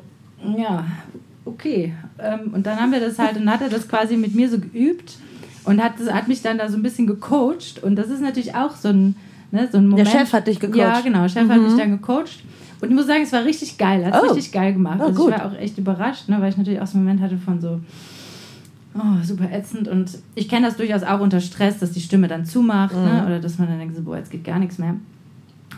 [0.55, 0.85] ja,
[1.45, 1.93] okay.
[2.19, 4.49] Ähm, und dann haben wir das halt, und dann hat er das quasi mit mir
[4.49, 5.17] so geübt
[5.63, 8.75] und hat, hat mich dann da so ein bisschen gecoacht und das ist natürlich auch
[8.75, 9.15] so ein,
[9.51, 10.07] ne, so ein Moment.
[10.07, 10.77] Der Chef hat dich gecoacht.
[10.77, 11.51] Ja, genau, der Chef mhm.
[11.51, 12.43] hat mich dann gecoacht
[12.83, 14.05] und ich muss sagen, es war richtig geil.
[14.05, 14.25] Hat oh.
[14.25, 14.99] richtig geil gemacht.
[15.01, 17.21] Oh, also ich war auch echt überrascht, ne, weil ich natürlich auch so einen Moment
[17.21, 17.79] hatte von so,
[18.95, 19.87] oh, super ätzend.
[19.87, 23.05] Und ich kenne das durchaus auch unter Stress, dass die Stimme dann zumacht, ne, mhm.
[23.05, 24.95] ne, oder dass man dann denkt, so, boah, jetzt geht gar nichts mehr.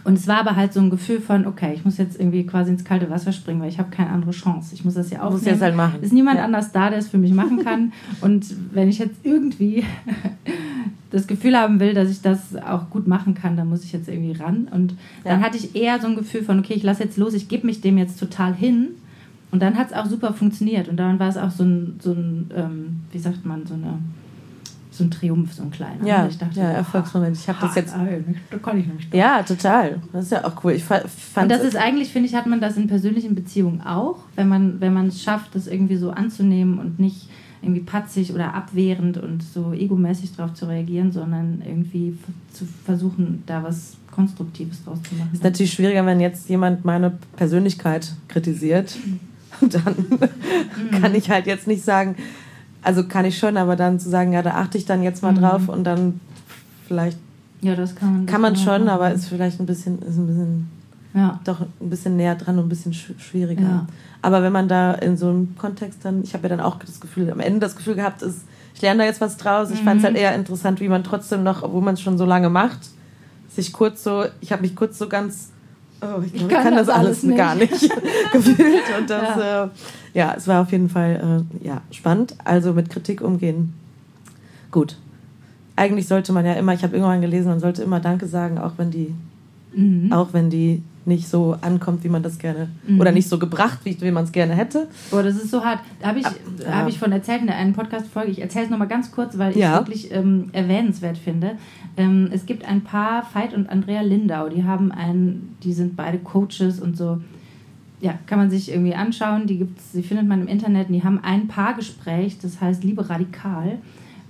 [0.04, 2.72] Und es war aber halt so ein Gefühl von, okay, ich muss jetzt irgendwie quasi
[2.72, 4.74] ins kalte Wasser springen, weil ich habe keine andere Chance.
[4.74, 6.02] Ich muss das ja auch Muss jetzt halt machen.
[6.02, 6.46] Ist niemand ja.
[6.46, 7.94] anders da, der es für mich machen kann.
[8.22, 9.84] Und wenn ich jetzt irgendwie
[11.12, 14.08] das Gefühl haben will, dass ich das auch gut machen kann, dann muss ich jetzt
[14.08, 14.68] irgendwie ran.
[14.72, 17.48] Und dann hatte ich eher so ein Gefühl von, okay, ich lasse jetzt los, ich
[17.48, 18.90] gebe mich dem jetzt total hin.
[19.52, 20.90] Und dann hat es auch super funktioniert.
[20.90, 24.00] Und dann war es auch so ein, so ein ähm, wie sagt man, so eine
[24.96, 26.06] so ein Triumph, so ein kleiner.
[26.06, 27.36] Ja, ich dachte, ja Erfolgsmoment.
[27.36, 27.94] Ich habe das jetzt.
[27.94, 29.14] Da kann ich nicht.
[29.14, 30.00] Ja, total.
[30.14, 30.72] Das ist ja auch cool.
[30.72, 31.04] Ich fand
[31.36, 34.80] Und das ist eigentlich, finde ich, hat man das in persönlichen Beziehungen auch, wenn man,
[34.80, 37.28] wenn man es schafft, das irgendwie so anzunehmen und nicht
[37.66, 42.18] irgendwie patzig oder abwehrend und so egomäßig darauf zu reagieren, sondern irgendwie
[42.54, 45.32] zu versuchen, da was Konstruktives draus zu machen.
[45.34, 48.98] Ist natürlich schwieriger, wenn jetzt jemand meine Persönlichkeit kritisiert.
[49.62, 49.96] Dann
[51.00, 52.16] kann ich halt jetzt nicht sagen,
[52.82, 55.32] also kann ich schon, aber dann zu sagen, ja, da achte ich dann jetzt mal
[55.32, 55.38] mhm.
[55.38, 56.20] drauf und dann
[56.88, 57.18] vielleicht
[57.62, 58.26] Ja, das kann man.
[58.26, 58.90] Kann man schon, machen.
[58.90, 60.68] aber ist vielleicht ein bisschen, ist ein bisschen,
[61.16, 61.40] Ja.
[61.46, 63.62] doch ein bisschen näher dran und ein bisschen sch- schwieriger.
[63.64, 63.88] Ja.
[64.22, 67.00] Aber wenn man da in so einem Kontext dann, ich habe ja dann auch das
[67.00, 68.40] Gefühl, am Ende das Gefühl gehabt, ist,
[68.74, 69.72] ich lerne da jetzt was draus.
[69.72, 72.26] Ich fand es halt eher interessant, wie man trotzdem noch, obwohl man es schon so
[72.26, 72.80] lange macht,
[73.56, 75.52] sich kurz so, ich habe mich kurz so ganz,
[76.02, 77.38] oh, ich, glaub, ich kann, das, alles nicht.
[77.38, 77.72] gar nicht
[78.34, 78.84] gefühlt.
[79.00, 79.64] Und das, ja.
[79.66, 79.70] Äh,
[80.14, 82.36] ja, es war auf jeden Fall äh, ja, spannend.
[82.44, 83.74] Also mit Kritik umgehen.
[84.72, 84.98] Gut.
[85.78, 88.74] Eigentlich sollte man ja immer, ich habe irgendwann gelesen, man sollte immer Danke sagen, auch
[88.78, 89.14] wenn die,
[89.74, 90.12] Mhm.
[90.14, 94.00] auch wenn die nicht so ankommt, wie man das gerne, oder nicht so gebracht, wie,
[94.02, 94.88] wie man es gerne hätte.
[95.12, 95.80] Boah, das ist so hart.
[96.02, 96.72] Da habe ich, ja.
[96.74, 98.32] hab ich von erzählt in der einen Podcast-Folge.
[98.32, 99.78] Ich erzähle es nochmal ganz kurz, weil ich es Ja.
[99.78, 101.52] wirklich ähm, erwähnenswert finde.
[101.98, 106.18] Ähm, es gibt ein Paar, Veit und Andrea Lindau, die haben einen, die sind beide
[106.18, 107.22] Coaches und so.
[108.02, 109.48] Ja, kann man sich irgendwie anschauen.
[109.48, 110.90] Die gibt's, die findet man im Internet.
[110.90, 113.78] Und die haben ein Paargespräch, das heißt Liebe radikal.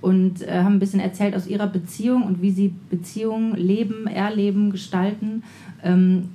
[0.00, 4.70] Und äh, haben ein bisschen erzählt aus ihrer Beziehung und wie sie Beziehungen leben, erleben,
[4.70, 5.42] gestalten.
[5.82, 6.28] Ähm,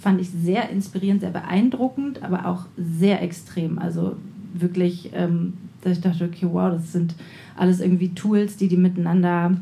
[0.00, 3.78] fand ich sehr inspirierend, sehr beeindruckend, aber auch sehr extrem.
[3.78, 4.16] Also
[4.54, 7.14] wirklich, ähm, dass ich dachte, okay, wow, das sind
[7.56, 9.56] alles irgendwie Tools, die die miteinander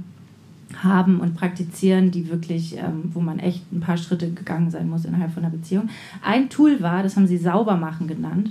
[0.83, 5.05] haben und praktizieren, die wirklich, ähm, wo man echt ein paar Schritte gegangen sein muss
[5.05, 5.89] innerhalb von einer Beziehung.
[6.23, 8.51] Ein Tool war, das haben sie sauber machen genannt,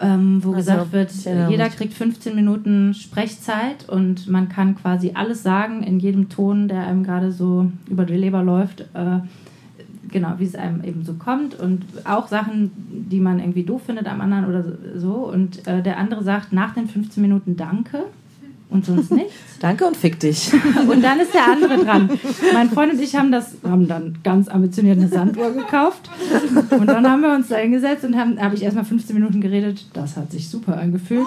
[0.00, 5.12] ähm, wo Also, gesagt wird, erinnere jeder kriegt 15 Minuten Sprechzeit und man kann quasi
[5.14, 8.82] alles sagen in jedem Ton, der einem gerade so über die Leber läuft.
[8.92, 9.20] Äh,
[10.14, 12.70] genau, wie es einem eben so kommt und auch Sachen,
[13.10, 15.14] die man irgendwie doof findet am anderen oder so.
[15.14, 18.04] Und äh, der andere sagt nach den 15 Minuten Danke
[18.74, 19.32] und sonst nichts.
[19.60, 20.52] Danke und fick dich.
[20.88, 22.10] Und dann ist der andere dran.
[22.52, 26.10] Mein Freund und ich haben das, haben dann ganz ambitioniert eine Sanduhr gekauft.
[26.70, 29.86] Und dann haben wir uns da hingesetzt und haben, habe ich erstmal 15 Minuten geredet.
[29.94, 31.26] Das hat sich super angefühlt.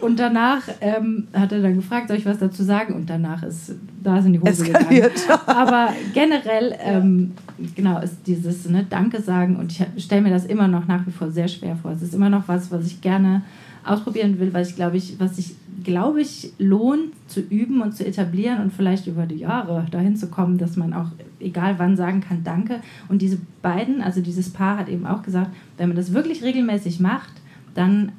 [0.00, 2.94] Und danach ähm, hat er dann gefragt, soll ich was dazu sagen?
[2.94, 4.86] Und danach ist da in die Hose gegangen.
[4.86, 5.28] Eskaliert.
[5.46, 7.32] Aber generell, ähm,
[7.74, 11.12] genau, ist dieses ne, Danke sagen und ich stelle mir das immer noch nach wie
[11.12, 11.90] vor sehr schwer vor.
[11.90, 13.42] Es ist immer noch was, was ich gerne
[13.86, 15.54] ausprobieren will, weil ich glaube ich, was sich,
[15.86, 20.26] glaube ich, lohnt zu üben und zu etablieren und vielleicht über die Jahre dahin zu
[20.28, 21.06] kommen, dass man auch
[21.40, 22.80] egal wann sagen kann, danke.
[23.08, 27.00] Und diese beiden, also dieses Paar hat eben auch gesagt, wenn man das wirklich regelmäßig
[27.00, 27.32] macht,
[27.74, 28.12] dann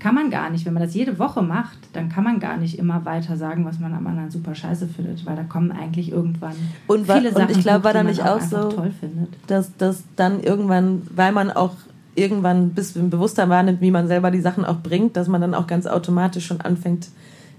[0.00, 2.78] kann man gar nicht, wenn man das jede Woche macht, dann kann man gar nicht
[2.78, 6.54] immer weiter sagen, was man am anderen super scheiße findet, weil da kommen eigentlich irgendwann
[6.86, 8.90] Und viele und Sachen, ich glaube, war die da man nicht auch einfach so- toll
[8.98, 9.28] findet.
[9.46, 11.76] dass das dann irgendwann, weil man auch
[12.20, 15.54] irgendwann ein bisschen bewusster wahrnimmt, wie man selber die Sachen auch bringt, dass man dann
[15.54, 17.08] auch ganz automatisch schon anfängt,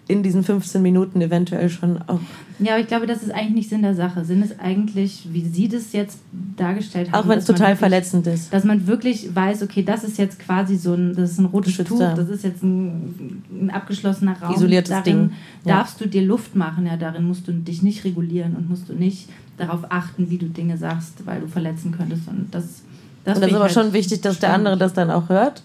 [0.07, 2.19] in diesen 15 Minuten eventuell schon auch.
[2.59, 4.25] Ja, aber ich glaube, das ist eigentlich nicht Sinn der Sache.
[4.25, 6.19] Sinn ist eigentlich, wie Sie das jetzt
[6.57, 7.23] dargestellt haben.
[7.23, 8.51] Auch wenn es total wirklich- verletzend ist.
[8.51, 11.77] Dass man wirklich weiß, okay, das ist jetzt quasi so ein, das ist ein rotes
[11.77, 12.13] Tuch, Geschützter.
[12.15, 14.53] das ist jetzt ein, ein abgeschlossener Raum.
[14.55, 15.31] Isoliertes darin Ding.
[15.65, 15.77] Ja.
[15.77, 18.93] darfst du dir Luft machen, ja, darin musst du dich nicht regulieren und musst du
[18.93, 22.27] nicht darauf achten, wie du Dinge sagst, weil du verletzen könntest.
[22.27, 22.81] Und das,
[23.23, 25.61] das, Und das ist aber halt schon wichtig, dass der andere das dann auch hört.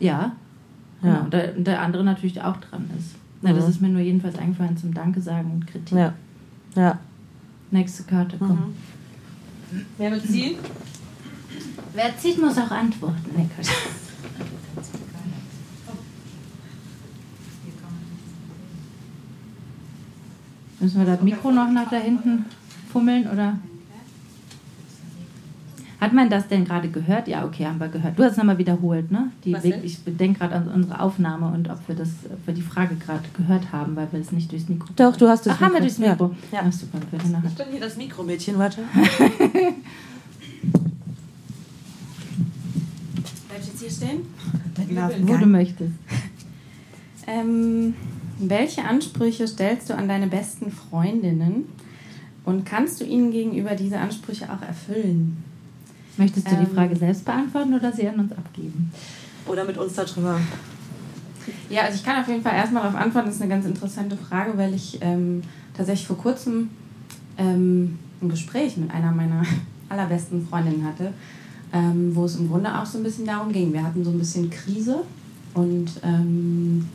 [0.00, 0.32] Ja.
[1.02, 1.08] Ja.
[1.08, 1.20] ja.
[1.20, 3.14] Und der, der andere natürlich auch dran ist.
[3.42, 3.70] Na, das Mhm.
[3.70, 5.96] ist mir nur jedenfalls eingefallen zum Danke sagen und Kritik.
[5.96, 6.12] Ja.
[6.76, 6.98] Ja.
[7.70, 8.74] Nächste Karte, komm.
[9.98, 10.56] Wer wird ziehen?
[11.94, 13.30] Wer zieht, muss auch antworten.
[13.36, 13.70] Nee, Quatsch.
[20.80, 22.44] Müssen wir das Mikro noch nach da hinten
[22.92, 23.58] fummeln oder?
[26.02, 27.28] Hat man das denn gerade gehört?
[27.28, 28.18] Ja, okay, haben wir gehört.
[28.18, 29.30] Du hast es nochmal wiederholt, ne?
[29.44, 29.84] Die Was Weg, denn?
[29.84, 33.22] ich denke gerade an unsere Aufnahme und ob wir, das, ob wir die Frage gerade
[33.36, 34.88] gehört haben, weil wir es nicht durchs Mikro.
[34.96, 35.52] Doch, du hast es.
[35.52, 36.34] Ach, haben wir durchs Mikro.
[36.50, 36.64] Ja.
[36.66, 36.98] Ach, super.
[37.04, 38.82] Ich bin hier das Mikromädchen, warte.
[43.48, 44.22] Bleibst jetzt hier stehen?
[45.20, 45.92] Wo du möchtest.
[47.28, 47.94] Ähm,
[48.40, 51.66] welche Ansprüche stellst du an deine besten Freundinnen
[52.44, 55.44] und kannst du ihnen gegenüber diese Ansprüche auch erfüllen?
[56.16, 56.74] Möchtest du die Ähm.
[56.74, 58.92] Frage selbst beantworten oder sie an uns abgeben?
[59.46, 60.38] Oder mit uns darüber.
[61.68, 63.26] Ja, also ich kann auf jeden Fall erstmal darauf antworten.
[63.26, 65.42] Das ist eine ganz interessante Frage, weil ich ähm,
[65.74, 66.70] tatsächlich vor kurzem
[67.38, 69.42] ähm, ein Gespräch mit einer meiner
[69.88, 71.12] allerbesten Freundinnen hatte,
[71.72, 73.72] ähm, wo es im Grunde auch so ein bisschen darum ging.
[73.72, 75.02] Wir hatten so ein bisschen Krise
[75.54, 76.88] und ähm,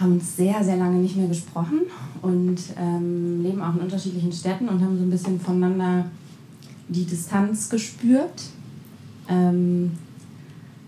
[0.00, 1.82] haben uns sehr, sehr lange nicht mehr gesprochen
[2.22, 6.06] und ähm, leben auch in unterschiedlichen Städten und haben so ein bisschen voneinander
[6.88, 8.50] die Distanz gespürt.
[9.28, 9.92] Ähm,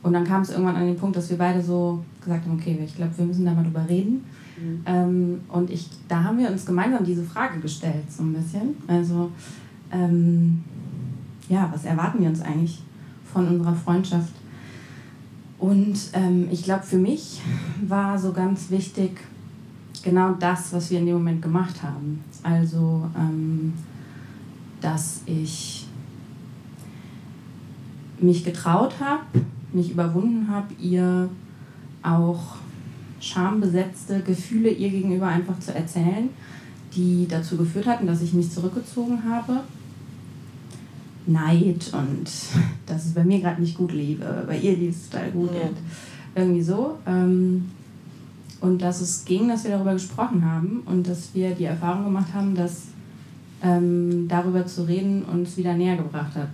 [0.03, 2.79] und dann kam es irgendwann an den Punkt, dass wir beide so gesagt haben, okay,
[2.85, 4.25] ich glaube, wir müssen da mal drüber reden.
[4.87, 8.77] Ähm, und ich, da haben wir uns gemeinsam diese Frage gestellt, so ein bisschen.
[8.87, 9.31] Also,
[9.91, 10.63] ähm,
[11.49, 12.83] ja, was erwarten wir uns eigentlich
[13.33, 14.33] von unserer Freundschaft?
[15.59, 17.41] Und ähm, ich glaube, für mich
[17.87, 19.21] war so ganz wichtig,
[20.03, 22.23] genau das, was wir in dem Moment gemacht haben.
[22.43, 23.73] Also, ähm,
[24.81, 25.87] dass ich
[28.21, 29.25] mich getraut habe,
[29.73, 31.29] mich überwunden habe, ihr
[32.03, 32.57] auch
[33.21, 36.29] schambesetzte Gefühle ihr gegenüber einfach zu erzählen,
[36.95, 39.61] die dazu geführt hatten, dass ich mich zurückgezogen habe.
[41.27, 42.31] Neid und
[42.87, 45.63] dass es bei mir gerade nicht gut lief, bei ihr lief es total gut Ja.
[45.63, 45.77] und
[46.35, 46.99] irgendwie so.
[47.07, 47.71] Ähm,
[48.61, 52.33] und dass es ging, dass wir darüber gesprochen haben und dass wir die Erfahrung gemacht
[52.33, 52.85] haben, dass
[53.63, 56.51] ähm, darüber zu reden uns wieder näher gebracht hat.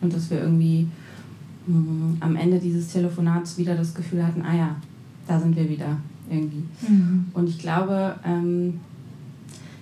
[0.00, 0.88] Und dass wir irgendwie
[1.66, 4.76] mh, am Ende dieses Telefonats wieder das Gefühl hatten, ah ja,
[5.26, 5.96] da sind wir wieder
[6.30, 6.64] irgendwie.
[7.34, 8.80] Und ich glaube, ähm,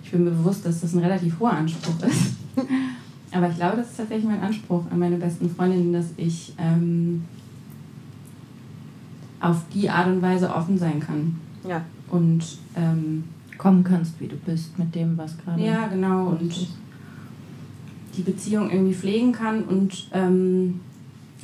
[0.03, 2.35] ich bin mir bewusst, dass das ein relativ hoher Anspruch ist.
[3.31, 7.25] Aber ich glaube, das ist tatsächlich mein Anspruch an meine besten Freundinnen, dass ich ähm,
[9.41, 11.37] auf die Art und Weise offen sein kann.
[11.69, 11.85] Ja.
[12.09, 12.43] Und
[12.75, 13.25] ähm,
[13.59, 15.61] Kommen kannst, wie du bist, mit dem, was gerade.
[15.63, 16.29] ja, genau.
[16.29, 16.69] Und
[18.17, 20.81] die Beziehung irgendwie pflegen kann und ähm,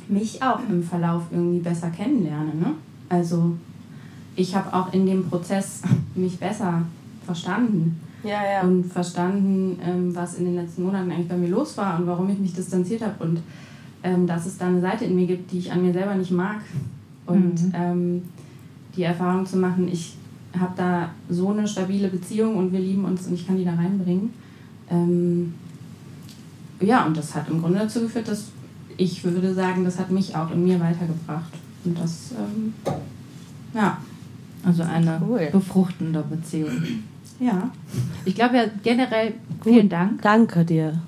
[0.07, 2.53] mich auch im Verlauf irgendwie besser kennenlerne.
[2.55, 2.71] Ne?
[3.09, 3.55] Also
[4.35, 5.81] ich habe auch in dem Prozess
[6.15, 6.81] mich besser
[7.25, 8.61] verstanden Ja, ja.
[8.61, 12.29] und verstanden, ähm, was in den letzten Monaten eigentlich bei mir los war und warum
[12.29, 13.39] ich mich distanziert habe und
[14.03, 16.31] ähm, dass es da eine Seite in mir gibt, die ich an mir selber nicht
[16.31, 16.59] mag.
[17.25, 17.71] Und Mhm.
[17.73, 18.21] ähm,
[18.95, 20.15] die Erfahrung zu machen, ich
[20.59, 23.73] habe da so eine stabile Beziehung und wir lieben uns und ich kann die da
[23.73, 24.31] reinbringen.
[24.89, 25.53] Ähm,
[26.79, 28.45] ja, und das hat im Grunde dazu geführt, dass
[28.97, 31.51] ich würde sagen, das hat mich auch in mir weitergebracht.
[31.83, 32.73] Und das, ähm,
[33.73, 33.97] ja,
[34.63, 35.49] Also eine Cool.
[35.51, 36.71] befruchtende Beziehung.
[37.39, 37.69] ja.
[38.25, 39.33] Ich glaube ja generell,
[39.63, 40.21] vielen Dank.
[40.23, 40.99] Danke dir.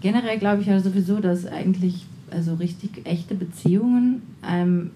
[0.00, 4.90] Generell glaube ich ja sowieso, dass eigentlich also richtig echte Beziehungen ähm,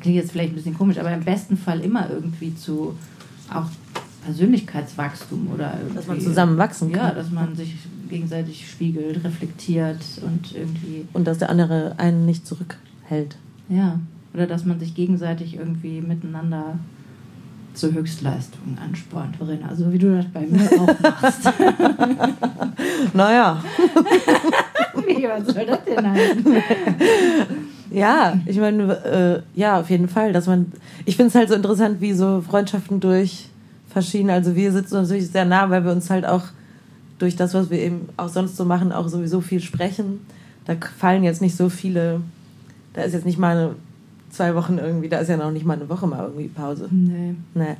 [0.00, 2.94] klingt jetzt vielleicht ein bisschen komisch, aber im besten Fall immer irgendwie zu
[3.52, 3.66] auch
[4.24, 7.16] Persönlichkeitswachstum oder irgendwie, Dass man zusammen wachsen Ja, kann.
[7.16, 7.74] dass man sich
[8.08, 13.36] gegenseitig spiegelt, reflektiert und irgendwie Und dass der andere einen nicht zurückhält.
[13.68, 13.98] ja
[14.32, 16.78] oder dass man sich gegenseitig irgendwie miteinander
[17.74, 19.68] zur Höchstleistung anspornt, Verena.
[19.68, 21.50] Also wie du das bei mir auch machst.
[23.14, 23.62] Naja.
[25.06, 26.44] wie, was soll das denn heißen?
[27.90, 30.72] Ja, ich meine, äh, ja, auf jeden Fall, dass man,
[31.04, 33.48] ich finde es halt so interessant, wie so Freundschaften durch
[33.88, 36.44] verschiedene, also wir sitzen uns natürlich sehr nah, weil wir uns halt auch
[37.18, 40.20] durch das, was wir eben auch sonst so machen, auch sowieso viel sprechen.
[40.64, 42.20] Da fallen jetzt nicht so viele,
[42.94, 43.74] da ist jetzt nicht mal eine,
[44.30, 46.88] zwei Wochen irgendwie, da ist ja noch nicht mal eine Woche mal irgendwie Pause.
[46.90, 47.34] Nee.
[47.54, 47.76] Nee.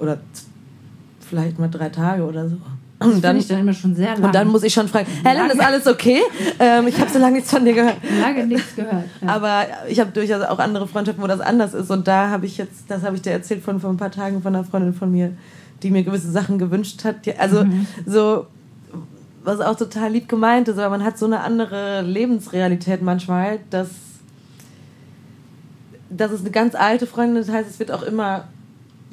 [0.00, 0.18] Oder
[1.20, 2.56] vielleicht mal drei Tage oder so.
[3.10, 4.24] Das dann, ich dann immer schon sehr lang.
[4.24, 6.20] und dann muss ich schon fragen, Helen, ist alles okay?
[6.58, 7.96] Ähm, ich habe so lange nichts von dir gehört.
[8.20, 9.04] lange nichts gehört.
[9.20, 9.28] Ja.
[9.28, 11.90] Aber ich habe durchaus auch andere Freundschaften, wo das anders ist.
[11.90, 14.42] Und da habe ich jetzt, das habe ich dir erzählt von vor ein paar Tagen
[14.42, 15.32] von einer Freundin von mir,
[15.82, 17.16] die mir gewisse Sachen gewünscht hat.
[17.38, 17.64] Also
[18.06, 18.46] so,
[19.44, 23.88] was auch total lieb gemeint ist, aber man hat so eine andere Lebensrealität manchmal, dass
[26.16, 28.44] das ist eine ganz alte Freundin, das heißt, es wird auch immer,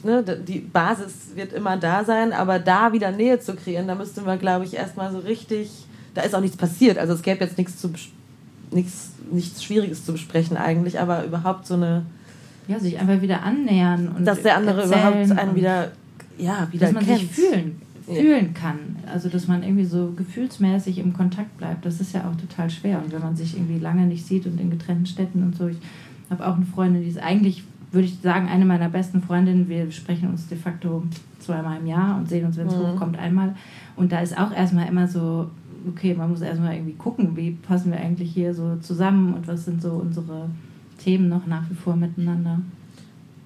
[0.04, 4.22] ne, die Basis wird immer da sein, aber da wieder Nähe zu kreieren, da müsste
[4.22, 5.70] man, glaube ich, erstmal so richtig,
[6.14, 7.92] da ist auch nichts passiert, also es gäbe jetzt nichts zu
[8.72, 12.06] nichts, nichts Schwieriges zu besprechen eigentlich, aber überhaupt so eine,
[12.68, 15.92] ja, sich einfach wieder annähern und dass der andere überhaupt einen wieder,
[16.38, 17.20] ja, wieder dass man kennt.
[17.20, 18.98] sich fühlen, fühlen kann.
[19.12, 21.86] Also dass man irgendwie so gefühlsmäßig im Kontakt bleibt.
[21.86, 23.02] Das ist ja auch total schwer.
[23.04, 25.68] Und wenn man sich irgendwie lange nicht sieht und in getrennten Städten und so.
[25.68, 25.78] Ich
[26.30, 29.68] habe auch eine Freundin, die ist eigentlich, würde ich sagen, eine meiner besten Freundinnen.
[29.68, 31.04] Wir sprechen uns de facto
[31.40, 32.80] zweimal im Jahr und sehen uns, wenn es Mhm.
[32.94, 33.56] hochkommt, einmal.
[33.96, 35.50] Und da ist auch erstmal immer so,
[35.88, 39.66] okay, man muss erstmal irgendwie gucken, wie passen wir eigentlich hier so zusammen und was
[39.66, 40.50] sind so unsere
[40.98, 42.60] Themen noch nach wie vor miteinander.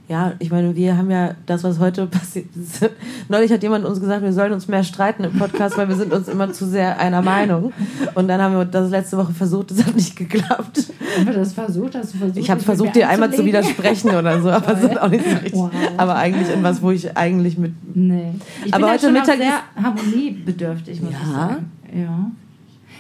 [0.10, 2.90] Ja, ich meine, wir haben ja das, was heute passiert ist.
[3.30, 6.12] Neulich hat jemand uns gesagt, wir sollen uns mehr streiten im Podcast, weil wir sind
[6.12, 7.72] uns immer zu sehr einer Meinung.
[8.14, 10.92] Und dann haben wir das letzte Woche versucht, das hat nicht geklappt.
[11.18, 11.96] Haben wir das versucht?
[11.96, 15.02] Hast du versucht Ich habe versucht, dir einmal zu widersprechen oder so, aber es ist
[15.02, 15.54] auch nicht so richtig.
[15.54, 15.72] Wow.
[15.96, 17.72] Aber eigentlich in was, wo ich eigentlich mit.
[17.96, 18.34] Nee.
[18.66, 21.34] Ich Aber bin heute Mittag sehr harmoniebedürftig, muss ich Ja?
[21.34, 21.72] sagen.
[21.96, 22.32] Ja.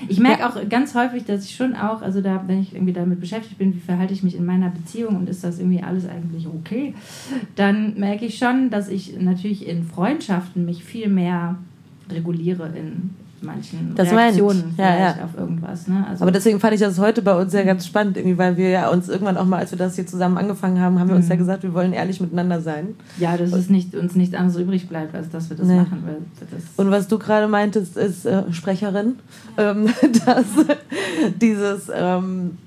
[0.07, 3.19] Ich merke auch ganz häufig, dass ich schon auch, also da, wenn ich irgendwie damit
[3.19, 6.47] beschäftigt bin, wie verhalte ich mich in meiner Beziehung und ist das irgendwie alles eigentlich
[6.47, 6.93] okay,
[7.55, 11.57] dann merke ich schon, dass ich natürlich in Freundschaften mich viel mehr
[12.09, 13.11] reguliere in
[13.43, 14.11] manchen Das.
[14.11, 15.23] Reaktionen Ja, vielleicht ja.
[15.25, 15.87] auf irgendwas.
[15.87, 16.05] Ne?
[16.09, 18.69] Also, Aber deswegen fand ich das heute bei uns ja ganz spannend, irgendwie, weil wir
[18.69, 21.27] ja uns irgendwann auch mal, als wir das hier zusammen angefangen haben, haben wir uns
[21.29, 22.95] ja gesagt, wir wollen ehrlich miteinander sein.
[23.17, 25.77] ja, dass es nicht, uns nichts anderes übrig bleibt, als dass wir das Nee.
[25.77, 26.03] machen.
[26.05, 26.17] Weil
[26.51, 29.15] das, Und was du gerade meintest, ist äh, Sprecherin,
[29.57, 29.87] ähm,
[30.25, 30.45] dass
[31.41, 32.57] dieses ähm,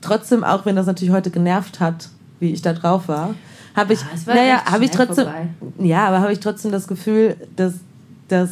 [0.00, 2.08] trotzdem, auch wenn das natürlich heute genervt hat,
[2.40, 3.34] wie ich da drauf war,
[3.74, 5.48] habe ich, war naja, habe ich trotzdem, vorbei.
[5.78, 7.74] ja, aber habe ich trotzdem das Gefühl, dass,
[8.28, 8.50] dass,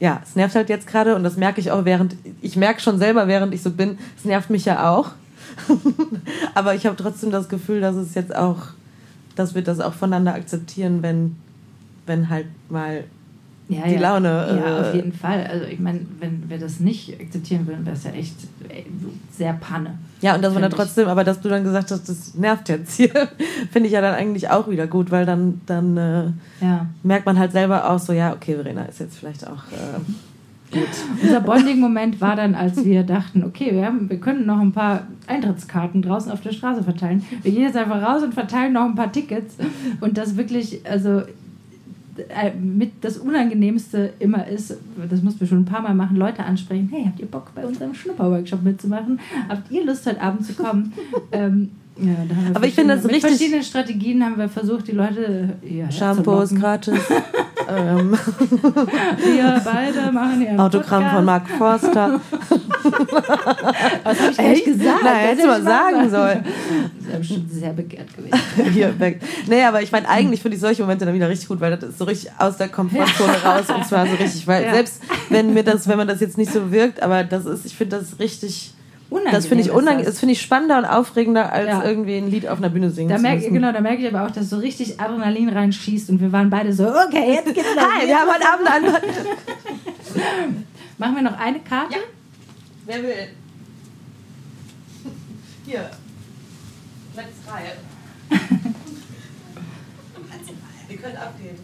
[0.00, 2.98] ja, es nervt halt jetzt gerade und das merke ich auch während, ich merke schon
[2.98, 5.12] selber, während ich so bin, es nervt mich ja auch.
[6.54, 8.58] aber ich habe trotzdem das Gefühl, dass es jetzt auch,
[9.36, 11.36] dass wir das auch voneinander akzeptieren, wenn,
[12.06, 13.04] wenn halt mal
[13.68, 14.00] Ja, die ja.
[14.00, 14.28] Laune.
[14.28, 15.46] Ja, äh, auf jeden Fall.
[15.46, 18.36] Also ich meine, wenn wir das nicht akzeptieren würden, wäre es ja echt
[18.68, 18.86] ey,
[19.30, 19.98] sehr Panne.
[20.24, 22.96] Ja, und dass man dann trotzdem, aber dass du dann gesagt hast, das nervt jetzt
[22.96, 23.10] hier,
[23.70, 26.22] finde ich ja dann eigentlich auch wieder gut, weil dann, dann äh,
[26.64, 26.86] Ja.
[27.02, 30.88] merkt man halt selber auch so, ja, okay, Verena ist jetzt vielleicht auch äh, gut.
[31.22, 35.02] Unser Bonding-Moment war dann, als wir dachten, okay, wir, haben, wir können noch ein paar
[35.26, 37.22] Eintrittskarten draußen auf der Straße verteilen.
[37.42, 39.56] Wir gehen jetzt einfach raus und verteilen noch ein paar Tickets.
[40.00, 41.20] Und das wirklich, also
[42.60, 44.76] mit das Unangenehmste immer ist,
[45.10, 47.66] das mussten wir schon ein paar Mal machen, Leute ansprechen, hey, habt ihr Bock bei
[47.66, 49.18] unserem Schnupperworkshop mitzumachen?
[49.48, 50.92] Habt ihr Lust heute Abend zu kommen?
[51.32, 54.48] ähm, ja, da haben wir Aber ich finde das mit richtig- verschiedenen Strategien haben wir
[54.48, 56.98] versucht, die Leute ja, Shampoos gratis.
[57.68, 58.10] ähm,
[59.24, 61.14] Wir beide machen einen Autogramm Podcast.
[61.16, 62.20] von Mark Forster.
[64.04, 65.02] Was habe ich eigentlich gesagt?
[65.04, 66.44] Nein, Hätte ich sagen sollen.
[67.18, 69.20] Das wäre bestimmt sehr begehrt gewesen.
[69.48, 71.90] Nee, aber ich meine, eigentlich finde ich solche Momente dann wieder richtig gut, weil das
[71.90, 74.74] ist so richtig aus der Komfortzone raus und zwar so richtig, weil Ja.
[74.74, 77.74] selbst wenn mir das, wenn man das jetzt nicht so wirkt, aber das ist, ich
[77.76, 78.72] finde das richtig,
[79.30, 80.14] das finde ich unangenehm, das.
[80.14, 81.84] das finde ich spannender und aufregender, als Ja.
[81.84, 83.54] irgendwie ein Lied auf einer Bühne singen Da merke, müssen.
[83.54, 86.72] genau, da merke ich aber auch, dass so richtig Adrenalin reinschießt und wir waren beide
[86.72, 87.84] so, okay, jetzt geht's los.
[87.84, 88.86] Hi, wir haben heute Abend einen.
[90.98, 91.96] Machen wir noch eine Karte?
[92.86, 93.28] Wer will?
[95.66, 95.90] Hier.
[97.14, 97.62] Platz frei.
[100.88, 101.58] Ihr könnt abgeben.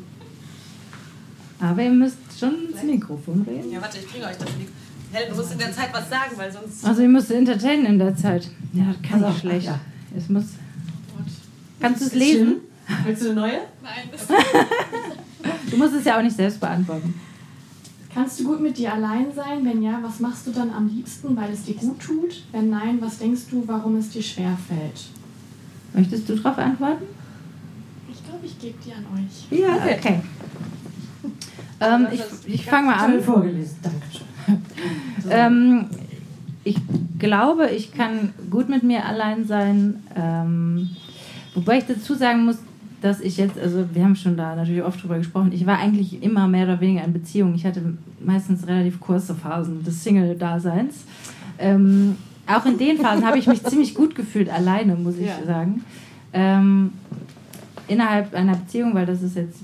[1.60, 3.70] Aber ihr müsst schon ins Mikrofon reden.
[3.70, 4.68] Ja, warte, ich bringe euch das Lied.
[5.12, 6.84] Helen, du musst in der Zeit was sagen, weil sonst.
[6.84, 8.48] Also ihr müsst entertainen in der Zeit.
[8.72, 9.66] Ja, das kann Also, ich schlecht.
[9.66, 9.78] ja.
[10.16, 10.44] Es muss.
[11.80, 12.56] Kannst du es lesen?
[13.04, 13.60] Willst du eine neue?
[15.70, 17.14] Du musst es ja auch nicht selbst beantworten.
[18.12, 19.64] Kannst du gut mit dir allein sein?
[19.64, 22.42] Wenn ja, was machst du dann am liebsten, weil es dir gut tut?
[22.50, 25.00] Wenn nein, was denkst du, warum es dir schwer fällt?
[25.92, 27.04] Möchtest du darauf antworten?
[28.12, 29.58] Ich glaube, ich gebe die an euch.
[29.58, 30.20] Ja, okay.
[31.80, 33.20] Ähm, ich ich fange mal an.
[33.20, 34.26] vorgelesen, Dankeschön.
[35.28, 35.84] Ähm,
[36.64, 36.76] ich
[37.18, 40.02] glaube, ich kann gut mit mir allein sein.
[40.16, 40.90] Ähm,
[41.54, 42.58] wobei ich dazu sagen muss,
[43.00, 46.22] dass ich jetzt, also wir haben schon da natürlich oft drüber gesprochen, ich war eigentlich
[46.22, 47.54] immer mehr oder weniger in Beziehung.
[47.54, 51.04] Ich hatte meistens relativ kurze Phasen des Single-Daseins.
[51.58, 52.16] Ähm,
[52.56, 55.84] auch in den Phasen habe ich mich ziemlich gut gefühlt, alleine, muss ich sagen.
[56.32, 56.92] Ähm,
[57.88, 59.60] innerhalb einer Beziehung, weil das ist jetzt,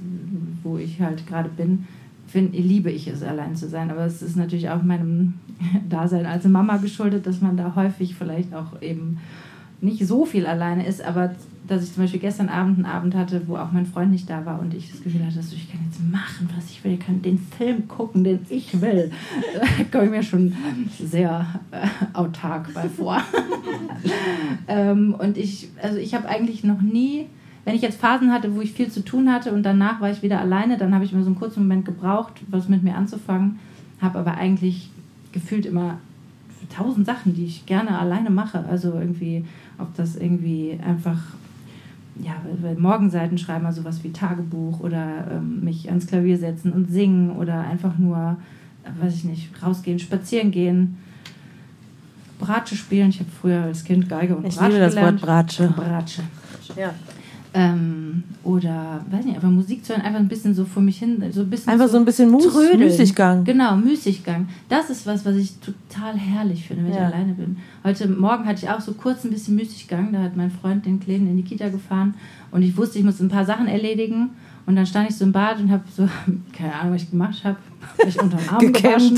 [0.63, 1.87] wo ich halt gerade bin,
[2.27, 3.91] find, liebe ich es, allein zu sein.
[3.91, 5.35] Aber es ist natürlich auch meinem
[5.89, 9.19] Dasein als Mama geschuldet, dass man da häufig vielleicht auch eben
[9.81, 11.35] nicht so viel alleine ist, aber
[11.67, 14.45] dass ich zum Beispiel gestern Abend einen Abend hatte, wo auch mein Freund nicht da
[14.47, 17.01] war und ich das Gefühl hatte, so, ich kann jetzt machen, was ich will, ich
[17.01, 19.11] kann den Film gucken, den ich will.
[19.53, 20.55] Da komme ich mir schon
[20.99, 23.21] sehr äh, autark bei vor.
[24.69, 27.27] ähm, und ich, also ich habe eigentlich noch nie,
[27.65, 30.23] wenn ich jetzt Phasen hatte, wo ich viel zu tun hatte und danach war ich
[30.23, 33.59] wieder alleine, dann habe ich mir so einen kurzen Moment gebraucht, was mit mir anzufangen,
[34.01, 34.91] habe aber eigentlich
[35.33, 35.99] gefühlt immer
[36.75, 38.65] tausend Sachen, die ich gerne alleine mache.
[38.69, 39.45] Also irgendwie,
[39.79, 41.19] ob das irgendwie einfach
[42.23, 46.91] ja, weil Morgenseiten schreiben, also sowas wie Tagebuch oder ähm, mich ans Klavier setzen und
[46.91, 48.37] singen oder einfach nur,
[48.85, 50.99] äh, weiß ich nicht, rausgehen, spazieren gehen,
[52.39, 53.11] Bratsche spielen.
[53.11, 55.21] Ich habe früher als Kind Geige und Ich Bratsche liebe das Wort gelernt.
[55.21, 55.69] Bratsche.
[55.69, 56.23] Bratsche.
[56.77, 56.95] Ja.
[57.59, 61.23] Ähm, oder, weiß nicht, einfach Musik zu hören, einfach ein bisschen so vor mich hin,
[61.33, 62.79] so ein bisschen Einfach so ein bisschen Mus trödeln.
[62.81, 63.45] Müßiggang.
[63.45, 64.47] Genau, Müßiggang.
[64.69, 67.09] Das ist was, was ich total herrlich finde, wenn Ja.
[67.09, 67.57] ich alleine bin.
[67.83, 70.13] Heute Morgen hatte ich auch so kurz ein bisschen Müßiggang.
[70.13, 72.15] Da hat mein Freund den Kleinen in die Kita gefahren
[72.51, 74.31] und ich wusste, ich muss ein paar Sachen erledigen.
[74.67, 76.09] Und dann stand ich so im Bad und habe so,
[76.53, 77.57] keine Ahnung, was ich gemacht habe,
[78.05, 79.17] mich unter den Arm gewaschen.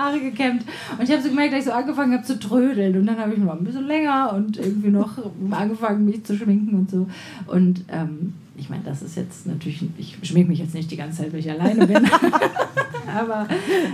[0.00, 0.64] Haare gekämmt.
[0.98, 2.96] Und ich habe so gemerkt, dass ich so angefangen habe zu trödeln.
[2.96, 5.18] Und dann habe ich noch ein bisschen länger und irgendwie noch
[5.50, 7.08] angefangen, mich zu schminken und so.
[7.46, 11.22] Und ähm, ich meine, das ist jetzt natürlich, ich schminke mich jetzt nicht die ganze
[11.22, 12.06] Zeit, weil ich alleine bin.
[13.14, 13.48] Aber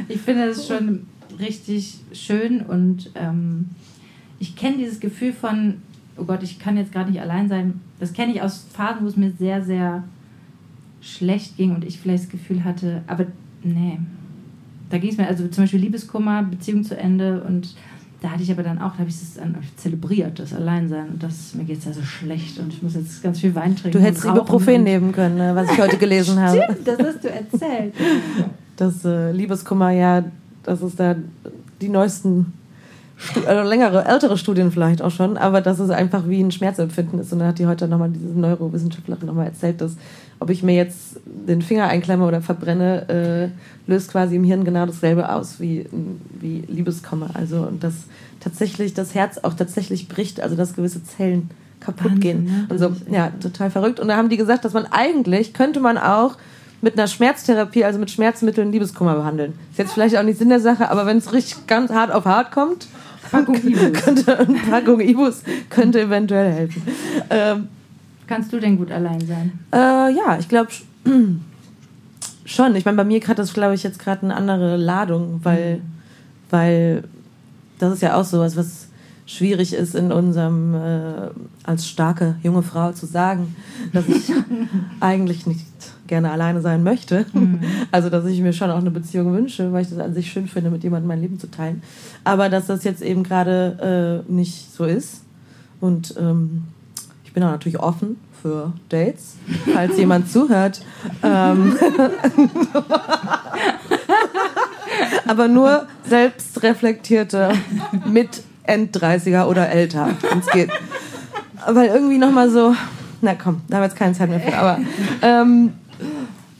[0.08, 1.06] ich finde es schon
[1.38, 3.70] richtig schön und ähm,
[4.38, 5.74] ich kenne dieses Gefühl von,
[6.16, 7.80] oh Gott, ich kann jetzt gerade nicht allein sein.
[8.00, 10.04] Das kenne ich aus Phasen, wo es mir sehr, sehr
[11.00, 13.26] schlecht ging und ich vielleicht das Gefühl hatte, aber
[13.62, 13.98] nee,
[14.90, 17.74] da ging es mir, also zum Beispiel Liebeskummer, Beziehung zu Ende und
[18.22, 19.38] da hatte ich aber dann auch, da habe ich es
[19.76, 23.22] zelebriert, das Alleinsein und das, mir geht es ja so schlecht und ich muss jetzt
[23.22, 23.98] ganz viel Wein trinken.
[23.98, 26.62] Du hättest Ibuprofen nehmen können, ne, was ich heute gelesen habe.
[26.62, 27.94] Stimmt, das hast du erzählt.
[28.76, 30.24] Das äh, Liebeskummer, ja,
[30.62, 31.14] das ist da
[31.80, 32.52] die neuesten
[33.46, 37.32] also längere, ältere Studien vielleicht auch schon, aber dass es einfach wie ein Schmerzempfinden ist.
[37.32, 39.96] Und da hat die heute nochmal, diese Neurowissenschaftlerin nochmal erzählt, dass
[40.38, 43.08] ob ich mir jetzt den Finger einklemme oder verbrenne,
[43.48, 45.86] äh, löst quasi im Hirn genau dasselbe aus wie,
[46.40, 47.30] wie Liebeskummer.
[47.34, 47.94] Also und dass
[48.40, 52.44] tatsächlich das Herz auch tatsächlich bricht, also dass gewisse Zellen kaputt Wahnsinn, gehen.
[52.44, 52.66] Ne?
[52.68, 53.98] Und so, ja, total verrückt.
[53.98, 56.36] Und da haben die gesagt, dass man eigentlich, könnte man auch
[56.82, 59.54] mit einer Schmerztherapie, also mit Schmerzmitteln Liebeskummer behandeln.
[59.70, 62.26] Ist jetzt vielleicht auch nicht Sinn der Sache, aber wenn es richtig ganz hart auf
[62.26, 62.86] hart kommt,
[63.30, 63.92] Packung Ibus.
[64.04, 66.82] könnte, eine Packung Ibus könnte eventuell helfen.
[67.30, 67.68] Ähm,
[68.26, 69.58] Kannst du denn gut allein sein?
[69.72, 70.70] Äh, ja, ich glaube
[72.44, 72.76] schon.
[72.76, 75.82] Ich meine, bei mir hat das, glaube ich, jetzt gerade eine andere Ladung, weil, mhm.
[76.50, 77.04] weil
[77.78, 78.88] das ist ja auch sowas, was
[79.26, 81.30] schwierig ist in unserem äh,
[81.64, 83.56] als starke junge Frau zu sagen,
[83.92, 84.32] dass ich
[85.00, 85.66] eigentlich nicht
[86.06, 87.26] gerne alleine sein möchte.
[87.32, 87.60] Mhm.
[87.92, 90.48] Also dass ich mir schon auch eine Beziehung wünsche, weil ich das an sich schön
[90.48, 91.82] finde, mit jemandem mein Leben zu teilen.
[92.24, 95.22] Aber dass das jetzt eben gerade äh, nicht so ist.
[95.80, 96.64] Und ähm,
[97.24, 99.36] ich bin auch natürlich offen für Dates,
[99.72, 100.80] falls jemand zuhört.
[101.22, 101.76] Ähm,
[105.26, 107.52] aber nur selbstreflektierte
[108.06, 110.70] mit End-30er oder älter, wenn es geht.
[111.68, 112.74] Weil irgendwie nochmal so,
[113.20, 114.78] na komm, da haben wir jetzt keine Zeit mehr für, aber
[115.22, 115.72] ähm,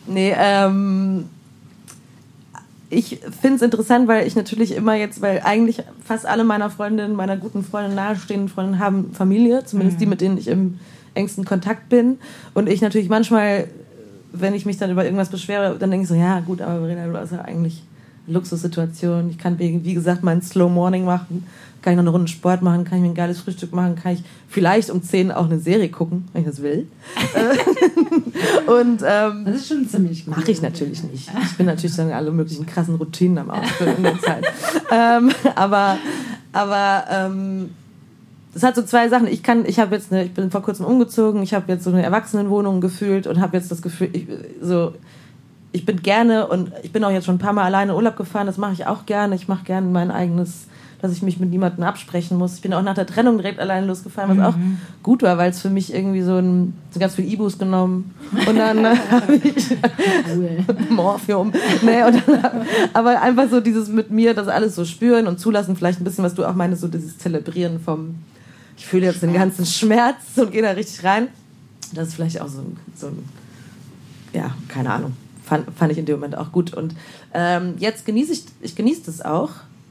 [0.07, 1.27] nee, ähm,
[2.89, 7.17] ich finde es interessant, weil ich natürlich immer jetzt, weil eigentlich fast alle meiner Freundinnen,
[7.17, 10.01] meiner guten Freunde, nahestehenden Freundinnen haben Familie, zumindest mhm.
[10.01, 10.79] die, mit denen ich im
[11.15, 12.19] engsten Kontakt bin.
[12.55, 13.69] Und ich natürlich manchmal,
[14.33, 17.07] wenn ich mich dann über irgendwas beschwere, dann denke ich so, ja gut, aber Verena,
[17.07, 17.83] du hast ja eigentlich
[18.29, 19.31] Luxussituation.
[19.31, 21.45] Ich kann, wie gesagt, meinen Slow Morning machen
[21.87, 24.15] kann ich noch eine Runde Sport machen, kann ich mir ein geiles Frühstück machen, kann
[24.15, 26.89] ich vielleicht um 10 auch eine Serie gucken, wenn ich das will.
[28.67, 30.27] und ähm, das ist schon ziemlich.
[30.27, 31.31] Mache ich natürlich nicht.
[31.45, 34.45] Ich bin natürlich dann alle möglichen krassen Routinen am Ausfüllen in der Zeit.
[34.91, 35.99] ähm, aber
[36.53, 37.71] aber ähm,
[38.53, 39.29] das hat so zwei Sachen.
[39.29, 41.91] Ich kann, ich habe jetzt eine, ich bin vor kurzem umgezogen, ich habe jetzt so
[41.91, 44.27] eine Erwachsenenwohnung gefühlt und habe jetzt das Gefühl, ich,
[44.61, 44.93] so
[45.71, 48.49] ich bin gerne und ich bin auch jetzt schon ein paar Mal alleine Urlaub gefahren,
[48.49, 49.37] das mache ich auch gerne.
[49.37, 50.67] Ich mache gerne mein eigenes
[51.01, 52.55] dass ich mich mit niemandem absprechen muss.
[52.55, 54.45] Ich bin auch nach der Trennung direkt alleine losgefahren, was mhm.
[54.45, 58.15] auch gut war, weil es für mich irgendwie so ein so ganz viel Ibus genommen
[58.47, 59.77] und dann habe ich
[60.91, 61.53] Morphium.
[61.83, 65.77] Nee, und dann, aber einfach so dieses mit mir, das alles so spüren und zulassen,
[65.77, 68.17] vielleicht ein bisschen, was du auch meinst, so dieses Zelebrieren vom,
[68.77, 71.29] ich fühle jetzt den ganzen Schmerz und gehe da richtig rein.
[71.95, 73.19] Das ist vielleicht auch so ein, so ein
[74.37, 75.17] ja, keine Ahnung.
[75.45, 76.75] Fand, fand ich in dem Moment auch gut.
[76.75, 76.95] Und
[77.33, 79.51] ähm, jetzt genieße ich, ich genieße das auch.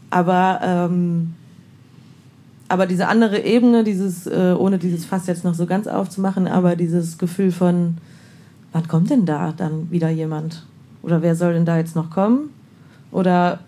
[0.09, 1.33] Aber, ähm,
[2.67, 6.75] aber diese andere Ebene, dieses, äh, ohne dieses Fass jetzt noch so ganz aufzumachen, aber
[6.75, 7.97] dieses Gefühl von,
[8.71, 10.65] wann kommt denn da dann wieder jemand?
[11.01, 12.49] Oder wer soll denn da jetzt noch kommen?
[13.11, 13.59] Oder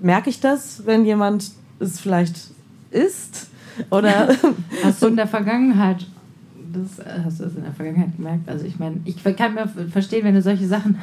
[0.00, 1.50] merke ich das, wenn jemand
[1.80, 2.50] es vielleicht
[2.90, 3.48] ist?
[3.90, 4.28] Oder
[4.84, 6.06] hast du in der Vergangenheit
[6.74, 8.48] das äh, hast du das in der Vergangenheit gemerkt.
[8.48, 10.96] Also ich meine, ich kann mir verstehen, wenn du solche Sachen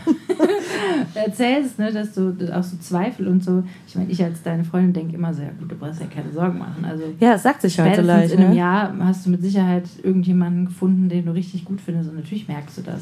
[1.14, 3.64] erzählst, ne, dass du auch so Zweifel und so.
[3.88, 6.32] Ich meine, ich als deine Freundin denke immer so, ja gut, du brauchst ja keine
[6.32, 6.86] Sorgen machen.
[6.86, 8.34] Also ja, das sagt sich heute leicht.
[8.34, 8.58] In einem ne?
[8.58, 12.78] Jahr hast du mit Sicherheit irgendjemanden gefunden, den du richtig gut findest und natürlich merkst
[12.78, 13.02] du das.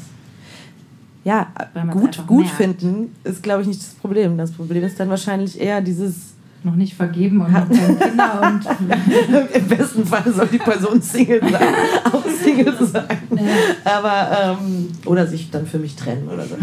[1.22, 1.48] Ja,
[1.92, 4.38] gut, gut finden ist, glaube ich, nicht das Problem.
[4.38, 6.32] Das Problem ist dann wahrscheinlich eher dieses
[6.62, 11.40] noch nicht vergeben und noch keine Kinder und im besten Fall soll die Person Single
[11.40, 11.74] sein,
[12.12, 13.18] auch Single sein.
[13.30, 13.96] Ja.
[13.96, 16.56] Aber ähm, oder sich dann für mich trennen oder so.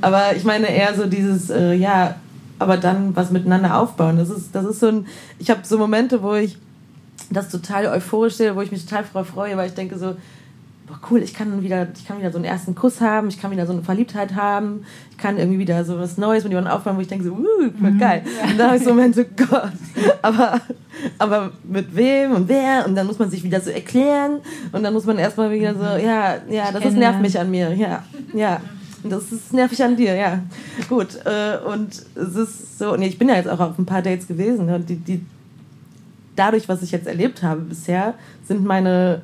[0.00, 2.16] aber ich meine eher so dieses äh, ja,
[2.58, 4.16] aber dann was miteinander aufbauen.
[4.16, 5.06] Das ist das ist so ein
[5.38, 6.56] ich habe so Momente, wo ich
[7.30, 10.16] das total euphorisch sehe, wo ich mich total freue, weil ich denke so
[10.86, 13.50] boah, cool, ich kann wieder, ich kann wieder so einen ersten Kuss haben, ich kann
[13.50, 16.96] wieder so eine Verliebtheit haben, ich kann irgendwie wieder so was Neues mit jemandem aufbauen,
[16.96, 17.98] wo ich denke so, uh, voll mhm.
[17.98, 18.22] geil.
[18.24, 18.50] Ja.
[18.50, 19.72] Und dann habe ich so Momente, Gott,
[20.22, 20.60] aber,
[21.18, 22.84] aber mit wem und wer?
[22.86, 24.40] Und dann muss man sich wieder so erklären
[24.72, 27.74] und dann muss man erstmal wieder so, ja, ja, das ist, nervt mich an mir,
[27.74, 28.04] ja,
[28.34, 28.60] ja.
[29.06, 30.42] Das ist nervig an dir, ja.
[30.88, 31.18] Gut.
[31.26, 34.26] Äh, und es ist so, nee, ich bin ja jetzt auch auf ein paar Dates
[34.26, 35.20] gewesen und die, die
[36.36, 38.14] dadurch, was ich jetzt erlebt habe bisher,
[38.46, 39.20] sind meine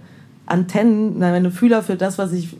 [0.51, 2.57] Antennen, meine Fühler für das, was ich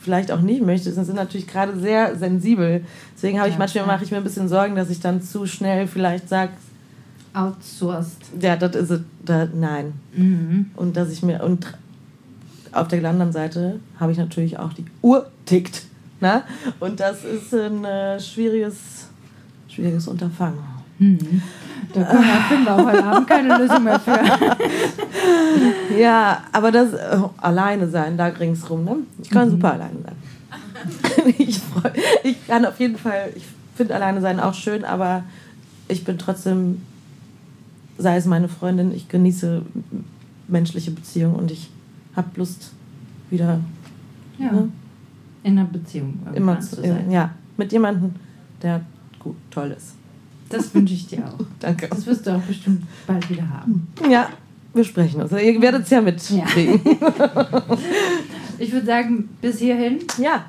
[0.00, 2.84] vielleicht auch nicht möchte, sind natürlich gerade sehr sensibel.
[3.14, 5.86] Deswegen habe ich manchmal mache ich mir ein bisschen Sorgen, dass ich dann zu schnell
[5.86, 6.52] vielleicht sage,
[7.34, 8.18] outsourced.
[8.40, 9.00] Ja, das ist es.
[9.54, 9.92] Nein.
[10.14, 10.70] Mhm.
[10.76, 11.66] Und dass ich mir und
[12.72, 15.82] auf der anderen Seite habe ich natürlich auch die Uhr tickt.
[16.20, 16.42] Ne?
[16.80, 19.08] Und das ist ein äh, schwieriges,
[19.68, 20.58] schwieriges Unterfangen.
[21.94, 24.18] Da können wir, wir heute Abend keine Lösung mehr für.
[25.98, 28.96] ja, aber das äh, alleine sein, da ringsrum, ne?
[29.22, 29.52] Ich kann mhm.
[29.52, 31.34] super alleine sein.
[31.38, 31.90] ich, freu,
[32.24, 33.44] ich kann auf jeden Fall, ich
[33.76, 35.24] finde alleine sein auch schön, aber
[35.88, 36.80] ich bin trotzdem
[37.98, 39.62] sei es meine Freundin, ich genieße
[40.48, 41.70] menschliche Beziehungen und ich
[42.14, 42.72] habe Lust,
[43.30, 43.60] wieder
[44.38, 44.52] Ja.
[44.52, 44.68] Ne?
[45.44, 47.10] In einer Beziehung immer zu zu, sein.
[47.10, 48.14] ja, mit jemandem,
[48.60, 48.82] der
[49.18, 49.94] gut, toll ist.
[50.52, 51.44] Das wünsche ich dir auch.
[51.60, 51.88] Danke.
[51.88, 53.88] Das wirst du auch bestimmt bald wieder haben.
[54.08, 54.28] Ja,
[54.74, 55.32] wir sprechen uns.
[55.32, 56.80] Ihr werdet es ja mitkriegen.
[58.58, 59.98] Ich würde sagen, bis hierhin.
[60.18, 60.44] Ja.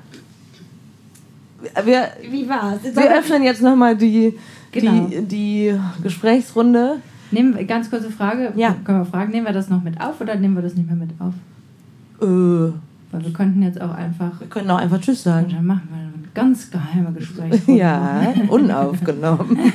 [1.85, 2.79] Wir, Wie war's?
[2.83, 4.37] wir öffnen jetzt nochmal die,
[4.71, 5.07] Genau.
[5.07, 6.97] die, die Gesprächsrunde.
[7.31, 8.51] Nehmen wir, ganz kurze Frage.
[8.55, 8.75] Ja.
[8.83, 10.95] Können wir fragen, nehmen wir das noch mit auf oder nehmen wir das nicht mehr
[10.95, 11.33] mit auf?
[12.21, 12.73] Äh,
[13.13, 14.39] Weil wir könnten jetzt auch einfach.
[14.39, 15.49] wir können auch einfach Tschüss Und sagen.
[15.51, 17.61] dann machen wir ein ganz geheime Gespräch.
[17.67, 19.57] Ja, unaufgenommen.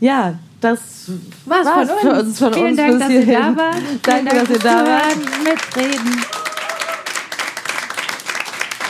[0.00, 0.32] ja,
[0.62, 1.10] das
[1.44, 2.38] Was war's von für uns.
[2.38, 3.76] von Vielen uns Dank, dass ihr da wart.
[4.02, 5.16] Danke, Dank dass ihr da wart.
[5.44, 6.22] Mitreden.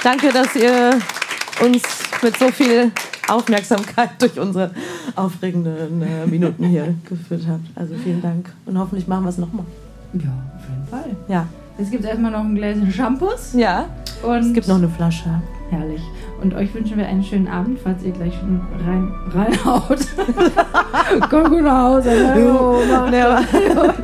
[0.04, 0.90] Danke, dass ihr
[1.64, 1.82] uns
[2.22, 2.92] mit so viel
[3.28, 4.70] Aufmerksamkeit durch unsere
[5.16, 7.66] aufregenden äh, Minuten hier geführt habt.
[7.74, 8.50] Also vielen Dank.
[8.66, 9.66] Und hoffentlich machen wir es nochmal.
[10.14, 11.16] Ja, auf jeden Fall.
[11.28, 11.46] Ja.
[11.80, 13.54] Jetzt gibt es erstmal noch ein Gläschen Shampoos.
[13.54, 13.86] Ja.
[14.22, 15.40] Und Es gibt noch eine Flasche.
[15.70, 16.02] Herrlich.
[16.42, 20.00] Und euch wünschen wir einen schönen Abend, falls ihr gleich schon rein, reinhaut.
[21.30, 22.10] Komm gut nach Hause.
[22.90, 23.40] Mach Nee, aber,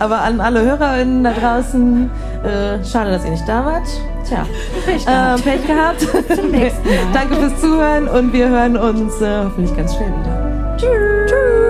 [0.00, 2.10] aber an alle HörerInnen da draußen,
[2.44, 3.86] äh, schade, dass ihr nicht da wart.
[4.28, 4.46] Tja,
[4.84, 5.44] Pech äh, gehabt.
[5.44, 6.36] Pech gehabt.
[6.36, 6.96] Zum nächsten Mal.
[7.14, 10.76] Danke fürs Zuhören und wir hören uns äh, hoffentlich ganz schnell wieder.
[10.76, 11.61] Tschüss.